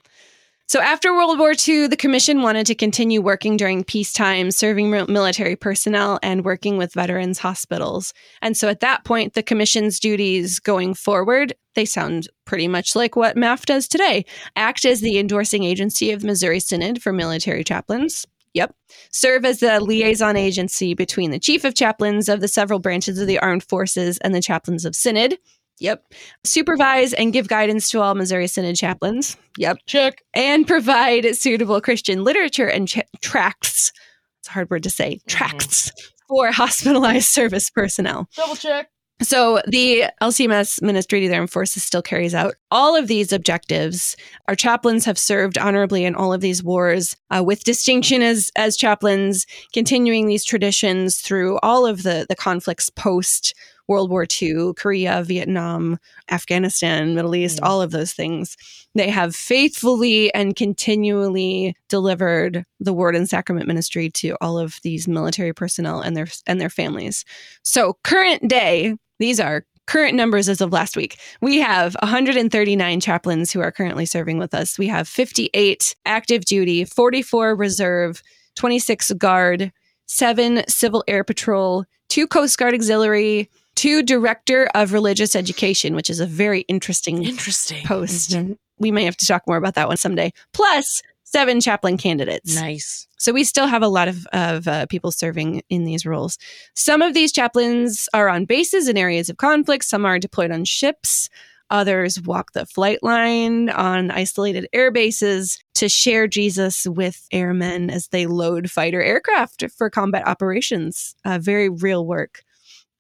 So 0.67 0.81
after 0.81 1.13
World 1.13 1.39
War 1.39 1.53
II, 1.53 1.89
the 1.89 1.97
commission 1.97 2.41
wanted 2.41 2.67
to 2.67 2.75
continue 2.75 3.21
working 3.21 3.57
during 3.59 3.85
peacetime, 3.85 4.51
serving 4.51 4.91
military 4.91 5.57
personnel 5.57 6.19
and 6.23 6.45
working 6.45 6.79
with 6.79 6.95
veterans 6.95 7.39
hospitals. 7.39 8.15
And 8.41 8.57
so 8.57 8.69
at 8.69 8.81
that 8.81 9.05
point, 9.05 9.35
the 9.35 9.43
commission's 9.43 10.01
duties 10.01 10.59
going 10.59 10.95
forward, 10.95 11.55
they 11.75 11.85
sound 11.85 12.29
pretty 12.47 12.67
much 12.67 12.97
like 12.97 13.15
what 13.15 13.37
MAF 13.37 13.67
does 13.67 13.87
today. 13.87 14.25
Act 14.57 14.87
as 14.87 15.03
the 15.03 15.19
endorsing 15.19 15.65
agency 15.65 16.13
of 16.13 16.23
the 16.23 16.29
Missouri 16.29 16.61
Synod 16.61 17.03
for 17.03 17.13
military 17.13 17.63
chaplains. 17.63 18.27
Yep. 18.55 18.75
Serve 19.11 19.45
as 19.45 19.59
the 19.59 19.81
liaison 19.81 20.37
agency 20.37 20.95
between 20.95 21.31
the 21.31 21.41
chief 21.41 21.65
of 21.65 21.75
chaplains 21.75 22.29
of 22.29 22.41
the 22.41 22.49
several 22.49 22.79
branches 22.79 23.19
of 23.19 23.27
the 23.27 23.39
armed 23.41 23.65
forces 23.65 24.17
and 24.19 24.35
the 24.35 24.41
chaplains 24.41 24.85
of 24.85 24.97
Synod. 24.97 25.37
Yep. 25.81 26.13
Supervise 26.45 27.13
and 27.13 27.33
give 27.33 27.49
guidance 27.49 27.91
to 27.91 28.01
all 28.01 28.15
Missouri 28.15 28.47
Synod 28.47 28.77
chaplains. 28.77 29.37
Yep. 29.59 29.79
Check. 29.87 30.23
And 30.33 30.67
provide 30.67 31.37
suitable 31.37 31.81
Christian 31.81 32.25
literature 32.25 32.69
and 32.69 32.89
ch- 32.89 33.01
tracts. 33.21 33.93
It's 34.41 34.49
a 34.49 34.53
hard 34.53 34.71
word 34.71 34.83
to 34.85 34.91
say. 34.91 35.21
Tracts 35.27 35.91
for 36.29 36.53
hospitalized 36.53 37.29
service 37.29 37.71
personnel. 37.71 38.29
Double 38.37 38.57
check. 38.57 38.89
So 39.23 39.63
the 39.67 40.07
LCMS 40.21 40.83
Ministry 40.83 41.21
to 41.21 41.29
the 41.29 41.35
Armed 41.37 41.51
Forces 41.51 41.85
still 41.85 42.03
carries 42.03 42.35
out 42.35 42.55
all 42.71 42.97
of 42.97 43.07
these 43.07 43.33
objectives. 43.33 44.17
Our 44.49 44.57
chaplains 44.57 45.05
have 45.05 45.19
served 45.19 45.57
honorably 45.57 46.05
in 46.05 46.17
all 46.17 46.33
of 46.33 46.41
these 46.41 46.65
wars 46.65 47.17
uh, 47.31 47.43
with 47.45 47.63
distinction 47.65 48.23
as 48.23 48.51
as 48.57 48.77
chaplains, 48.77 49.47
continuing 49.73 50.27
these 50.27 50.45
traditions 50.45 51.19
through 51.19 51.59
all 51.63 51.87
of 51.87 52.03
the 52.03 52.27
the 52.29 52.37
conflicts 52.37 52.91
post 52.91 53.55
World 53.89 54.11
War 54.11 54.27
II, 54.41 54.73
Korea, 54.77 55.23
Vietnam, 55.25 55.99
Afghanistan, 56.31 57.15
Middle 57.15 57.35
East, 57.35 57.61
Mm. 57.61 57.67
all 57.67 57.83
of 57.83 57.91
those 57.91 58.13
things. 58.13 58.57
They 58.95 59.11
have 59.11 59.35
faithfully 59.37 60.33
and 60.35 60.57
continually 60.57 61.77
delivered 61.89 62.65
the 62.81 62.93
word 62.93 63.17
and 63.17 63.29
sacrament 63.29 63.67
ministry 63.67 64.11
to 64.11 64.37
all 64.41 64.59
of 64.59 64.79
these 64.83 65.07
military 65.09 65.53
personnel 65.53 66.01
and 66.01 66.17
their 66.17 66.27
and 66.47 66.61
their 66.61 66.71
families. 66.71 67.25
So 67.63 67.99
current 68.05 68.49
day, 68.49 68.95
these 69.19 69.41
are 69.41 69.65
current 69.87 70.15
numbers 70.15 70.49
as 70.49 70.63
of 70.63 70.73
last 70.73 70.97
week. 70.97 71.19
We 71.43 71.59
have 71.59 71.95
139 72.03 73.01
chaplains 73.01 73.53
who 73.53 73.61
are 73.61 73.71
currently 73.71 74.07
serving 74.07 74.39
with 74.39 74.55
us. 74.55 74.79
We 74.79 74.87
have 74.89 75.07
58 75.07 75.95
active 76.07 76.47
duty, 76.47 76.87
44 76.87 77.55
reserve, 77.55 78.23
26 78.57 79.13
guard, 79.13 79.73
7 80.07 80.65
civil 80.69 81.05
air 81.07 81.23
patrol, 81.23 81.85
2 82.09 82.27
coast 82.27 82.57
guard 82.57 82.73
auxiliary, 82.75 83.51
2 83.77 84.03
director 84.03 84.69
of 84.75 84.93
religious 84.93 85.35
education, 85.35 85.95
which 85.95 86.11
is 86.11 86.21
a 86.21 86.27
very 86.27 86.61
interesting 86.63 87.25
Interesting. 87.25 87.85
post. 87.85 88.31
Mhm. 88.33 88.57
We 88.79 88.91
may 88.91 89.05
have 89.05 89.17
to 89.19 89.27
talk 89.27 89.43
more 89.47 89.57
about 89.57 89.75
that 89.75 89.89
one 89.89 89.97
someday. 89.97 90.33
Plus 90.53 91.03
7 91.25 91.61
chaplain 91.61 91.97
candidates. 91.97 92.55
Nice. 92.55 93.07
So 93.19 93.33
we 93.33 93.45
still 93.45 93.67
have 93.67 93.83
a 93.83 93.89
lot 93.89 94.07
of, 94.09 94.27
of 94.33 94.69
uh, 94.69 94.87
people 94.87 95.11
serving 95.11 95.63
in 95.69 95.85
these 95.85 96.05
roles. 96.07 96.39
Some 96.75 97.03
of 97.03 97.15
these 97.15 97.33
chaplains 97.33 98.09
are 98.13 98.29
on 98.29 98.45
bases 98.45 98.87
in 98.89 98.97
areas 98.97 99.29
of 99.29 99.39
conflict, 99.39 99.85
some 99.85 100.05
are 100.05 100.19
deployed 100.19 100.51
on 100.51 100.65
ships. 100.65 101.29
Others 101.71 102.21
walk 102.21 102.53
the 102.53 102.67
flight 102.67 103.03
line 103.03 103.71
on 103.71 104.11
isolated 104.11 104.69
air 104.75 104.91
bases 104.91 105.59
to 105.75 105.89
share 105.89 106.29
Jesus 106.29 106.87
with 106.87 107.27
airmen 107.33 107.89
as 107.91 108.09
they 108.09 108.27
load 108.27 108.71
fighter 108.71 109.03
aircraft 109.03 109.65
for 109.77 109.89
combat 109.89 110.27
operations. 110.29 111.17
Uh, 111.25 111.39
very 111.41 111.69
real 111.71 112.07
work. 112.07 112.45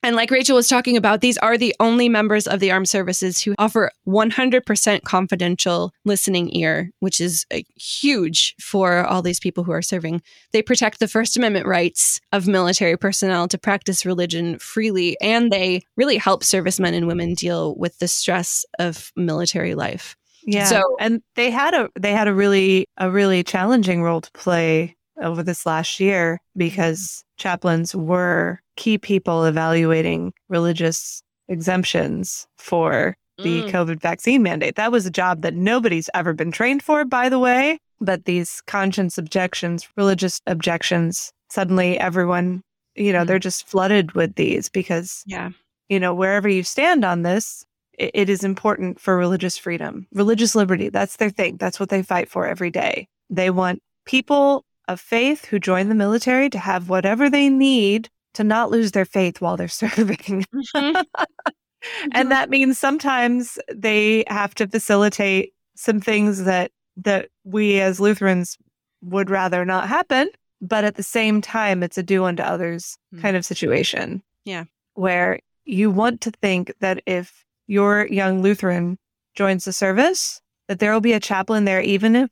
And 0.04 0.16
like 0.16 0.30
Rachel 0.30 0.54
was 0.54 0.68
talking 0.68 0.98
about, 0.98 1.22
these 1.22 1.38
are 1.38 1.56
the 1.56 1.74
only 1.80 2.10
members 2.10 2.46
of 2.46 2.60
the 2.60 2.70
armed 2.70 2.90
services 2.90 3.40
who 3.40 3.54
offer 3.58 3.90
100% 4.06 5.02
confidential 5.04 5.92
listening 6.04 6.54
ear, 6.54 6.90
which 7.00 7.22
is 7.22 7.46
uh, 7.50 7.60
huge 7.74 8.54
for 8.60 9.02
all 9.06 9.22
these 9.22 9.40
people 9.40 9.64
who 9.64 9.72
are 9.72 9.80
serving. 9.80 10.20
They 10.52 10.60
protect 10.60 11.00
the 11.00 11.08
First 11.08 11.38
Amendment 11.38 11.64
rights 11.64 12.20
of 12.32 12.46
military 12.46 12.98
personnel 12.98 13.48
to 13.48 13.56
practice 13.56 14.04
religion 14.04 14.58
freely, 14.58 15.16
and 15.22 15.50
they 15.50 15.80
really 15.96 16.18
help 16.18 16.44
servicemen 16.44 16.92
and 16.92 17.06
women 17.06 17.32
deal 17.32 17.74
with 17.76 17.98
the 17.98 18.08
stress 18.08 18.66
of 18.78 19.10
military 19.16 19.74
life. 19.74 20.16
Yeah. 20.42 20.66
So- 20.66 20.96
and 21.00 21.22
they 21.34 21.50
had 21.50 21.72
a 21.72 21.88
they 21.98 22.12
had 22.12 22.28
a 22.28 22.34
really 22.34 22.86
a 22.98 23.10
really 23.10 23.42
challenging 23.42 24.02
role 24.02 24.20
to 24.20 24.30
play 24.32 24.96
over 25.22 25.42
this 25.42 25.64
last 25.64 25.98
year 25.98 26.40
because 26.56 27.24
chaplains 27.38 27.94
were 27.94 28.60
key 28.76 28.98
people 28.98 29.44
evaluating 29.44 30.32
religious 30.48 31.22
exemptions 31.48 32.46
for 32.58 33.16
the 33.38 33.62
Mm. 33.62 33.70
COVID 33.70 34.00
vaccine 34.00 34.42
mandate. 34.42 34.76
That 34.76 34.92
was 34.92 35.06
a 35.06 35.10
job 35.10 35.42
that 35.42 35.54
nobody's 35.54 36.08
ever 36.14 36.32
been 36.32 36.52
trained 36.52 36.82
for, 36.82 37.04
by 37.04 37.28
the 37.28 37.38
way. 37.38 37.78
But 38.00 38.24
these 38.26 38.60
conscience 38.66 39.18
objections, 39.18 39.88
religious 39.96 40.40
objections, 40.46 41.32
suddenly 41.50 41.98
everyone, 41.98 42.62
you 42.94 43.12
know, 43.12 43.22
Mm. 43.24 43.26
they're 43.26 43.38
just 43.40 43.66
flooded 43.66 44.12
with 44.12 44.36
these 44.36 44.68
because 44.68 45.22
Yeah. 45.26 45.50
you 45.88 45.98
know, 46.00 46.14
wherever 46.14 46.48
you 46.48 46.62
stand 46.62 47.04
on 47.04 47.22
this, 47.22 47.64
it, 47.98 48.10
it 48.14 48.30
is 48.30 48.42
important 48.44 49.00
for 49.00 49.16
religious 49.16 49.58
freedom, 49.58 50.06
religious 50.12 50.54
liberty. 50.54 50.88
That's 50.88 51.16
their 51.16 51.30
thing. 51.30 51.56
That's 51.56 51.78
what 51.80 51.88
they 51.90 52.02
fight 52.02 52.30
for 52.30 52.46
every 52.46 52.70
day. 52.70 53.06
They 53.30 53.50
want 53.50 53.80
people 54.06 54.64
of 54.88 55.00
faith 55.00 55.46
who 55.46 55.58
join 55.58 55.88
the 55.88 55.94
military 55.94 56.48
to 56.50 56.58
have 56.58 56.88
whatever 56.88 57.28
they 57.30 57.48
need 57.48 58.08
to 58.34 58.44
not 58.44 58.70
lose 58.70 58.92
their 58.92 59.04
faith 59.04 59.40
while 59.40 59.56
they're 59.56 59.68
serving. 59.82 60.44
Mhm. 60.54 61.04
and 62.12 62.30
that 62.30 62.50
means 62.50 62.78
sometimes 62.78 63.58
they 63.72 64.24
have 64.28 64.54
to 64.56 64.66
facilitate 64.66 65.52
some 65.76 66.00
things 66.00 66.44
that 66.44 66.70
that 66.96 67.28
we 67.44 67.80
as 67.80 67.98
Lutherans 67.98 68.56
would 69.02 69.28
rather 69.28 69.64
not 69.64 69.88
happen, 69.88 70.28
but 70.60 70.84
at 70.84 70.94
the 70.94 71.02
same 71.02 71.40
time 71.40 71.82
it's 71.82 71.98
a 71.98 72.02
do 72.02 72.24
unto 72.24 72.42
others 72.42 72.96
Hmm. 73.12 73.20
kind 73.20 73.36
of 73.36 73.44
situation. 73.44 74.22
Yeah. 74.44 74.64
Where 74.94 75.40
you 75.64 75.90
want 75.90 76.20
to 76.22 76.30
think 76.30 76.72
that 76.80 77.02
if 77.06 77.44
your 77.66 78.06
young 78.06 78.42
Lutheran 78.42 78.98
joins 79.34 79.64
the 79.64 79.72
service, 79.72 80.40
that 80.68 80.78
there 80.78 80.92
will 80.92 81.00
be 81.00 81.12
a 81.14 81.20
chaplain 81.20 81.64
there 81.64 81.80
even 81.80 82.14
if 82.14 82.30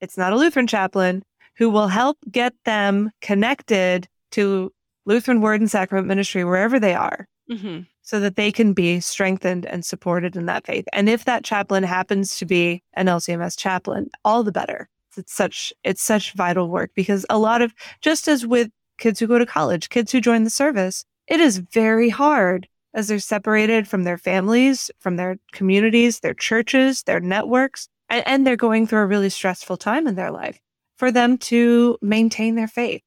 it's 0.00 0.18
not 0.18 0.32
a 0.32 0.36
Lutheran 0.36 0.66
chaplain 0.66 1.22
who 1.56 1.70
will 1.70 1.88
help 1.88 2.18
get 2.30 2.52
them 2.64 3.10
connected 3.20 4.08
to 4.32 4.70
Lutheran 5.04 5.40
word 5.40 5.60
and 5.60 5.70
sacrament 5.70 6.06
ministry 6.08 6.44
wherever 6.44 6.78
they 6.78 6.94
are 6.94 7.26
Mhm. 7.50 7.86
so 8.02 8.20
that 8.20 8.36
they 8.36 8.52
can 8.52 8.72
be 8.72 9.00
strengthened 9.00 9.66
and 9.66 9.84
supported 9.84 10.36
in 10.36 10.46
that 10.46 10.66
faith. 10.66 10.84
And 10.92 11.08
if 11.08 11.24
that 11.24 11.44
chaplain 11.44 11.82
happens 11.82 12.36
to 12.38 12.46
be 12.46 12.82
an 12.94 13.08
LCMS 13.08 13.56
chaplain, 13.56 14.10
all 14.24 14.42
the 14.42 14.52
better. 14.52 14.88
It's 15.16 15.34
such 15.34 15.72
it's 15.84 16.02
such 16.02 16.32
vital 16.32 16.68
work 16.68 16.90
because 16.94 17.26
a 17.28 17.38
lot 17.38 17.60
of 17.62 17.74
just 18.00 18.28
as 18.28 18.46
with 18.46 18.70
kids 18.98 19.20
who 19.20 19.26
go 19.26 19.38
to 19.38 19.46
college, 19.46 19.88
kids 19.90 20.12
who 20.12 20.20
join 20.20 20.44
the 20.44 20.50
service, 20.50 21.04
it 21.26 21.40
is 21.40 21.58
very 21.58 22.08
hard 22.08 22.68
as 22.94 23.08
they're 23.08 23.18
separated 23.18 23.88
from 23.88 24.04
their 24.04 24.18
families, 24.18 24.90
from 25.00 25.16
their 25.16 25.36
communities, 25.52 26.20
their 26.20 26.34
churches, 26.34 27.02
their 27.02 27.20
networks, 27.20 27.88
and, 28.08 28.26
and 28.26 28.46
they're 28.46 28.56
going 28.56 28.86
through 28.86 29.00
a 29.00 29.06
really 29.06 29.30
stressful 29.30 29.76
time 29.76 30.06
in 30.06 30.14
their 30.14 30.30
life 30.30 30.58
for 30.96 31.10
them 31.10 31.36
to 31.38 31.98
maintain 32.02 32.54
their 32.54 32.68
faith. 32.68 33.02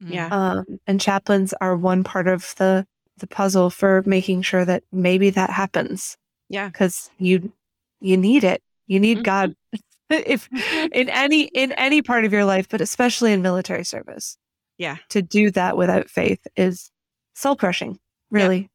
Yeah. 0.00 0.28
Um, 0.30 0.64
and 0.86 1.00
chaplains 1.00 1.52
are 1.60 1.76
one 1.76 2.04
part 2.04 2.26
of 2.28 2.54
the 2.58 2.86
the 3.18 3.26
puzzle 3.26 3.68
for 3.68 4.02
making 4.06 4.40
sure 4.42 4.64
that 4.64 4.82
maybe 4.92 5.28
that 5.30 5.50
happens. 5.50 6.16
Yeah. 6.48 6.68
because 6.68 7.10
you 7.18 7.52
you 8.00 8.16
need 8.16 8.44
it. 8.44 8.62
You 8.86 8.98
need 8.98 9.18
Mhm. 9.18 9.22
God 9.24 9.54
if 10.10 10.48
in 10.92 11.08
any 11.10 11.42
in 11.44 11.72
any 11.72 12.02
part 12.02 12.24
of 12.24 12.32
your 12.32 12.44
life, 12.44 12.68
but 12.68 12.80
especially 12.80 13.32
in 13.32 13.42
military 13.42 13.84
service. 13.84 14.36
Yeah. 14.78 14.96
to 15.10 15.20
do 15.20 15.50
that 15.50 15.76
without 15.76 16.08
faith 16.08 16.40
is 16.56 16.90
soul 17.34 17.54
crushing. 17.56 17.98
Really. 18.30 18.70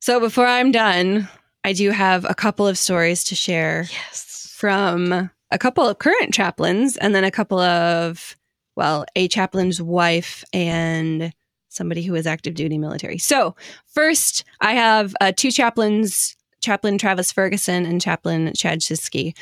So 0.00 0.18
before 0.18 0.46
I'm 0.46 0.72
done, 0.72 1.28
I 1.62 1.74
do 1.74 1.90
have 1.90 2.24
a 2.24 2.34
couple 2.34 2.66
of 2.66 2.78
stories 2.78 3.22
to 3.24 3.34
share 3.34 3.84
Yes. 3.90 4.50
from 4.56 5.30
a 5.50 5.58
couple 5.58 5.86
of 5.86 5.98
current 5.98 6.32
chaplains 6.32 6.96
and 6.96 7.14
then 7.14 7.24
a 7.24 7.30
couple 7.30 7.58
of, 7.58 8.34
well, 8.80 9.04
a 9.14 9.28
chaplain's 9.28 9.82
wife 9.82 10.42
and 10.54 11.34
somebody 11.68 12.02
who 12.02 12.14
is 12.14 12.26
active 12.26 12.54
duty 12.54 12.78
military. 12.78 13.18
So, 13.18 13.54
first, 13.86 14.42
I 14.62 14.72
have 14.72 15.14
uh, 15.20 15.32
two 15.36 15.50
chaplains, 15.50 16.34
Chaplain 16.62 16.96
Travis 16.96 17.30
Ferguson 17.30 17.84
and 17.84 18.00
Chaplain 18.00 18.54
Chad 18.56 18.80
Czischke. 18.80 19.36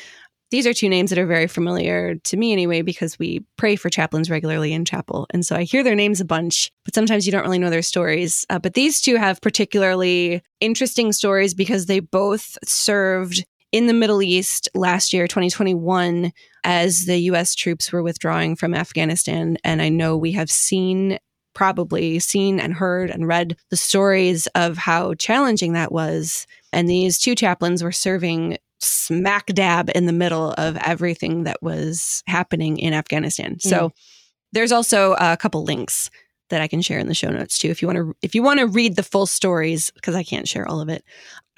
These 0.51 0.67
are 0.67 0.73
two 0.73 0.89
names 0.89 1.09
that 1.09 1.19
are 1.19 1.25
very 1.25 1.47
familiar 1.47 2.15
to 2.15 2.35
me 2.35 2.51
anyway, 2.51 2.81
because 2.81 3.17
we 3.17 3.45
pray 3.55 3.77
for 3.77 3.89
chaplains 3.89 4.29
regularly 4.29 4.73
in 4.73 4.83
chapel. 4.83 5.25
And 5.29 5.45
so 5.45 5.55
I 5.55 5.63
hear 5.63 5.83
their 5.83 5.95
names 5.95 6.19
a 6.19 6.25
bunch, 6.25 6.69
but 6.83 6.93
sometimes 6.93 7.25
you 7.25 7.31
don't 7.31 7.43
really 7.43 7.59
know 7.59 7.69
their 7.69 7.81
stories. 7.81 8.45
Uh, 8.49 8.59
but 8.59 8.73
these 8.73 8.99
two 8.99 9.15
have 9.15 9.39
particularly 9.39 10.41
interesting 10.59 11.13
stories 11.13 11.53
because 11.53 11.85
they 11.85 12.01
both 12.01 12.57
served 12.65 13.45
in 13.71 13.87
the 13.87 13.93
Middle 13.93 14.21
East 14.21 14.69
last 14.73 15.13
year, 15.13 15.27
2021, 15.27 16.31
as 16.63 17.05
the 17.05 17.17
US 17.17 17.55
troops 17.55 17.91
were 17.91 18.03
withdrawing 18.03 18.55
from 18.55 18.73
Afghanistan. 18.73 19.57
And 19.63 19.81
I 19.81 19.89
know 19.89 20.17
we 20.17 20.31
have 20.33 20.49
seen 20.49 21.19
probably 21.53 22.19
seen 22.19 22.59
and 22.59 22.73
heard 22.73 23.09
and 23.09 23.27
read 23.27 23.57
the 23.69 23.77
stories 23.77 24.47
of 24.55 24.77
how 24.77 25.13
challenging 25.15 25.73
that 25.73 25.91
was. 25.91 26.47
And 26.71 26.89
these 26.89 27.17
two 27.17 27.35
chaplains 27.35 27.83
were 27.83 27.91
serving 27.91 28.57
smack 28.79 29.47
dab 29.47 29.89
in 29.93 30.05
the 30.05 30.13
middle 30.13 30.53
of 30.57 30.77
everything 30.77 31.43
that 31.43 31.61
was 31.61 32.23
happening 32.27 32.77
in 32.77 32.93
Afghanistan. 32.93 33.55
Mm. 33.55 33.61
So 33.61 33.91
there's 34.53 34.71
also 34.71 35.15
a 35.19 35.37
couple 35.37 35.63
links 35.63 36.09
that 36.49 36.61
I 36.61 36.67
can 36.67 36.81
share 36.81 36.99
in 36.99 37.07
the 37.07 37.13
show 37.13 37.29
notes 37.29 37.57
too 37.59 37.69
if 37.69 37.81
you 37.81 37.87
want 37.87 37.97
to 37.97 38.15
if 38.21 38.33
you 38.33 38.41
want 38.41 38.59
to 38.59 38.67
read 38.67 38.95
the 38.95 39.03
full 39.03 39.25
stories 39.25 39.91
because 39.91 40.15
I 40.15 40.23
can't 40.23 40.47
share 40.47 40.67
all 40.67 40.81
of 40.81 40.89
it. 40.89 41.03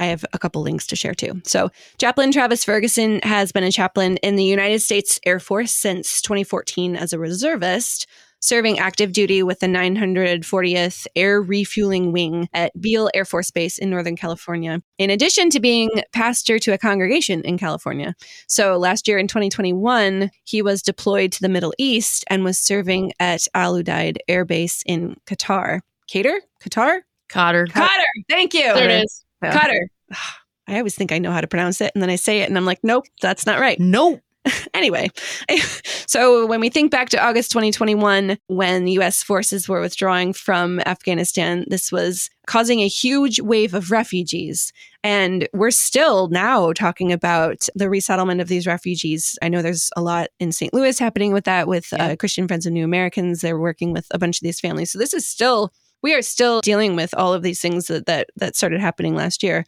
I 0.01 0.05
have 0.05 0.25
a 0.33 0.39
couple 0.39 0.63
links 0.63 0.87
to 0.87 0.95
share 0.95 1.13
too. 1.13 1.41
So, 1.45 1.69
Chaplain 1.99 2.31
Travis 2.31 2.65
Ferguson 2.65 3.19
has 3.21 3.51
been 3.51 3.63
a 3.63 3.71
chaplain 3.71 4.17
in 4.17 4.35
the 4.35 4.43
United 4.43 4.81
States 4.81 5.19
Air 5.25 5.39
Force 5.39 5.71
since 5.71 6.21
2014 6.21 6.95
as 6.95 7.13
a 7.13 7.19
reservist 7.19 8.07
serving 8.41 8.79
active 8.79 9.13
duty 9.13 9.43
with 9.43 9.59
the 9.59 9.67
940th 9.67 11.05
Air 11.15 11.41
Refueling 11.41 12.11
Wing 12.11 12.49
at 12.53 12.71
Beale 12.81 13.09
Air 13.13 13.23
Force 13.23 13.51
Base 13.51 13.77
in 13.77 13.89
Northern 13.89 14.15
California, 14.15 14.81
in 14.97 15.11
addition 15.11 15.51
to 15.51 15.59
being 15.59 15.89
pastor 16.11 16.57
to 16.59 16.73
a 16.73 16.77
congregation 16.77 17.41
in 17.41 17.57
California. 17.57 18.15
So 18.47 18.77
last 18.77 19.07
year 19.07 19.19
in 19.19 19.27
2021, 19.27 20.31
he 20.43 20.61
was 20.61 20.81
deployed 20.81 21.31
to 21.33 21.41
the 21.41 21.49
Middle 21.49 21.73
East 21.77 22.25
and 22.29 22.43
was 22.43 22.57
serving 22.57 23.13
at 23.19 23.47
Al 23.53 23.75
Udeid 23.75 24.17
Air 24.27 24.43
Base 24.43 24.81
in 24.87 25.17
Qatar. 25.27 25.81
Qatar? 26.11 26.39
Qatar? 26.61 27.01
Cotter. 27.29 27.67
Qatar. 27.67 28.03
Thank 28.27 28.53
you. 28.53 28.73
There 28.73 28.89
it 28.89 29.03
is. 29.03 29.23
Yeah. 29.41 29.57
Qatar. 29.57 29.79
I 30.67 30.77
always 30.77 30.95
think 30.95 31.11
I 31.11 31.17
know 31.17 31.31
how 31.31 31.41
to 31.41 31.47
pronounce 31.47 31.81
it, 31.81 31.91
and 31.95 32.01
then 32.01 32.09
I 32.09 32.15
say 32.15 32.41
it, 32.41 32.49
and 32.49 32.57
I'm 32.57 32.65
like, 32.65 32.79
nope, 32.83 33.05
that's 33.21 33.45
not 33.45 33.59
right. 33.59 33.79
Nope. 33.79 34.21
Anyway, 34.73 35.09
so 36.07 36.47
when 36.47 36.61
we 36.61 36.69
think 36.69 36.91
back 36.91 37.09
to 37.09 37.23
August 37.23 37.51
2021, 37.51 38.37
when 38.47 38.87
US 38.87 39.21
forces 39.21 39.67
were 39.67 39.81
withdrawing 39.81 40.33
from 40.33 40.79
Afghanistan, 40.81 41.65
this 41.67 41.91
was 41.91 42.29
causing 42.47 42.79
a 42.79 42.87
huge 42.87 43.39
wave 43.39 43.73
of 43.73 43.91
refugees. 43.91 44.71
And 45.03 45.47
we're 45.53 45.71
still 45.71 46.29
now 46.29 46.73
talking 46.73 47.11
about 47.11 47.67
the 47.75 47.89
resettlement 47.89 48.41
of 48.41 48.47
these 48.47 48.65
refugees. 48.65 49.37
I 49.41 49.49
know 49.49 49.61
there's 49.61 49.89
a 49.95 50.01
lot 50.01 50.29
in 50.39 50.51
St. 50.51 50.73
Louis 50.73 50.97
happening 50.97 51.33
with 51.33 51.43
that, 51.43 51.67
with 51.67 51.91
uh, 51.93 52.15
Christian 52.15 52.47
Friends 52.47 52.65
of 52.65 52.73
New 52.73 52.85
Americans. 52.85 53.41
They're 53.41 53.59
working 53.59 53.93
with 53.93 54.07
a 54.11 54.17
bunch 54.17 54.37
of 54.37 54.43
these 54.43 54.59
families. 54.59 54.91
So 54.91 54.99
this 54.99 55.13
is 55.13 55.27
still, 55.27 55.71
we 56.01 56.13
are 56.13 56.21
still 56.21 56.61
dealing 56.61 56.95
with 56.95 57.13
all 57.15 57.33
of 57.33 57.43
these 57.43 57.61
things 57.61 57.87
that, 57.87 58.05
that, 58.05 58.29
that 58.37 58.55
started 58.55 58.79
happening 58.81 59.15
last 59.15 59.43
year. 59.43 59.65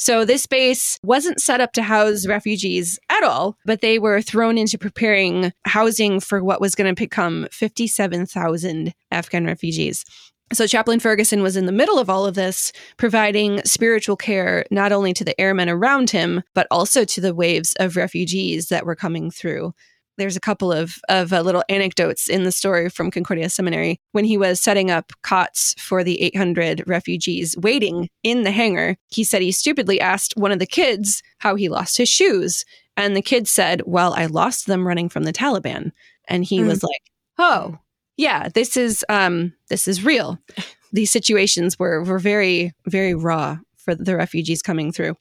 So 0.00 0.24
this 0.24 0.46
base 0.46 0.98
wasn't 1.02 1.42
set 1.42 1.60
up 1.60 1.72
to 1.74 1.82
house 1.82 2.26
refugees 2.26 2.98
at 3.10 3.22
all, 3.22 3.58
but 3.66 3.82
they 3.82 3.98
were 3.98 4.22
thrown 4.22 4.56
into 4.56 4.78
preparing 4.78 5.52
housing 5.66 6.20
for 6.20 6.42
what 6.42 6.60
was 6.60 6.74
going 6.74 6.88
to 6.88 6.98
become 6.98 7.46
57,000 7.52 8.94
Afghan 9.10 9.44
refugees. 9.44 10.06
So 10.54 10.66
Chaplain 10.66 11.00
Ferguson 11.00 11.42
was 11.42 11.54
in 11.54 11.66
the 11.66 11.72
middle 11.72 11.98
of 11.98 12.08
all 12.08 12.24
of 12.24 12.34
this, 12.34 12.72
providing 12.96 13.60
spiritual 13.64 14.16
care 14.16 14.64
not 14.70 14.90
only 14.90 15.12
to 15.12 15.24
the 15.24 15.38
airmen 15.38 15.68
around 15.68 16.10
him, 16.10 16.42
but 16.54 16.66
also 16.70 17.04
to 17.04 17.20
the 17.20 17.34
waves 17.34 17.74
of 17.78 17.94
refugees 17.94 18.68
that 18.68 18.86
were 18.86 18.96
coming 18.96 19.30
through 19.30 19.74
there's 20.20 20.36
a 20.36 20.40
couple 20.40 20.70
of 20.72 20.96
of 21.08 21.32
uh, 21.32 21.40
little 21.40 21.64
anecdotes 21.68 22.28
in 22.28 22.44
the 22.44 22.52
story 22.52 22.88
from 22.90 23.10
Concordia 23.10 23.48
Seminary 23.50 23.98
when 24.12 24.24
he 24.24 24.36
was 24.36 24.60
setting 24.60 24.90
up 24.90 25.12
cots 25.22 25.74
for 25.78 26.04
the 26.04 26.20
800 26.22 26.84
refugees 26.86 27.56
waiting 27.58 28.08
in 28.22 28.42
the 28.42 28.50
hangar. 28.50 28.96
He 29.08 29.24
said 29.24 29.42
he 29.42 29.50
stupidly 29.52 30.00
asked 30.00 30.34
one 30.36 30.52
of 30.52 30.58
the 30.58 30.66
kids 30.66 31.22
how 31.38 31.54
he 31.54 31.68
lost 31.68 31.96
his 31.96 32.08
shoes, 32.08 32.64
and 32.96 33.16
the 33.16 33.22
kid 33.22 33.48
said, 33.48 33.82
"Well, 33.86 34.12
I 34.14 34.26
lost 34.26 34.66
them 34.66 34.86
running 34.86 35.08
from 35.08 35.24
the 35.24 35.32
Taliban." 35.32 35.92
And 36.28 36.44
he 36.44 36.60
Mm. 36.60 36.66
was 36.66 36.82
like, 36.82 37.02
"Oh, 37.38 37.78
yeah, 38.16 38.48
this 38.48 38.76
is 38.76 39.04
um 39.08 39.54
this 39.68 39.88
is 39.88 40.04
real." 40.04 40.38
These 40.92 41.10
situations 41.12 41.78
were 41.78 42.02
were 42.04 42.18
very 42.18 42.72
very 42.86 43.14
raw 43.14 43.58
for 43.76 43.94
the 43.94 44.16
refugees 44.16 44.60
coming 44.60 44.92
through. 44.92 45.16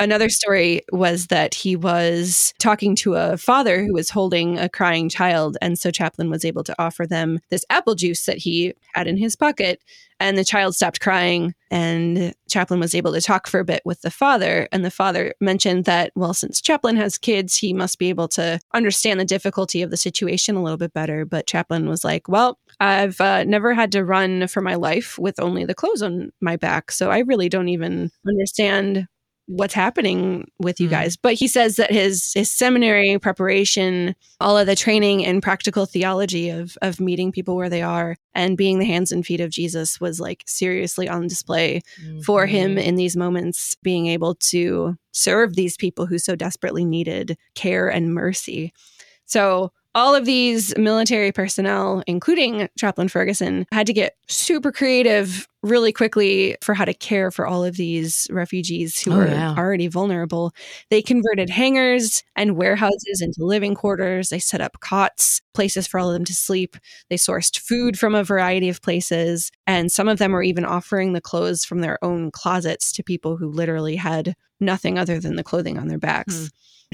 Another 0.00 0.28
story 0.28 0.82
was 0.90 1.28
that 1.28 1.54
he 1.54 1.76
was 1.76 2.52
talking 2.58 2.96
to 2.96 3.14
a 3.14 3.36
father 3.36 3.84
who 3.84 3.94
was 3.94 4.10
holding 4.10 4.58
a 4.58 4.68
crying 4.68 5.08
child. 5.08 5.56
And 5.62 5.78
so 5.78 5.92
Chaplain 5.92 6.30
was 6.30 6.44
able 6.44 6.64
to 6.64 6.74
offer 6.82 7.06
them 7.06 7.38
this 7.50 7.64
apple 7.70 7.94
juice 7.94 8.26
that 8.26 8.38
he 8.38 8.74
had 8.92 9.06
in 9.06 9.16
his 9.16 9.36
pocket. 9.36 9.80
And 10.18 10.36
the 10.36 10.44
child 10.44 10.74
stopped 10.74 11.00
crying. 11.00 11.54
And 11.70 12.34
Chaplain 12.48 12.80
was 12.80 12.94
able 12.94 13.12
to 13.12 13.20
talk 13.20 13.46
for 13.46 13.60
a 13.60 13.64
bit 13.64 13.82
with 13.84 14.00
the 14.02 14.10
father. 14.10 14.68
And 14.72 14.84
the 14.84 14.90
father 14.90 15.32
mentioned 15.40 15.84
that, 15.84 16.10
well, 16.16 16.34
since 16.34 16.60
Chaplain 16.60 16.96
has 16.96 17.16
kids, 17.16 17.56
he 17.56 17.72
must 17.72 17.98
be 17.98 18.08
able 18.08 18.28
to 18.28 18.58
understand 18.72 19.20
the 19.20 19.24
difficulty 19.24 19.80
of 19.82 19.92
the 19.92 19.96
situation 19.96 20.56
a 20.56 20.62
little 20.62 20.76
bit 20.76 20.92
better. 20.92 21.24
But 21.24 21.46
Chaplain 21.46 21.88
was 21.88 22.04
like, 22.04 22.28
well, 22.28 22.58
I've 22.80 23.20
uh, 23.20 23.44
never 23.44 23.74
had 23.74 23.92
to 23.92 24.04
run 24.04 24.48
for 24.48 24.60
my 24.60 24.74
life 24.74 25.18
with 25.20 25.38
only 25.38 25.64
the 25.64 25.74
clothes 25.74 26.02
on 26.02 26.32
my 26.40 26.56
back. 26.56 26.90
So 26.90 27.10
I 27.12 27.18
really 27.20 27.48
don't 27.48 27.68
even 27.68 28.10
understand 28.26 29.06
what's 29.46 29.74
happening 29.74 30.50
with 30.58 30.80
you 30.80 30.86
Mm. 30.88 30.90
guys. 30.92 31.16
But 31.18 31.34
he 31.34 31.48
says 31.48 31.76
that 31.76 31.90
his 31.90 32.32
his 32.34 32.50
seminary 32.50 33.18
preparation, 33.18 34.14
all 34.40 34.56
of 34.56 34.66
the 34.66 34.74
training 34.76 35.24
and 35.26 35.42
practical 35.42 35.84
theology 35.86 36.48
of 36.50 36.76
of 36.80 36.98
meeting 37.00 37.30
people 37.30 37.54
where 37.54 37.68
they 37.68 37.82
are 37.82 38.16
and 38.34 38.56
being 38.56 38.78
the 38.78 38.86
hands 38.86 39.12
and 39.12 39.24
feet 39.24 39.40
of 39.40 39.50
Jesus 39.50 40.00
was 40.00 40.18
like 40.18 40.44
seriously 40.46 41.08
on 41.08 41.26
display 41.26 41.82
for 42.24 42.46
him 42.46 42.70
Mm-hmm. 42.76 42.78
in 42.88 42.96
these 42.96 43.16
moments, 43.16 43.76
being 43.82 44.06
able 44.06 44.34
to 44.36 44.96
serve 45.12 45.54
these 45.54 45.76
people 45.76 46.06
who 46.06 46.18
so 46.18 46.34
desperately 46.34 46.84
needed 46.84 47.36
care 47.54 47.88
and 47.88 48.14
mercy. 48.14 48.72
So 49.26 49.72
all 49.94 50.14
of 50.14 50.24
these 50.24 50.76
military 50.76 51.30
personnel, 51.32 52.02
including 52.06 52.68
Chaplain 52.78 53.08
Ferguson, 53.08 53.66
had 53.72 53.86
to 53.86 53.92
get 53.92 54.16
super 54.28 54.72
creative 54.72 55.46
really 55.62 55.92
quickly 55.92 56.56
for 56.60 56.74
how 56.74 56.84
to 56.84 56.92
care 56.92 57.30
for 57.30 57.46
all 57.46 57.64
of 57.64 57.76
these 57.76 58.26
refugees 58.30 59.00
who 59.00 59.12
Oh, 59.12 59.16
were 59.18 59.28
yeah. 59.28 59.54
already 59.56 59.86
vulnerable. 59.86 60.52
They 60.90 61.00
converted 61.00 61.48
hangars 61.48 62.22
and 62.36 62.56
warehouses 62.56 63.20
into 63.22 63.44
living 63.46 63.74
quarters. 63.74 64.28
They 64.28 64.38
set 64.40 64.60
up 64.60 64.80
cots, 64.80 65.40
places 65.54 65.86
for 65.86 65.98
all 66.00 66.08
of 66.10 66.14
them 66.14 66.24
to 66.26 66.34
sleep. 66.34 66.76
They 67.08 67.16
sourced 67.16 67.58
food 67.58 67.98
from 67.98 68.14
a 68.14 68.24
variety 68.24 68.68
of 68.68 68.82
places. 68.82 69.50
And 69.66 69.90
some 69.90 70.08
of 70.08 70.18
them 70.18 70.32
were 70.32 70.42
even 70.42 70.64
offering 70.64 71.12
the 71.12 71.20
clothes 71.20 71.64
from 71.64 71.80
their 71.80 72.02
own 72.04 72.30
closets 72.30 72.92
to 72.92 73.02
people 73.02 73.36
who 73.36 73.48
literally 73.48 73.96
had 73.96 74.34
nothing 74.60 74.98
other 74.98 75.18
than 75.20 75.36
the 75.36 75.44
clothing 75.44 75.78
on 75.78 75.88
their 75.88 75.98
backs. 75.98 76.36
Hmm. 76.38 76.44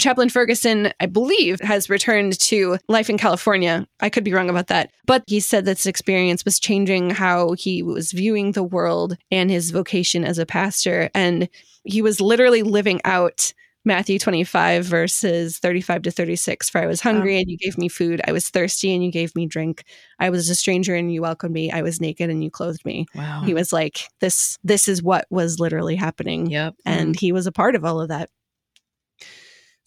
Chaplain 0.01 0.29
Ferguson, 0.29 0.93
I 1.01 1.07
believe, 1.07 1.61
has 1.61 1.91
returned 1.91 2.39
to 2.41 2.79
life 2.89 3.11
in 3.11 3.19
California. 3.19 3.87
I 4.01 4.09
could 4.09 4.25
be 4.25 4.33
wrong 4.33 4.51
about 4.51 4.69
that. 4.69 4.91
But 5.07 5.23
he 5.27 5.41
said 5.41 5.65
that 5.67 5.77
this 5.77 5.87
experience 5.87 6.45
was 6.45 6.59
changing 6.59 7.11
how 7.11 7.53
he 7.53 7.83
was 7.83 8.13
viewing 8.13 8.53
the 8.53 8.63
world 8.63 9.17
and 9.31 9.51
his 9.51 9.71
vocation 9.71 10.25
as 10.25 10.39
a 10.39 10.47
pastor. 10.47 11.11
And 11.15 11.49
he 11.85 12.03
was 12.03 12.21
literally 12.21 12.63
living 12.63 13.01
out 13.05 13.53
Matthew 13.85 14.19
25, 14.19 14.85
verses 14.85 15.59
35 15.59 16.03
to 16.03 16.11
36. 16.11 16.69
For 16.69 16.81
I 16.81 16.87
was 16.87 17.01
hungry 17.01 17.39
and 17.39 17.51
you 17.51 17.57
gave 17.57 17.79
me 17.79 17.89
food. 17.89 18.21
I 18.27 18.33
was 18.33 18.51
thirsty 18.51 18.93
and 18.95 19.03
you 19.03 19.11
gave 19.11 19.35
me 19.35 19.47
drink. 19.47 19.85
I 20.19 20.29
was 20.29 20.51
a 20.51 20.55
stranger 20.55 20.95
and 20.95 21.13
you 21.13 21.23
welcomed 21.23 21.55
me. 21.55 21.71
I 21.71 21.81
was 21.81 22.01
naked 22.01 22.29
and 22.29 22.45
you 22.45 22.51
clothed 22.51 22.85
me. 22.85 23.07
Wow. 23.15 23.43
He 23.45 23.55
was 23.55 23.73
like, 23.73 24.09
this, 24.21 24.59
this 24.63 24.87
is 24.87 25.03
what 25.03 25.27
was 25.31 25.59
literally 25.59 25.97
happening 25.97 26.51
Yep. 26.51 26.75
and 26.85 27.15
mm-hmm. 27.15 27.19
he 27.19 27.33
was 27.33 27.47
a 27.47 27.53
part 27.53 27.75
of 27.75 27.85
all 27.85 28.01
of 28.01 28.09
that. 28.09 28.29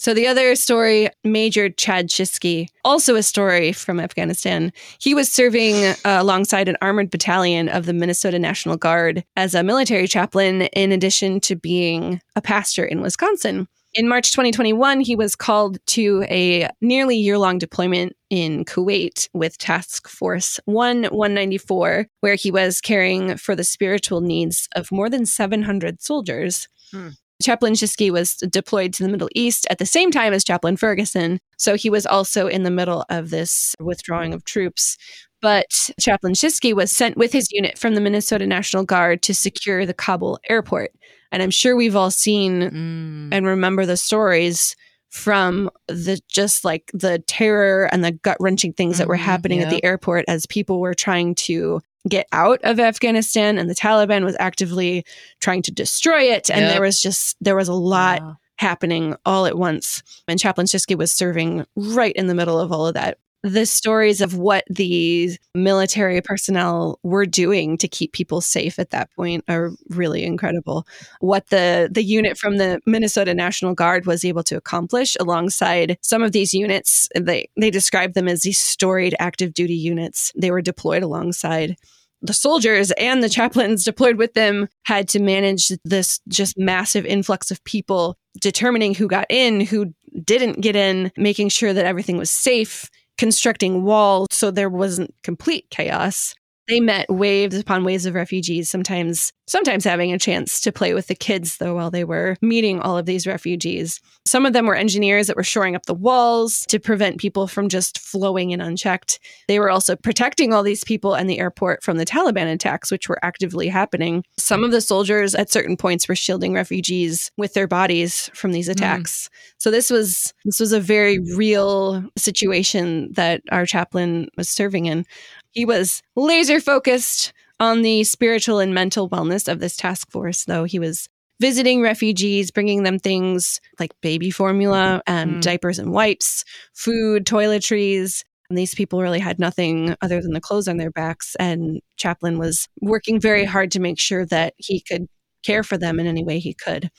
So 0.04 0.14
the 0.14 0.28
other 0.28 0.54
story, 0.56 1.08
Major 1.24 1.70
Chad 1.70 2.10
Czischke, 2.10 2.68
also 2.84 3.16
a 3.16 3.24
story 3.24 3.72
from 3.72 4.02
Afghanistan. 4.02 4.74
He 5.00 5.16
was 5.16 5.32
serving 5.32 5.76
uh, 5.76 5.96
alongside 6.04 6.68
an 6.68 6.76
armored 6.82 7.10
battalion 7.10 7.70
of 7.70 7.86
the 7.86 7.94
Minnesota 7.94 8.38
National 8.38 8.76
Guard 8.76 9.24
as 9.38 9.56
a 9.56 9.64
military 9.64 10.10
chaplain, 10.10 10.64
in 10.64 10.92
addition 10.92 11.40
to 11.40 11.56
being 11.56 12.20
a 12.36 12.42
pastor 12.42 12.84
in 12.84 13.00
Wisconsin. 13.00 13.70
In 13.94 14.10
March 14.10 14.32
2021, 14.32 15.00
he 15.00 15.16
was 15.16 15.38
called 15.38 15.78
to 15.86 16.26
a 16.30 16.68
nearly 16.82 17.16
year 17.16 17.38
long 17.38 17.58
deployment 17.58 18.14
in 18.30 18.66
Kuwait 18.66 19.30
with 19.34 19.58
Task 19.58 20.10
Force 20.10 20.60
1 20.66 21.06
194, 21.06 22.08
where 22.20 22.36
he 22.36 22.52
was 22.52 22.82
caring 22.82 23.38
for 23.38 23.56
the 23.56 23.64
spiritual 23.64 24.20
needs 24.20 24.68
of 24.76 24.92
more 24.92 25.10
than 25.10 25.26
700 25.26 26.02
soldiers. 26.02 26.68
Hmm. 26.92 27.12
Chaplain 27.42 27.74
Czischke 27.74 28.12
was 28.12 28.36
deployed 28.36 28.94
to 28.94 29.04
the 29.04 29.10
Middle 29.10 29.30
East 29.36 29.68
at 29.70 29.78
the 29.80 29.86
same 29.86 30.12
time 30.12 30.34
as 30.34 30.44
Chaplain 30.44 30.78
Ferguson. 30.78 31.40
So 31.58 31.76
he 31.76 31.90
was 31.90 32.06
also 32.06 32.48
in 32.48 32.64
the 32.64 32.72
middle 32.72 33.06
of 33.10 33.30
this 33.32 33.76
withdrawing 33.80 34.34
of 34.34 34.46
troops. 34.46 34.98
But 35.42 35.90
Chaplain 36.00 36.34
Czischke 36.34 36.74
was 36.74 36.92
sent 36.92 37.18
with 37.18 37.34
his 37.34 37.52
unit 37.52 37.78
from 37.78 37.96
the 37.96 38.02
Minnesota 38.02 38.48
National 38.48 38.86
Guard 38.86 39.22
to 39.24 39.34
secure 39.34 39.86
the 39.86 39.94
Kabul 39.94 40.40
airport. 40.50 40.92
And 41.34 41.44
I'm 41.44 41.52
sure 41.52 41.76
we've 41.76 41.96
all 41.96 42.12
seen 42.12 42.62
Mm. 42.62 43.30
and 43.34 43.46
remember 43.46 43.86
the 43.86 43.98
stories 43.98 44.76
from 45.10 45.70
the 45.88 46.20
just 46.30 46.64
like 46.64 46.90
the 46.94 47.20
terror 47.28 47.90
and 47.92 48.04
the 48.04 48.12
gut 48.12 48.38
wrenching 48.40 48.74
things 48.74 48.98
that 49.00 49.08
were 49.08 49.18
Mhm, 49.18 49.22
happening 49.22 49.60
at 49.60 49.70
the 49.70 49.84
airport 49.84 50.26
as 50.28 50.46
people 50.46 50.80
were 50.80 50.94
trying 50.94 51.36
to 51.36 51.82
get 52.10 52.28
out 52.32 52.60
of 52.64 52.80
Afghanistan 52.80 53.58
and 53.58 53.70
the 53.70 53.76
Taliban 53.76 54.24
was 54.26 54.36
actively 54.40 55.06
trying 55.40 55.62
to 55.64 55.72
destroy 55.72 56.24
it. 56.24 56.50
And 56.50 56.62
Yep. 56.62 56.72
there 56.72 56.82
was 56.82 57.02
just, 57.02 57.38
there 57.40 57.56
was 57.56 57.68
a 57.70 57.74
lot 57.74 58.22
Wow. 58.22 58.38
happening 58.58 59.16
all 59.26 59.46
at 59.46 59.58
once. 59.58 60.04
And 60.28 60.40
Chaplain 60.40 60.68
Czischke 60.68 60.98
was 60.98 61.14
serving 61.14 61.66
right 61.76 62.16
in 62.16 62.28
the 62.28 62.36
middle 62.36 62.60
of 62.60 62.72
all 62.72 62.88
of 62.88 62.94
that. 62.96 63.18
The 63.44 63.66
stories 63.66 64.22
of 64.22 64.38
what 64.38 64.64
these 64.70 65.38
military 65.54 66.22
personnel 66.22 66.98
were 67.04 67.26
doing 67.26 67.78
to 67.80 67.90
keep 67.90 68.14
people 68.14 68.40
safe 68.40 68.80
at 68.80 68.92
that 68.92 69.14
point 69.16 69.44
are 69.50 69.72
really 69.90 70.24
incredible. 70.24 70.88
What 71.20 71.48
the 71.50 71.90
the 71.92 72.04
unit 72.04 72.38
from 72.38 72.56
the 72.56 72.80
Minnesota 72.86 73.34
National 73.34 73.74
Guard 73.74 74.06
was 74.06 74.24
able 74.24 74.44
to 74.44 74.56
accomplish 74.56 75.18
alongside 75.20 75.98
some 76.02 76.24
of 76.24 76.32
these 76.32 76.54
units, 76.54 77.10
they 77.20 77.50
they 77.60 77.70
described 77.70 78.14
them 78.14 78.30
as 78.30 78.44
these 78.44 78.60
storied 78.60 79.14
active 79.20 79.54
duty 79.54 79.76
units. 79.76 80.32
They 80.38 80.50
were 80.50 80.62
deployed 80.62 81.04
alongside 81.04 81.76
the 82.24 82.34
soldiers 82.34 82.92
and 82.92 83.22
the 83.22 83.30
chaplains 83.30 83.84
deployed 83.86 84.16
with 84.16 84.34
them 84.34 84.70
had 84.84 85.10
to 85.10 85.20
manage 85.20 85.72
this 85.84 86.22
just 86.30 86.58
massive 86.58 87.06
influx 87.06 87.52
of 87.52 87.64
people, 87.66 88.18
determining 88.40 88.96
who 88.96 89.08
got 89.08 89.28
in, 89.30 89.60
who 89.60 89.94
didn't 90.24 90.62
get 90.62 90.76
in, 90.76 91.12
making 91.18 91.50
sure 91.50 91.74
that 91.74 91.86
everything 91.86 92.18
was 92.18 92.32
safe, 92.32 92.90
constructing 93.18 93.84
walls 93.84 94.28
so 94.32 94.52
there 94.52 94.70
wasn't 94.70 95.14
complete 95.24 95.70
chaos. 95.70 96.36
They 96.68 96.80
met 96.80 97.10
waves 97.10 97.58
upon 97.58 97.84
waves 97.84 98.06
of 98.06 98.16
refugees, 98.16 98.70
sometimes 98.70 99.34
sometimes 99.48 99.84
having 99.84 100.14
a 100.14 100.20
chance 100.20 100.62
to 100.62 100.72
play 100.72 100.94
with 100.94 101.08
the 101.08 101.16
kids 101.16 101.58
though 101.58 101.76
while 101.76 101.92
they 101.92 102.04
were 102.04 102.38
meeting 102.42 102.80
all 102.80 102.98
of 102.98 103.06
these 103.06 103.28
refugees. 103.28 104.00
Some 104.26 104.46
of 104.46 104.54
them 104.54 104.66
were 104.66 104.76
engineers 104.76 105.28
that 105.28 105.36
were 105.36 105.44
shoring 105.44 105.76
up 105.76 105.86
the 105.86 105.94
walls 105.94 106.66
to 106.70 106.80
prevent 106.80 107.20
people 107.20 107.48
from 107.48 107.68
just 107.68 108.00
flowing 108.00 108.52
in 108.52 108.62
unchecked. 108.62 109.20
They 109.48 109.60
were 109.60 109.70
also 109.70 109.96
protecting 109.96 110.54
all 110.54 110.64
these 110.64 110.84
people 110.84 111.14
and 111.14 111.30
the 111.30 111.40
airport 111.40 111.84
from 111.84 111.98
the 111.98 112.06
Taliban 112.06 112.52
attacks 112.52 112.90
which 112.90 113.10
were 113.10 113.20
actively 113.24 113.68
happening. 113.68 114.24
Some 114.38 114.64
of 114.64 114.72
the 114.72 114.82
soldiers 114.82 115.36
at 115.36 115.52
certain 115.52 115.76
points 115.76 116.08
were 116.08 116.16
shielding 116.16 116.54
refugees 116.54 117.32
with 117.38 117.54
their 117.54 117.68
bodies 117.68 118.30
from 118.34 118.54
these 118.54 118.70
mm. 118.70 118.72
attacks. 118.72 119.30
So 119.58 119.72
this 119.72 119.90
was 119.90 120.34
this 120.46 120.60
was 120.60 120.72
a 120.72 120.80
very 120.80 121.20
real 121.36 122.04
situation 122.18 123.12
that 123.14 123.42
our 123.52 123.66
chaplain 123.66 124.30
was 124.38 124.50
serving 124.50 124.86
in. 124.86 125.06
He 125.54 125.66
was 125.66 126.02
laser 126.16 126.60
focused 126.60 127.32
on 127.60 127.82
the 127.82 128.04
spiritual 128.04 128.60
and 128.60 128.74
mental 128.74 129.10
wellness 129.10 129.52
of 129.52 129.60
this 129.60 129.78
task 129.78 130.12
force, 130.12 130.46
though 130.46 130.66
he 130.66 130.80
was 130.80 131.08
visiting 131.40 131.82
refugees, 131.82 132.52
bringing 132.52 132.84
them 132.84 133.00
things 133.00 133.60
like 133.80 133.92
baby 134.02 134.30
formula, 134.32 135.02
and 135.08 135.38
Mm. 135.38 135.42
diapers 135.42 135.80
and 135.80 135.92
wipes, 135.92 136.44
food, 136.74 137.26
toiletries. 137.26 138.24
And 138.50 138.58
these 138.58 138.76
people 138.76 139.02
really 139.02 139.20
had 139.20 139.40
nothing 139.40 139.96
other 140.02 140.22
than 140.22 140.34
the 140.34 140.42
clothes 140.42 140.68
on 140.68 140.78
their 140.78 140.92
backs. 140.92 141.36
And 141.40 141.82
Chaplain 141.98 142.38
was 142.38 142.68
working 142.82 143.20
very 143.20 143.46
hard 143.46 143.72
to 143.72 143.80
make 143.80 144.00
sure 144.00 144.26
that 144.28 144.54
he 144.58 144.80
could 144.82 145.08
care 145.44 145.64
for 145.64 145.78
them 145.78 146.00
in 146.00 146.08
any 146.08 146.24
way 146.24 146.40
he 146.40 146.54
could. 146.54 146.90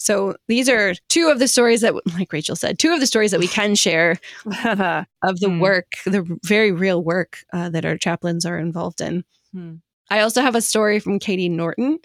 So 0.00 0.34
these 0.48 0.66
are 0.68 0.94
two 1.10 1.28
of 1.28 1.38
the 1.38 1.46
stories 1.46 1.82
that, 1.82 1.94
like 2.18 2.32
Rachel 2.32 2.56
said, 2.56 2.78
two 2.78 2.92
of 2.92 3.00
the 3.00 3.06
stories 3.06 3.30
that 3.32 3.40
we 3.40 3.48
can 3.48 3.74
share 3.74 4.18
of 5.22 5.40
the 5.40 5.48
Hmm. 5.48 5.60
work, 5.60 5.92
the 6.06 6.38
very 6.44 6.72
real 6.72 7.04
work 7.04 7.38
uh, 7.52 7.68
that 7.70 7.84
our 7.84 7.98
chaplains 7.98 8.46
are 8.46 8.58
involved 8.58 9.00
in. 9.00 9.24
Hmm. 9.52 9.74
I 10.10 10.20
also 10.20 10.40
have 10.42 10.56
a 10.56 10.62
story 10.62 10.98
from 10.98 11.18
Katie 11.20 11.48
Norton, 11.50 11.98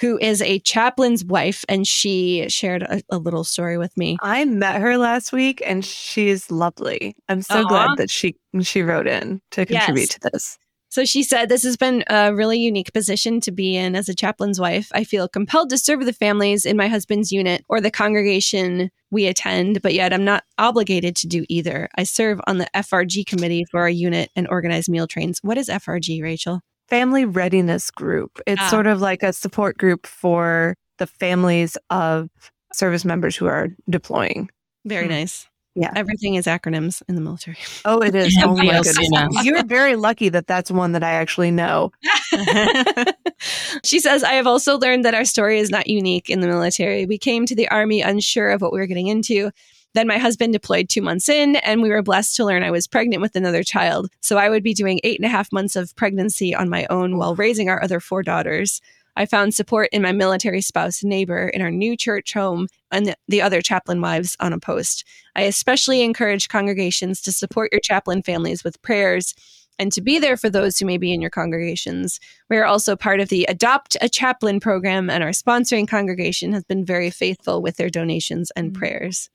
who 0.00 0.16
is 0.18 0.40
a 0.40 0.60
chaplain's 0.60 1.24
wife, 1.24 1.62
and 1.68 1.86
she 1.86 2.48
shared 2.48 2.82
a, 2.84 3.02
a 3.10 3.18
little 3.18 3.44
story 3.44 3.76
with 3.76 3.94
me. 3.98 4.16
I 4.22 4.44
met 4.46 4.80
her 4.80 4.96
last 4.96 5.30
week 5.32 5.60
and 5.66 5.84
she's 5.84 6.50
lovely. 6.50 7.14
I'm 7.28 7.42
so 7.42 7.64
Aw. 7.64 7.68
glad 7.68 7.98
that 7.98 8.08
she 8.10 8.36
she 8.62 8.80
wrote 8.82 9.06
in 9.06 9.42
to 9.50 9.66
contribute 9.66 10.08
Yes. 10.08 10.18
to 10.20 10.30
this. 10.32 10.58
So 10.90 11.04
she 11.04 11.22
said, 11.22 11.48
This 11.48 11.62
has 11.62 11.76
been 11.76 12.02
a 12.10 12.34
really 12.34 12.58
unique 12.58 12.92
position 12.92 13.40
to 13.42 13.52
be 13.52 13.76
in 13.76 13.94
as 13.96 14.08
a 14.08 14.14
chaplain's 14.14 14.60
wife. 14.60 14.88
I 14.92 15.04
feel 15.04 15.28
compelled 15.28 15.70
to 15.70 15.78
serve 15.78 16.04
the 16.04 16.12
families 16.12 16.64
in 16.66 16.76
my 16.76 16.88
husband's 16.88 17.30
unit 17.32 17.64
or 17.68 17.80
the 17.80 17.90
congregation 17.92 18.90
we 19.12 19.26
attend, 19.26 19.82
but 19.82 19.94
yet 19.94 20.12
I'm 20.12 20.24
not 20.24 20.44
obligated 20.58 21.14
to 21.16 21.28
do 21.28 21.44
either. 21.48 21.88
I 21.96 22.02
serve 22.02 22.40
on 22.46 22.58
the 22.58 22.68
FRG 22.74 23.24
committee 23.24 23.64
for 23.70 23.80
our 23.80 23.88
unit 23.88 24.30
and 24.36 24.46
organize 24.48 24.88
meal 24.88 25.06
trains. 25.06 25.38
What 25.42 25.58
is 25.58 25.68
FRG, 25.68 26.22
Rachel? 26.22 26.60
Family 26.88 27.24
Readiness 27.24 27.90
Group. 27.92 28.40
It's 28.46 28.60
Ah. 28.60 28.68
sort 28.68 28.88
of 28.88 29.00
like 29.00 29.22
a 29.22 29.32
support 29.32 29.78
group 29.78 30.06
for 30.08 30.74
the 30.98 31.06
families 31.06 31.76
of 31.90 32.28
service 32.72 33.04
members 33.04 33.36
who 33.36 33.46
are 33.46 33.68
deploying. 33.88 34.50
Very 34.84 35.04
Hmm. 35.06 35.12
nice. 35.12 35.46
Yeah. 35.74 35.92
Everything 35.94 36.34
is 36.34 36.46
acronyms 36.46 37.02
in 37.08 37.14
the 37.14 37.20
military. 37.20 37.56
Oh, 37.84 38.00
it 38.00 38.14
is. 38.14 38.36
Oh 38.42 38.56
my 38.56 38.80
goodness. 38.82 39.44
You're 39.44 39.64
very 39.64 39.96
lucky 39.96 40.28
that 40.30 40.46
that's 40.46 40.70
one 40.70 40.92
that 40.92 41.04
I 41.04 41.12
actually 41.12 41.50
know. 41.50 41.92
she 43.84 44.00
says, 44.00 44.24
I 44.24 44.32
have 44.32 44.46
also 44.46 44.78
learned 44.78 45.04
that 45.04 45.14
our 45.14 45.24
story 45.24 45.58
is 45.58 45.70
not 45.70 45.86
unique 45.86 46.28
in 46.28 46.40
the 46.40 46.48
military. 46.48 47.06
We 47.06 47.18
came 47.18 47.46
to 47.46 47.54
the 47.54 47.68
Army 47.68 48.00
unsure 48.00 48.50
of 48.50 48.60
what 48.60 48.72
we 48.72 48.80
were 48.80 48.86
getting 48.86 49.06
into. 49.06 49.50
Then 49.94 50.06
my 50.06 50.18
husband 50.18 50.52
deployed 50.52 50.88
two 50.88 51.02
months 51.02 51.28
in, 51.28 51.56
and 51.56 51.82
we 51.82 51.90
were 51.90 52.02
blessed 52.02 52.36
to 52.36 52.44
learn 52.44 52.62
I 52.62 52.70
was 52.70 52.86
pregnant 52.86 53.22
with 53.22 53.34
another 53.34 53.64
child. 53.64 54.08
So 54.20 54.38
I 54.38 54.48
would 54.48 54.62
be 54.62 54.74
doing 54.74 55.00
eight 55.02 55.18
and 55.18 55.26
a 55.26 55.30
half 55.30 55.52
months 55.52 55.74
of 55.74 55.94
pregnancy 55.96 56.54
on 56.54 56.68
my 56.68 56.86
own 56.90 57.16
while 57.16 57.34
raising 57.34 57.68
our 57.68 57.82
other 57.82 57.98
four 57.98 58.22
daughters. 58.22 58.80
I 59.20 59.26
found 59.26 59.52
support 59.52 59.90
in 59.92 60.00
my 60.00 60.12
military 60.12 60.62
spouse 60.62 61.04
neighbor 61.04 61.46
in 61.46 61.60
our 61.60 61.70
new 61.70 61.94
church 61.94 62.32
home 62.32 62.68
and 62.90 63.04
the- 63.04 63.16
the 63.28 63.42
other 63.42 63.60
chaplain 63.60 64.00
wives 64.00 64.34
on 64.40 64.54
a 64.54 64.58
post. 64.58 65.04
I 65.36 65.42
especially 65.42 66.00
encourage 66.00 66.48
congregations 66.48 67.20
to 67.22 67.32
support 67.32 67.70
your 67.70 67.82
chaplain 67.84 68.22
families 68.22 68.64
with 68.64 68.80
prayers 68.80 69.34
and 69.78 69.92
to 69.92 70.00
be 70.00 70.18
there 70.18 70.38
for 70.38 70.48
those 70.48 70.78
who 70.78 70.86
may 70.86 70.96
be 70.96 71.12
in 71.12 71.20
your 71.20 71.28
congregations. 71.28 72.18
We 72.48 72.56
are 72.56 72.64
also 72.64 72.96
part 72.96 73.20
of 73.20 73.28
the 73.28 73.44
Adopt 73.46 73.98
a 74.00 74.08
Chaplain 74.08 74.58
program, 74.58 75.10
and 75.10 75.22
our 75.22 75.30
sponsoring 75.32 75.86
congregation 75.86 76.54
has 76.54 76.64
been 76.64 76.86
very 76.86 77.10
faithful 77.10 77.60
with 77.60 77.76
their 77.76 77.90
donations 77.90 78.50
and 78.56 78.72
Mm. 78.72 78.74
prayers. 78.74 79.28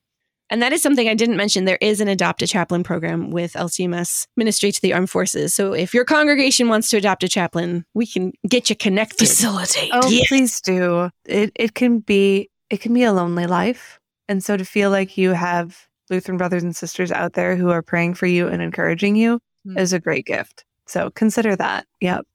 And 0.49 0.61
that 0.61 0.71
is 0.73 0.81
something 0.83 1.09
I 1.09 1.15
didn't 1.15 1.37
mention. 1.37 1.65
There 1.65 1.79
is 1.81 1.99
an 2.01 2.07
Adopt 2.07 2.41
a 2.43 2.47
Chaplain 2.47 2.83
program 2.83 3.31
with 3.31 3.53
LCMS 3.53 4.27
Ministry 4.37 4.71
to 4.71 4.81
the 4.81 4.93
Armed 4.93 5.09
Forces. 5.09 5.55
So 5.55 5.73
if 5.73 5.93
your 5.93 6.05
congregation 6.05 6.67
wants 6.69 6.89
to 6.91 6.97
adopt 6.97 7.23
a 7.23 7.27
chaplain, 7.27 7.83
we 7.95 8.05
can 8.05 8.31
get 8.47 8.69
you 8.69 8.75
connected. 8.75 9.27
Facilitate. 9.27 9.89
Oh, 9.91 10.07
Yeah. 10.09 10.23
please 10.27 10.61
do. 10.61 11.09
It 11.25 11.51
it 11.55 11.73
can 11.73 11.99
be 11.99 12.49
it 12.69 12.79
can 12.81 12.93
be 12.93 13.03
a 13.03 13.13
lonely 13.13 13.47
life. 13.47 13.99
And 14.29 14.43
so 14.43 14.55
to 14.57 14.65
feel 14.65 14.89
like 14.91 15.17
you 15.17 15.31
have 15.31 15.87
Lutheran 16.11 16.37
brothers 16.37 16.63
and 16.63 16.75
sisters 16.75 17.11
out 17.11 17.33
there 17.33 17.55
who 17.55 17.69
are 17.71 17.81
praying 17.81 18.13
for 18.13 18.27
you 18.27 18.47
and 18.47 18.61
encouraging 18.61 19.15
you 19.15 19.39
Hmm. 19.65 19.77
is 19.79 19.93
a 19.93 19.99
great 19.99 20.25
gift. 20.27 20.63
So 20.87 21.09
consider 21.09 21.55
that. 21.55 21.87
Yep. 22.01 22.25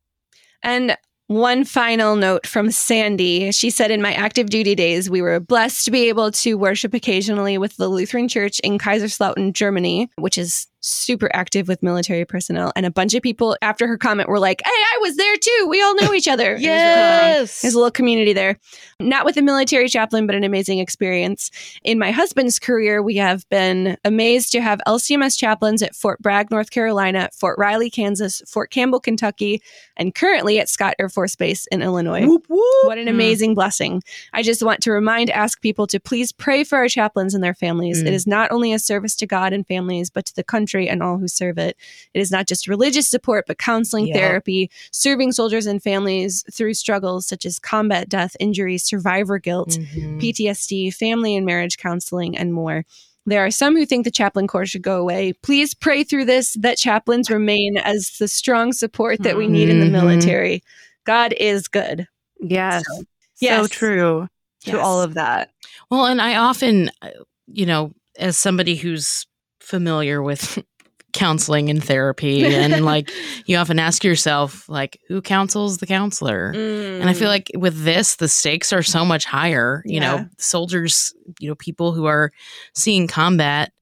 And 0.64 0.96
one 1.30 1.64
final 1.64 2.16
note 2.16 2.44
from 2.44 2.72
Sandy. 2.72 3.52
She 3.52 3.70
said, 3.70 3.92
In 3.92 4.02
my 4.02 4.12
active 4.14 4.50
duty 4.50 4.74
days, 4.74 5.08
we 5.08 5.22
were 5.22 5.38
blessed 5.38 5.84
to 5.84 5.92
be 5.92 6.08
able 6.08 6.32
to 6.32 6.54
worship 6.54 6.92
occasionally 6.92 7.56
with 7.56 7.76
the 7.76 7.86
Lutheran 7.86 8.26
Church 8.26 8.58
in 8.64 8.78
Kaiserslautern, 8.78 9.52
Germany, 9.52 10.10
which 10.16 10.36
is 10.36 10.66
super 10.80 11.30
active 11.34 11.68
with 11.68 11.82
military 11.82 12.24
personnel. 12.24 12.72
And 12.74 12.86
a 12.86 12.90
bunch 12.90 13.14
of 13.14 13.22
people 13.22 13.56
after 13.62 13.86
her 13.86 13.98
comment 13.98 14.28
were 14.28 14.38
like, 14.38 14.62
Hey, 14.64 14.70
I 14.70 14.98
was 15.02 15.16
there 15.16 15.36
too. 15.36 15.66
We 15.68 15.82
all 15.82 15.94
know 15.96 16.14
each 16.14 16.28
other. 16.28 16.52
It 16.52 16.54
was 16.54 16.60
really 16.62 16.72
yes. 16.72 17.60
There's 17.62 17.74
a 17.74 17.78
little 17.78 17.90
community 17.90 18.32
there. 18.32 18.58
Not 18.98 19.24
with 19.24 19.36
a 19.36 19.42
military 19.42 19.88
chaplain, 19.88 20.26
but 20.26 20.34
an 20.34 20.44
amazing 20.44 20.78
experience. 20.78 21.50
In 21.84 21.98
my 21.98 22.10
husband's 22.10 22.58
career, 22.58 23.02
we 23.02 23.16
have 23.16 23.48
been 23.50 23.96
amazed 24.04 24.52
to 24.52 24.60
have 24.60 24.80
LCMS 24.86 25.38
chaplains 25.38 25.82
at 25.82 25.94
Fort 25.94 26.18
Bragg, 26.20 26.50
North 26.50 26.70
Carolina, 26.70 27.28
Fort 27.32 27.58
Riley, 27.58 27.90
Kansas, 27.90 28.42
Fort 28.46 28.70
Campbell, 28.70 29.00
Kentucky, 29.00 29.62
and 29.96 30.14
currently 30.14 30.58
at 30.58 30.68
Scott 30.68 30.94
Air 30.98 31.08
Force 31.10 31.36
Base 31.36 31.66
in 31.66 31.82
Illinois. 31.82 32.26
Whoop, 32.26 32.46
whoop. 32.48 32.86
What 32.86 32.98
an 32.98 33.06
Mm. 33.06 33.10
amazing 33.10 33.54
blessing. 33.54 34.02
I 34.32 34.42
just 34.42 34.62
want 34.62 34.80
to 34.82 34.92
remind, 34.92 35.30
ask 35.30 35.60
people 35.60 35.86
to 35.88 36.00
please 36.00 36.32
pray 36.32 36.64
for 36.64 36.76
our 36.78 36.88
chaplains 36.88 37.34
and 37.34 37.42
their 37.44 37.54
families. 37.54 38.02
Mm. 38.02 38.06
It 38.06 38.14
is 38.14 38.26
not 38.26 38.50
only 38.50 38.72
a 38.72 38.78
service 38.78 39.14
to 39.16 39.26
God 39.26 39.52
and 39.52 39.66
families, 39.66 40.08
but 40.10 40.24
to 40.26 40.34
the 40.34 40.44
country 40.44 40.69
and 40.78 41.02
all 41.02 41.18
who 41.18 41.28
serve 41.28 41.58
it. 41.58 41.76
It 42.14 42.20
is 42.20 42.30
not 42.30 42.46
just 42.46 42.68
religious 42.68 43.08
support, 43.08 43.44
but 43.46 43.58
counseling, 43.58 44.06
Yeah. 44.06 44.14
therapy, 44.14 44.70
serving 44.92 45.32
soldiers 45.32 45.66
and 45.66 45.82
families 45.82 46.44
through 46.52 46.74
struggles 46.74 47.26
such 47.26 47.44
as 47.44 47.58
combat, 47.58 48.08
death, 48.08 48.36
injury, 48.40 48.78
survivor 48.78 49.38
guilt, 49.38 49.70
Mhm. 49.70 50.20
PTSD, 50.20 50.90
family 50.90 51.36
and 51.36 51.44
marriage 51.46 51.78
counseling, 51.78 52.36
and 52.36 52.52
more. 52.54 52.84
There 53.26 53.44
are 53.44 53.50
some 53.50 53.76
who 53.76 53.84
think 53.84 54.04
the 54.04 54.10
chaplain 54.10 54.46
corps 54.46 54.66
should 54.66 54.82
go 54.82 54.96
away. 55.00 55.34
Please 55.42 55.74
pray 55.74 56.04
through 56.04 56.24
this 56.24 56.56
that 56.60 56.78
chaplains 56.78 57.30
remain 57.30 57.76
as 57.76 58.12
the 58.18 58.26
strong 58.28 58.72
support 58.72 59.22
that 59.22 59.36
we 59.36 59.46
need 59.46 59.68
in 59.68 59.78
the 59.80 59.86
Mhm. 59.86 59.92
military. 59.92 60.62
God 61.04 61.34
is 61.38 61.68
good. 61.68 62.06
Yes. 62.40 62.82
So, 62.88 62.96
So, 62.96 63.02
yes. 63.40 63.68
true 63.70 64.28
to 64.64 64.70
Yes. 64.70 64.76
all 64.80 65.00
of 65.02 65.14
that. 65.14 65.50
Well, 65.90 66.06
and 66.06 66.20
I 66.20 66.36
often, 66.36 66.90
uh, 67.02 67.08
you 67.46 67.66
know, 67.66 67.92
as 68.18 68.36
somebody 68.36 68.76
who's 68.76 69.26
familiar 69.60 70.22
with 70.22 70.58
counseling 71.12 71.68
and 71.70 71.82
therapy 71.82 72.54
and 72.54 72.84
like 72.84 73.10
you 73.44 73.56
often 73.56 73.80
ask 73.80 74.04
yourself 74.04 74.68
like 74.68 75.00
who 75.08 75.20
counsels 75.20 75.78
the 75.78 75.86
counselor 75.86 76.50
and 76.52 77.08
i 77.08 77.12
feel 77.12 77.26
Mm. 77.26 77.32
like 77.32 77.50
with 77.56 77.82
this 77.82 78.14
the 78.16 78.28
stakes 78.28 78.72
are 78.72 78.82
so 78.84 79.04
much 79.04 79.24
higher 79.24 79.82
you 79.84 79.94
Yeah. 79.94 80.00
know 80.18 80.26
soldiers 80.38 81.12
you 81.40 81.48
know 81.48 81.56
people 81.56 81.90
who 81.92 82.04
are 82.06 82.30
seeing 82.76 83.08
combat 83.08 83.72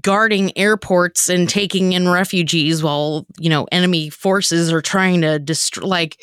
guarding 0.00 0.56
airports 0.58 1.28
and 1.28 1.48
taking 1.48 1.92
in 1.92 2.08
refugees 2.08 2.82
while 2.82 3.26
you 3.38 3.48
know 3.48 3.68
enemy 3.70 4.10
forces 4.10 4.72
are 4.72 4.82
trying 4.82 5.20
to 5.20 5.38
destroy 5.38 5.86
like 5.86 6.20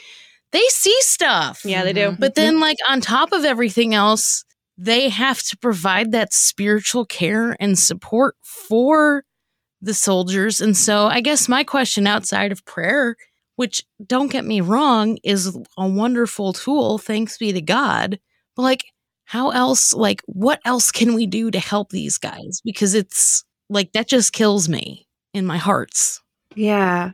they 0.51 0.63
see 0.69 0.97
stuff 1.01 1.61
yeah, 1.63 1.83
they 1.85 1.93
do. 1.93 2.15
but 2.19 2.33
then, 2.35 2.59
like, 2.59 2.77
on 2.89 3.01
top 3.01 3.31
of 3.33 3.45
everything 3.45 3.93
else, 3.93 4.43
they 4.81 5.09
have 5.09 5.43
to 5.43 5.57
provide 5.57 6.13
that 6.13 6.33
spiritual 6.33 7.05
care 7.05 7.57
and 7.59 7.77
support 7.77 8.35
for 8.41 9.25
the 9.81 9.93
soldiers. 9.93 10.61
And 10.61 10.75
so, 10.75 11.07
I 11.07 11.19
guess 11.19 11.49
my 11.49 11.65
question 11.65 12.07
outside 12.07 12.53
of 12.53 12.63
prayer, 12.63 13.17
which 13.57 13.83
don't 14.05 14.31
get 14.31 14.45
me 14.45 14.61
wrong, 14.61 15.17
is 15.21 15.57
a 15.77 15.87
wonderful 15.87 16.53
tool, 16.53 16.97
thanks 16.97 17.37
be 17.37 17.51
to 17.51 17.61
God. 17.61 18.19
But, 18.55 18.61
like, 18.61 18.85
how 19.25 19.49
else, 19.49 19.93
like, 19.93 20.21
what 20.27 20.61
else 20.63 20.91
can 20.91 21.13
we 21.13 21.27
do 21.27 21.51
to 21.51 21.59
help 21.59 21.89
these 21.89 22.17
guys? 22.17 22.61
Because 22.63 22.93
it's 22.95 23.43
like 23.69 23.91
that 23.91 24.07
just 24.07 24.31
kills 24.31 24.69
me 24.69 25.07
in 25.33 25.45
my 25.45 25.57
hearts. 25.57 26.21
Yeah. 26.55 27.11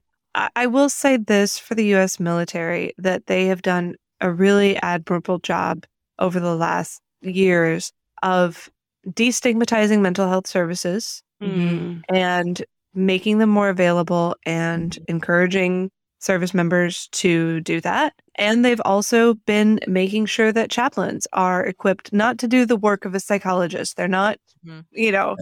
I, 0.55 0.67
will 0.67 0.89
say 0.89 1.17
this 1.17 1.57
for 1.57 1.75
the 1.75 1.95
US 1.95 2.19
military 2.19 2.93
that 2.97 3.27
they 3.27 3.47
have 3.47 3.61
done 3.61 3.95
a 4.19 4.31
really 4.31 4.75
admirable 4.77 5.39
job 5.39 5.85
over 6.19 6.39
the 6.39 6.55
last 6.55 7.01
years 7.21 7.91
of 8.23 8.69
destigmatizing 9.07 10.01
mental 10.01 10.27
health 10.29 10.47
services 10.47 11.21
Mm. 11.41 12.01
and 12.13 12.63
making 12.93 13.39
them 13.39 13.49
more 13.49 13.67
available 13.69 14.37
and 14.45 14.97
encouraging 15.09 15.91
service 16.19 16.53
members 16.53 17.07
to 17.09 17.59
do 17.61 17.81
that. 17.81 18.13
And 18.35 18.63
they've 18.63 18.81
also 18.85 19.33
been 19.45 19.79
making 19.85 20.27
sure 20.27 20.51
that 20.53 20.71
chaplains 20.71 21.27
are 21.33 21.63
equipped 21.65 22.13
not 22.13 22.37
to 22.39 22.47
do 22.47 22.65
the 22.65 22.77
work 22.77 23.03
of 23.03 23.13
a 23.13 23.19
psychologist. 23.19 23.97
They're 23.97 24.07
not, 24.07 24.37
Mhm. 24.65 24.85
you 24.91 25.11
know, 25.11 25.35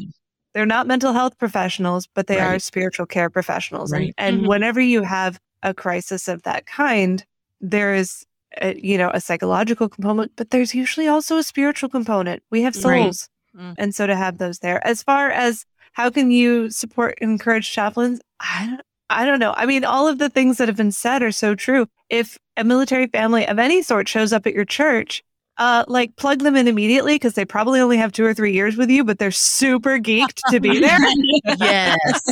they're 0.53 0.65
not 0.65 0.87
mental 0.87 1.13
health 1.13 1.37
professionals, 1.37 2.07
but 2.15 2.25
they 2.27 2.39
are 2.39 2.57
spiritual 2.59 3.05
care 3.05 3.29
professionals. 3.29 3.91
Right. 3.93 4.13
And, 4.17 4.37
and 4.37 4.45
Mhm. 4.45 4.49
whenever 4.49 4.81
you 4.81 5.03
have 5.03 5.39
a 5.61 5.73
crisis 5.75 6.27
of 6.27 6.41
that 6.43 6.65
kind, 6.65 7.23
there 7.61 7.93
is, 7.93 8.25
a, 8.61 8.75
you 8.79 8.97
know, 8.97 9.09
a 9.13 9.21
psychological 9.21 9.89
component, 9.89 10.31
but 10.35 10.51
there's 10.51 10.73
usually 10.73 11.07
also 11.07 11.37
a 11.37 11.43
spiritual 11.43 11.89
component. 11.89 12.43
We 12.51 12.61
have 12.63 12.75
Right. 12.75 13.03
souls. 13.03 13.29
Mm. 13.57 13.75
And 13.77 13.95
so 13.95 14.07
to 14.07 14.15
have 14.15 14.37
those 14.37 14.59
there, 14.59 14.85
as 14.85 15.03
far 15.03 15.29
as 15.29 15.65
how 15.93 16.09
can 16.09 16.31
you 16.31 16.69
support 16.71 17.17
encourage 17.21 17.71
chaplains? 17.71 18.19
I 18.39 18.67
don't, 18.67 18.81
I 19.09 19.25
don't 19.25 19.39
know. 19.39 19.53
I 19.55 19.65
mean, 19.65 19.85
all 19.85 20.07
of 20.07 20.17
the 20.17 20.29
things 20.29 20.57
that 20.57 20.67
have 20.67 20.77
been 20.77 20.91
said 20.91 21.21
are 21.21 21.31
so 21.31 21.53
true. 21.55 21.87
If 22.09 22.37
a 22.57 22.63
military 22.63 23.07
family 23.07 23.47
of 23.47 23.59
any 23.59 23.81
sort 23.83 24.07
shows 24.07 24.33
up 24.33 24.47
at 24.47 24.53
your 24.53 24.65
church, 24.65 25.23
uh, 25.57 25.85
like 25.87 26.15
plug 26.15 26.39
them 26.39 26.55
in 26.55 26.67
immediately 26.67 27.13
because 27.15 27.35
they 27.35 27.45
probably 27.45 27.79
only 27.79 27.97
have 27.97 28.11
two 28.11 28.25
or 28.25 28.33
three 28.33 28.53
years 28.53 28.75
with 28.75 28.89
you, 28.89 29.03
but 29.03 29.19
they're 29.19 29.29
super 29.29 29.99
geeked 29.99 30.39
to 30.49 30.59
be 30.59 30.79
there. 30.79 30.97
yes. 31.59 32.23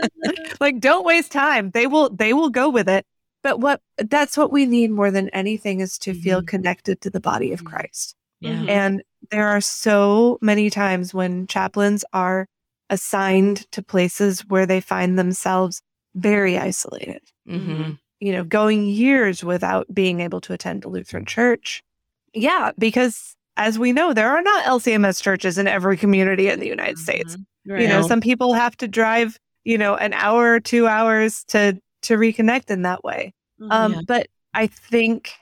like, 0.60 0.78
don't 0.80 1.06
waste 1.06 1.32
time. 1.32 1.70
They 1.70 1.86
will, 1.86 2.10
they 2.10 2.34
will 2.34 2.50
go 2.50 2.68
with 2.68 2.88
it. 2.88 3.06
But 3.42 3.60
what 3.60 3.80
that's 3.98 4.36
what 4.36 4.50
we 4.52 4.66
need 4.66 4.90
more 4.90 5.10
than 5.10 5.28
anything 5.30 5.80
is 5.80 5.98
to 5.98 6.12
feel 6.14 6.42
connected 6.42 7.00
to 7.02 7.10
the 7.10 7.20
body 7.20 7.52
of 7.52 7.62
Mhm. 7.62 7.66
Christ. 7.66 8.14
Yeah. 8.40 8.52
Mhm. 8.62 8.68
And 8.68 9.02
there 9.30 9.48
are 9.48 9.60
so 9.60 10.38
many 10.40 10.70
times 10.70 11.14
when 11.14 11.46
chaplains 11.46 12.04
are 12.12 12.46
assigned 12.90 13.70
to 13.72 13.82
places 13.82 14.40
where 14.48 14.66
they 14.66 14.80
find 14.80 15.18
themselves 15.18 15.82
very 16.14 16.58
isolated, 16.58 17.22
hmm 17.46 17.92
you 18.20 18.32
know, 18.32 18.42
going 18.42 18.84
years 18.86 19.44
without 19.44 19.86
being 19.94 20.18
able 20.18 20.40
to 20.40 20.52
attend 20.52 20.84
a 20.84 20.88
Lutheran 20.88 21.24
church. 21.24 21.84
Yeah, 22.34 22.72
because 22.76 23.36
as 23.56 23.78
we 23.78 23.92
know, 23.92 24.12
there 24.12 24.28
are 24.30 24.42
not 24.42 24.64
LCMS 24.64 25.22
churches 25.22 25.56
in 25.56 25.68
every 25.68 25.96
community 25.96 26.48
in 26.48 26.58
the 26.58 26.66
United 26.66 26.98
States. 26.98 27.36
Mhm. 27.36 27.80
You 27.80 27.86
know, 27.86 28.08
some 28.08 28.20
people 28.20 28.54
have 28.54 28.76
to 28.78 28.88
drive, 28.88 29.38
you 29.62 29.78
know, 29.78 29.94
an 29.94 30.14
hour 30.14 30.54
or 30.54 30.58
two 30.60 30.88
hours 30.88 31.44
to 31.48 31.80
to 32.08 32.16
reconnect 32.16 32.70
in 32.70 32.82
that 32.82 33.02
way. 33.04 33.32
Um, 33.70 33.92
Yeah. 33.94 34.00
But 34.06 34.26
I 34.54 34.66
think 34.66 35.32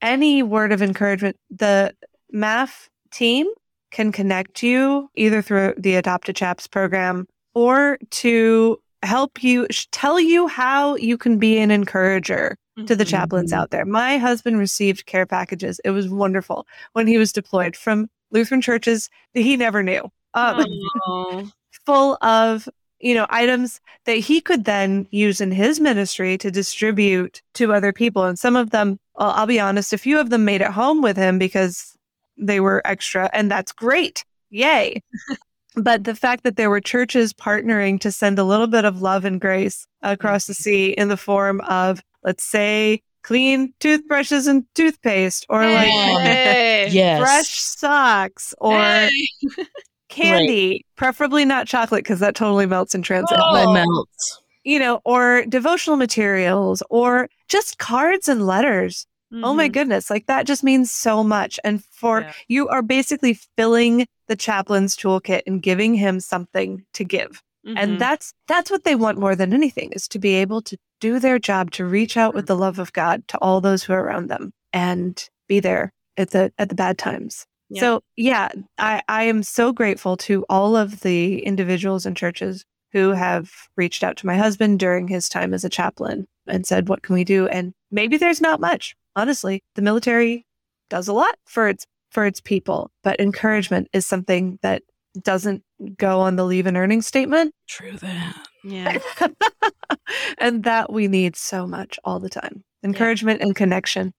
any 0.00 0.42
word 0.42 0.72
of 0.72 0.82
encouragement, 0.82 1.36
the 1.50 1.94
MAF 2.34 2.88
team 3.12 3.46
can 3.90 4.10
connect 4.12 4.62
you 4.62 5.10
either 5.14 5.42
through 5.42 5.74
the 5.76 5.94
Adopt-a-Chaps 5.96 6.66
program 6.66 7.26
or 7.54 7.98
to 8.10 8.78
help 9.02 9.42
you 9.42 9.66
sh- 9.70 9.86
tell 9.92 10.18
you 10.18 10.46
how 10.48 10.96
you 10.96 11.18
can 11.18 11.38
be 11.38 11.58
an 11.58 11.70
encourager 11.70 12.56
to 12.86 12.96
the 12.96 13.04
chaplains 13.04 13.52
Mhm. 13.52 13.56
out 13.58 13.70
there. 13.70 13.84
My 13.84 14.16
husband 14.16 14.58
received 14.58 15.04
care 15.04 15.26
packages. 15.26 15.78
It 15.84 15.90
was 15.90 16.08
wonderful 16.08 16.66
when 16.94 17.06
he 17.06 17.18
was 17.18 17.30
deployed 17.32 17.76
from 17.76 18.08
Lutheran 18.30 18.62
churches 18.62 19.10
that 19.34 19.42
he 19.42 19.56
never 19.58 19.82
knew. 19.82 20.10
Um, 20.32 20.64
full 21.84 22.16
of 22.22 22.66
you 23.02 23.14
know 23.14 23.26
items 23.28 23.80
that 24.06 24.16
he 24.16 24.40
could 24.40 24.64
then 24.64 25.06
use 25.10 25.40
in 25.40 25.50
his 25.50 25.80
ministry 25.80 26.38
to 26.38 26.50
distribute 26.50 27.42
to 27.54 27.72
other 27.72 27.92
people 27.92 28.24
and 28.24 28.38
some 28.38 28.56
of 28.56 28.70
them 28.70 28.98
well, 29.16 29.32
i'll 29.36 29.46
be 29.46 29.60
honest 29.60 29.92
a 29.92 29.98
few 29.98 30.18
of 30.18 30.30
them 30.30 30.44
made 30.44 30.62
it 30.62 30.68
home 30.70 31.02
with 31.02 31.16
him 31.16 31.38
because 31.38 31.96
they 32.38 32.60
were 32.60 32.80
extra 32.84 33.28
and 33.32 33.50
that's 33.50 33.72
great 33.72 34.24
yay 34.50 35.02
but 35.76 36.04
the 36.04 36.14
fact 36.14 36.44
that 36.44 36.56
there 36.56 36.70
were 36.70 36.80
churches 36.80 37.32
partnering 37.32 38.00
to 38.00 38.12
send 38.12 38.38
a 38.38 38.44
little 38.44 38.66
bit 38.66 38.84
of 38.84 39.02
love 39.02 39.24
and 39.24 39.40
grace 39.40 39.86
across 40.02 40.46
the 40.46 40.52
mm-hmm. 40.52 40.62
sea 40.62 40.90
in 40.90 41.08
the 41.08 41.16
form 41.16 41.60
of 41.62 42.02
let's 42.22 42.44
say 42.44 43.02
clean 43.22 43.72
toothbrushes 43.80 44.46
and 44.46 44.64
toothpaste 44.74 45.46
or 45.48 45.64
like 45.64 45.88
Hey. 45.88 46.88
Yes. 46.92 47.20
fresh 47.20 47.60
socks 47.60 48.54
or 48.58 48.80
Hey. 48.80 49.28
candy, 50.12 50.84
preferably 50.96 51.44
not 51.44 51.66
chocolate 51.66 52.04
because 52.04 52.20
that 52.20 52.34
totally 52.34 52.66
melts 52.66 52.94
in 52.94 53.02
transit. 53.02 53.38
Oh. 53.40 53.52
But, 53.64 53.72
melts. 53.72 54.40
you 54.64 54.78
know, 54.78 55.00
or 55.04 55.44
devotional 55.48 55.96
materials 55.96 56.82
or 56.90 57.28
just 57.48 57.78
cards 57.78 58.28
and 58.28 58.46
letters. 58.46 59.06
Oh 59.42 59.54
my 59.54 59.68
Mhm. 59.68 59.72
goodness, 59.72 60.10
like 60.10 60.26
that 60.26 60.46
just 60.46 60.62
means 60.62 60.90
so 60.90 61.24
much. 61.24 61.58
And 61.64 61.82
for 61.84 62.20
Yeah. 62.20 62.32
you 62.48 62.68
are 62.68 62.82
basically 62.82 63.38
filling 63.56 64.06
the 64.28 64.36
chaplain's 64.36 64.94
toolkit 64.94 65.40
and 65.46 65.62
giving 65.62 65.94
him 65.94 66.20
something 66.20 66.84
to 66.92 67.02
give. 67.04 67.42
Mhm. 67.66 67.74
And 67.78 67.98
that's 68.00 68.34
that's 68.46 68.70
what 68.70 68.84
they 68.84 68.94
want 68.94 69.18
more 69.18 69.34
than 69.34 69.54
anything 69.54 69.90
is 69.92 70.06
to 70.08 70.18
be 70.18 70.34
able 70.34 70.60
to 70.62 70.76
do 71.00 71.18
their 71.18 71.38
job 71.38 71.70
to 71.72 71.84
reach 71.86 72.16
out 72.18 72.34
with 72.34 72.46
the 72.46 72.56
love 72.56 72.78
of 72.78 72.92
God 72.92 73.26
to 73.28 73.38
all 73.38 73.62
those 73.62 73.82
who 73.84 73.94
are 73.94 74.04
around 74.04 74.28
them 74.28 74.52
and 74.72 75.28
be 75.48 75.60
there 75.60 75.92
at 76.18 76.30
the 76.30 76.52
at 76.58 76.68
the 76.68 76.74
bad 76.74 76.98
times. 76.98 77.46
Yeah. 77.72 77.80
So 77.80 78.02
yeah, 78.16 78.50
I, 78.78 79.02
I 79.08 79.24
am 79.24 79.42
so 79.42 79.72
grateful 79.72 80.16
to 80.18 80.44
all 80.48 80.76
of 80.76 81.00
the 81.00 81.40
individuals 81.40 82.06
and 82.06 82.16
churches 82.16 82.64
who 82.92 83.10
have 83.10 83.50
reached 83.76 84.04
out 84.04 84.16
to 84.18 84.26
my 84.26 84.36
husband 84.36 84.78
during 84.78 85.08
his 85.08 85.28
time 85.28 85.54
as 85.54 85.64
a 85.64 85.70
chaplain 85.70 86.26
and 86.46 86.66
said, 86.66 86.88
What 86.88 87.02
can 87.02 87.14
we 87.14 87.24
do? 87.24 87.48
And 87.48 87.72
maybe 87.90 88.16
there's 88.16 88.40
not 88.40 88.60
much. 88.60 88.94
Honestly, 89.16 89.62
the 89.74 89.82
military 89.82 90.46
does 90.90 91.08
a 91.08 91.12
lot 91.12 91.36
for 91.46 91.68
its 91.68 91.86
for 92.10 92.26
its 92.26 92.40
people, 92.40 92.90
but 93.02 93.18
encouragement 93.18 93.88
is 93.94 94.06
something 94.06 94.58
that 94.62 94.82
doesn't 95.22 95.62
go 95.96 96.20
on 96.20 96.36
the 96.36 96.44
leave 96.44 96.66
and 96.66 96.76
earning 96.76 97.02
statement. 97.02 97.54
True 97.68 97.92
that. 97.92 98.48
Yeah. 98.64 98.98
and 100.38 100.64
that 100.64 100.92
we 100.92 101.08
need 101.08 101.36
so 101.36 101.66
much 101.66 101.98
all 102.04 102.20
the 102.20 102.28
time. 102.28 102.62
Encouragement 102.82 103.40
and 103.40 103.54
connection. 103.54 104.12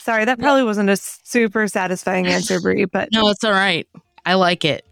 Sorry, 0.00 0.24
that 0.24 0.38
probably 0.38 0.64
wasn't 0.64 0.90
a 0.90 0.96
super 0.96 1.68
satisfying 1.68 2.26
answer, 2.36 2.60
Bree, 2.60 2.84
but 2.86 3.08
No, 3.12 3.28
it's 3.28 3.44
all 3.44 3.52
right. 3.52 3.86
I 4.26 4.34
like 4.34 4.64
it. 4.64 4.84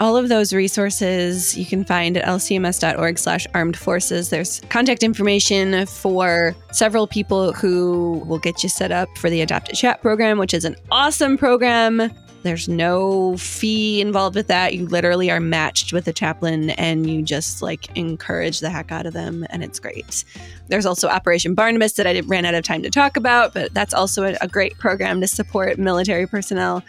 all 0.00 0.16
of 0.16 0.28
those 0.30 0.52
resources 0.54 1.56
you 1.58 1.66
can 1.66 1.84
find 1.84 2.16
at 2.16 2.24
lcms.org 2.26 3.18
slash 3.18 3.46
armed 3.52 3.76
forces 3.76 4.30
there's 4.30 4.60
contact 4.70 5.02
information 5.02 5.84
for 5.86 6.54
several 6.72 7.06
people 7.06 7.52
who 7.52 8.22
will 8.26 8.38
get 8.38 8.62
you 8.62 8.68
set 8.70 8.90
up 8.90 9.08
for 9.18 9.28
the 9.28 9.42
Adopt-a-Chap 9.42 10.00
program 10.00 10.38
which 10.38 10.54
is 10.54 10.64
an 10.64 10.74
awesome 10.90 11.36
program 11.36 12.10
there's 12.42 12.68
no 12.68 13.36
fee 13.36 14.00
involved 14.00 14.36
with 14.36 14.46
that 14.46 14.74
you 14.74 14.86
literally 14.86 15.30
are 15.30 15.40
matched 15.40 15.92
with 15.92 16.06
a 16.08 16.12
chaplain 16.12 16.70
and 16.70 17.08
you 17.08 17.22
just 17.22 17.62
like 17.62 17.94
encourage 17.96 18.60
the 18.60 18.70
heck 18.70 18.90
out 18.90 19.06
of 19.06 19.12
them 19.12 19.46
and 19.50 19.62
it's 19.62 19.78
great 19.78 20.24
there's 20.68 20.86
also 20.86 21.08
operation 21.08 21.54
barnabas 21.54 21.94
that 21.94 22.06
i 22.06 22.20
ran 22.20 22.44
out 22.44 22.54
of 22.54 22.64
time 22.64 22.82
to 22.82 22.90
talk 22.90 23.16
about 23.16 23.52
but 23.54 23.72
that's 23.74 23.94
also 23.94 24.24
a, 24.24 24.36
a 24.40 24.48
great 24.48 24.76
program 24.78 25.20
to 25.20 25.26
support 25.26 25.78
military 25.78 26.26
personnel 26.26 26.82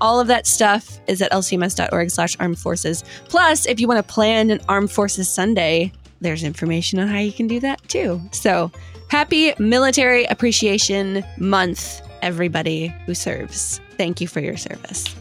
all 0.00 0.20
of 0.20 0.26
that 0.26 0.46
stuff 0.46 1.00
is 1.06 1.22
at 1.22 1.32
lcms.org 1.32 2.10
slash 2.10 2.36
armed 2.38 2.58
forces. 2.58 3.04
Plus, 3.28 3.66
if 3.66 3.80
you 3.80 3.88
want 3.88 4.06
to 4.06 4.12
plan 4.12 4.50
an 4.50 4.60
Armed 4.68 4.90
Forces 4.90 5.28
Sunday, 5.28 5.92
there's 6.20 6.42
information 6.42 6.98
on 6.98 7.08
how 7.08 7.18
you 7.18 7.32
can 7.32 7.46
do 7.46 7.60
that 7.60 7.86
too. 7.88 8.20
So 8.32 8.70
happy 9.08 9.54
Military 9.58 10.24
Appreciation 10.24 11.24
Month, 11.38 12.00
everybody 12.22 12.88
who 13.06 13.14
serves. 13.14 13.80
Thank 13.96 14.20
you 14.20 14.28
for 14.28 14.40
your 14.40 14.56
service. 14.56 15.14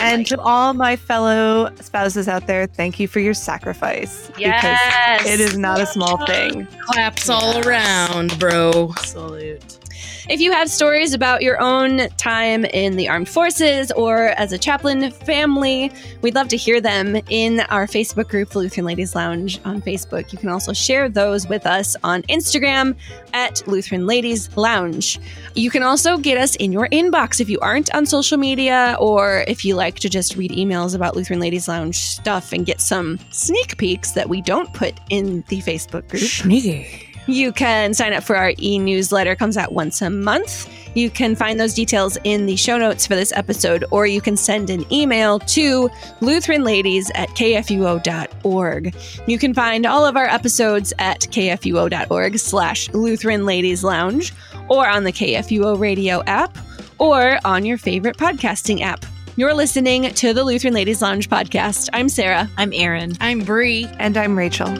And 0.00 0.26
to 0.26 0.40
all 0.40 0.74
my 0.74 0.96
fellow 0.96 1.70
spouses 1.80 2.26
out 2.28 2.46
there, 2.46 2.66
thank 2.66 2.98
you 2.98 3.06
for 3.06 3.20
your 3.20 3.34
sacrifice. 3.34 4.30
Yes. 4.38 5.22
Because 5.22 5.32
it 5.32 5.40
is 5.40 5.56
not 5.58 5.80
a 5.80 5.86
small 5.86 6.24
thing. 6.26 6.66
Claps 6.86 7.28
all 7.28 7.58
around, 7.66 8.38
bro. 8.38 8.92
Salute. 9.02 9.78
If 10.26 10.40
you 10.40 10.52
have 10.52 10.70
stories 10.70 11.12
about 11.12 11.42
your 11.42 11.60
own 11.60 12.08
time 12.16 12.64
in 12.64 12.96
the 12.96 13.10
armed 13.10 13.28
forces 13.28 13.92
or 13.92 14.28
as 14.38 14.52
a 14.52 14.58
chaplain 14.58 15.10
family, 15.10 15.92
we'd 16.22 16.34
love 16.34 16.48
to 16.48 16.56
hear 16.56 16.80
them 16.80 17.16
in 17.28 17.60
our 17.68 17.86
Facebook 17.86 18.28
group, 18.30 18.48
the 18.48 18.60
Lutheran 18.60 18.86
Ladies 18.86 19.14
Lounge 19.14 19.60
on 19.66 19.82
Facebook. 19.82 20.32
You 20.32 20.38
can 20.38 20.48
also 20.48 20.72
share 20.72 21.10
those 21.10 21.46
with 21.46 21.66
us 21.66 21.94
on 22.02 22.22
Instagram 22.22 22.96
at 23.34 23.66
Lutheran 23.68 24.06
Ladies 24.06 24.56
Lounge. 24.56 25.20
You 25.54 25.70
can 25.70 25.82
also 25.82 26.16
get 26.16 26.38
us 26.38 26.56
in 26.56 26.72
your 26.72 26.88
inbox 26.88 27.38
if 27.38 27.50
you 27.50 27.60
aren't 27.60 27.94
on 27.94 28.06
social 28.06 28.38
media 28.38 28.96
or 28.98 29.44
if 29.46 29.62
you 29.62 29.74
like 29.74 29.96
to 29.96 30.08
just 30.08 30.36
read 30.36 30.52
emails 30.52 30.94
about 30.94 31.16
Lutheran 31.16 31.38
Ladies 31.38 31.68
Lounge 31.68 31.98
stuff 31.98 32.54
and 32.54 32.64
get 32.64 32.80
some 32.80 33.18
sneak 33.30 33.76
peeks 33.76 34.12
that 34.12 34.30
we 34.30 34.40
don't 34.40 34.72
put 34.72 34.98
in 35.10 35.44
the 35.48 35.60
Facebook 35.60 36.08
group. 36.08 36.22
Sneaky. 36.22 37.13
You 37.26 37.52
can 37.52 37.94
sign 37.94 38.12
up 38.12 38.22
for 38.22 38.36
our 38.36 38.52
e 38.58 38.78
newsletter, 38.78 39.34
comes 39.34 39.56
out 39.56 39.72
once 39.72 40.02
a 40.02 40.10
month. 40.10 40.68
You 40.94 41.10
can 41.10 41.34
find 41.34 41.58
those 41.58 41.74
details 41.74 42.16
in 42.24 42.46
the 42.46 42.56
show 42.56 42.78
notes 42.78 43.06
for 43.06 43.16
this 43.16 43.32
episode, 43.32 43.84
or 43.90 44.06
you 44.06 44.20
can 44.20 44.36
send 44.36 44.70
an 44.70 44.84
email 44.92 45.38
to 45.40 45.88
lutheranladies 46.20 47.10
at 47.14 47.28
kfuo.org. 47.30 48.94
You 49.26 49.38
can 49.38 49.54
find 49.54 49.86
all 49.86 50.06
of 50.06 50.16
our 50.16 50.26
episodes 50.26 50.92
at 50.98 51.20
kfuo.org 51.20 52.38
slash 52.38 52.88
Lutheran 52.92 53.44
Ladies 53.44 53.82
Lounge, 53.82 54.32
or 54.68 54.88
on 54.88 55.04
the 55.04 55.12
KFUO 55.12 55.78
radio 55.78 56.22
app, 56.26 56.56
or 56.98 57.38
on 57.44 57.64
your 57.64 57.78
favorite 57.78 58.16
podcasting 58.16 58.80
app. 58.80 59.04
You're 59.36 59.54
listening 59.54 60.14
to 60.14 60.32
the 60.32 60.44
Lutheran 60.44 60.74
Ladies 60.74 61.02
Lounge 61.02 61.28
podcast. 61.28 61.88
I'm 61.92 62.08
Sarah. 62.08 62.48
I'm 62.56 62.72
Erin. 62.72 63.16
I'm 63.20 63.40
Bree. 63.40 63.88
And 63.98 64.16
I'm 64.16 64.38
Rachel. 64.38 64.72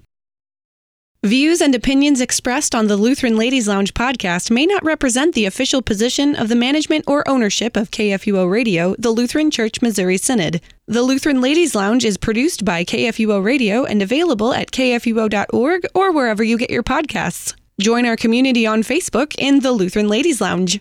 Views 1.24 1.62
and 1.62 1.74
opinions 1.74 2.20
expressed 2.20 2.76
on 2.76 2.88
the 2.88 2.98
Lutheran 2.98 3.38
Ladies 3.38 3.70
Lounge 3.70 3.94
podcast 3.94 4.52
may 4.52 4.66
not 4.66 4.84
represent 4.84 5.34
the 5.34 5.46
official 5.46 5.82
position 5.82 6.36
of 6.36 6.50
the 6.50 6.56
management 6.56 7.06
or 7.08 7.26
ownership 7.26 7.78
of 7.78 7.90
KFUO 7.90 8.52
Radio, 8.52 8.98
the 9.00 9.12
Lutheran 9.12 9.50
Church 9.50 9.82
Missouri 9.82 10.18
Synod. 10.18 10.60
The 10.88 11.04
Lutheran 11.04 11.40
Ladies 11.40 11.74
Lounge 11.74 12.04
is 12.04 12.18
produced 12.18 12.66
by 12.66 12.84
KFUO 12.84 13.42
Radio 13.42 13.86
and 13.86 14.02
available 14.02 14.54
at 14.54 14.72
kfuo.org 14.72 15.86
or 15.96 16.12
wherever 16.12 16.44
you 16.44 16.58
get 16.58 16.70
your 16.70 16.84
podcasts. 16.84 17.54
Join 17.80 18.08
our 18.08 18.16
community 18.16 18.66
on 18.66 18.82
Facebook 18.82 19.36
in 19.38 19.60
the 19.60 19.72
Lutheran 19.72 20.08
Ladies 20.08 20.42
Lounge. 20.42 20.80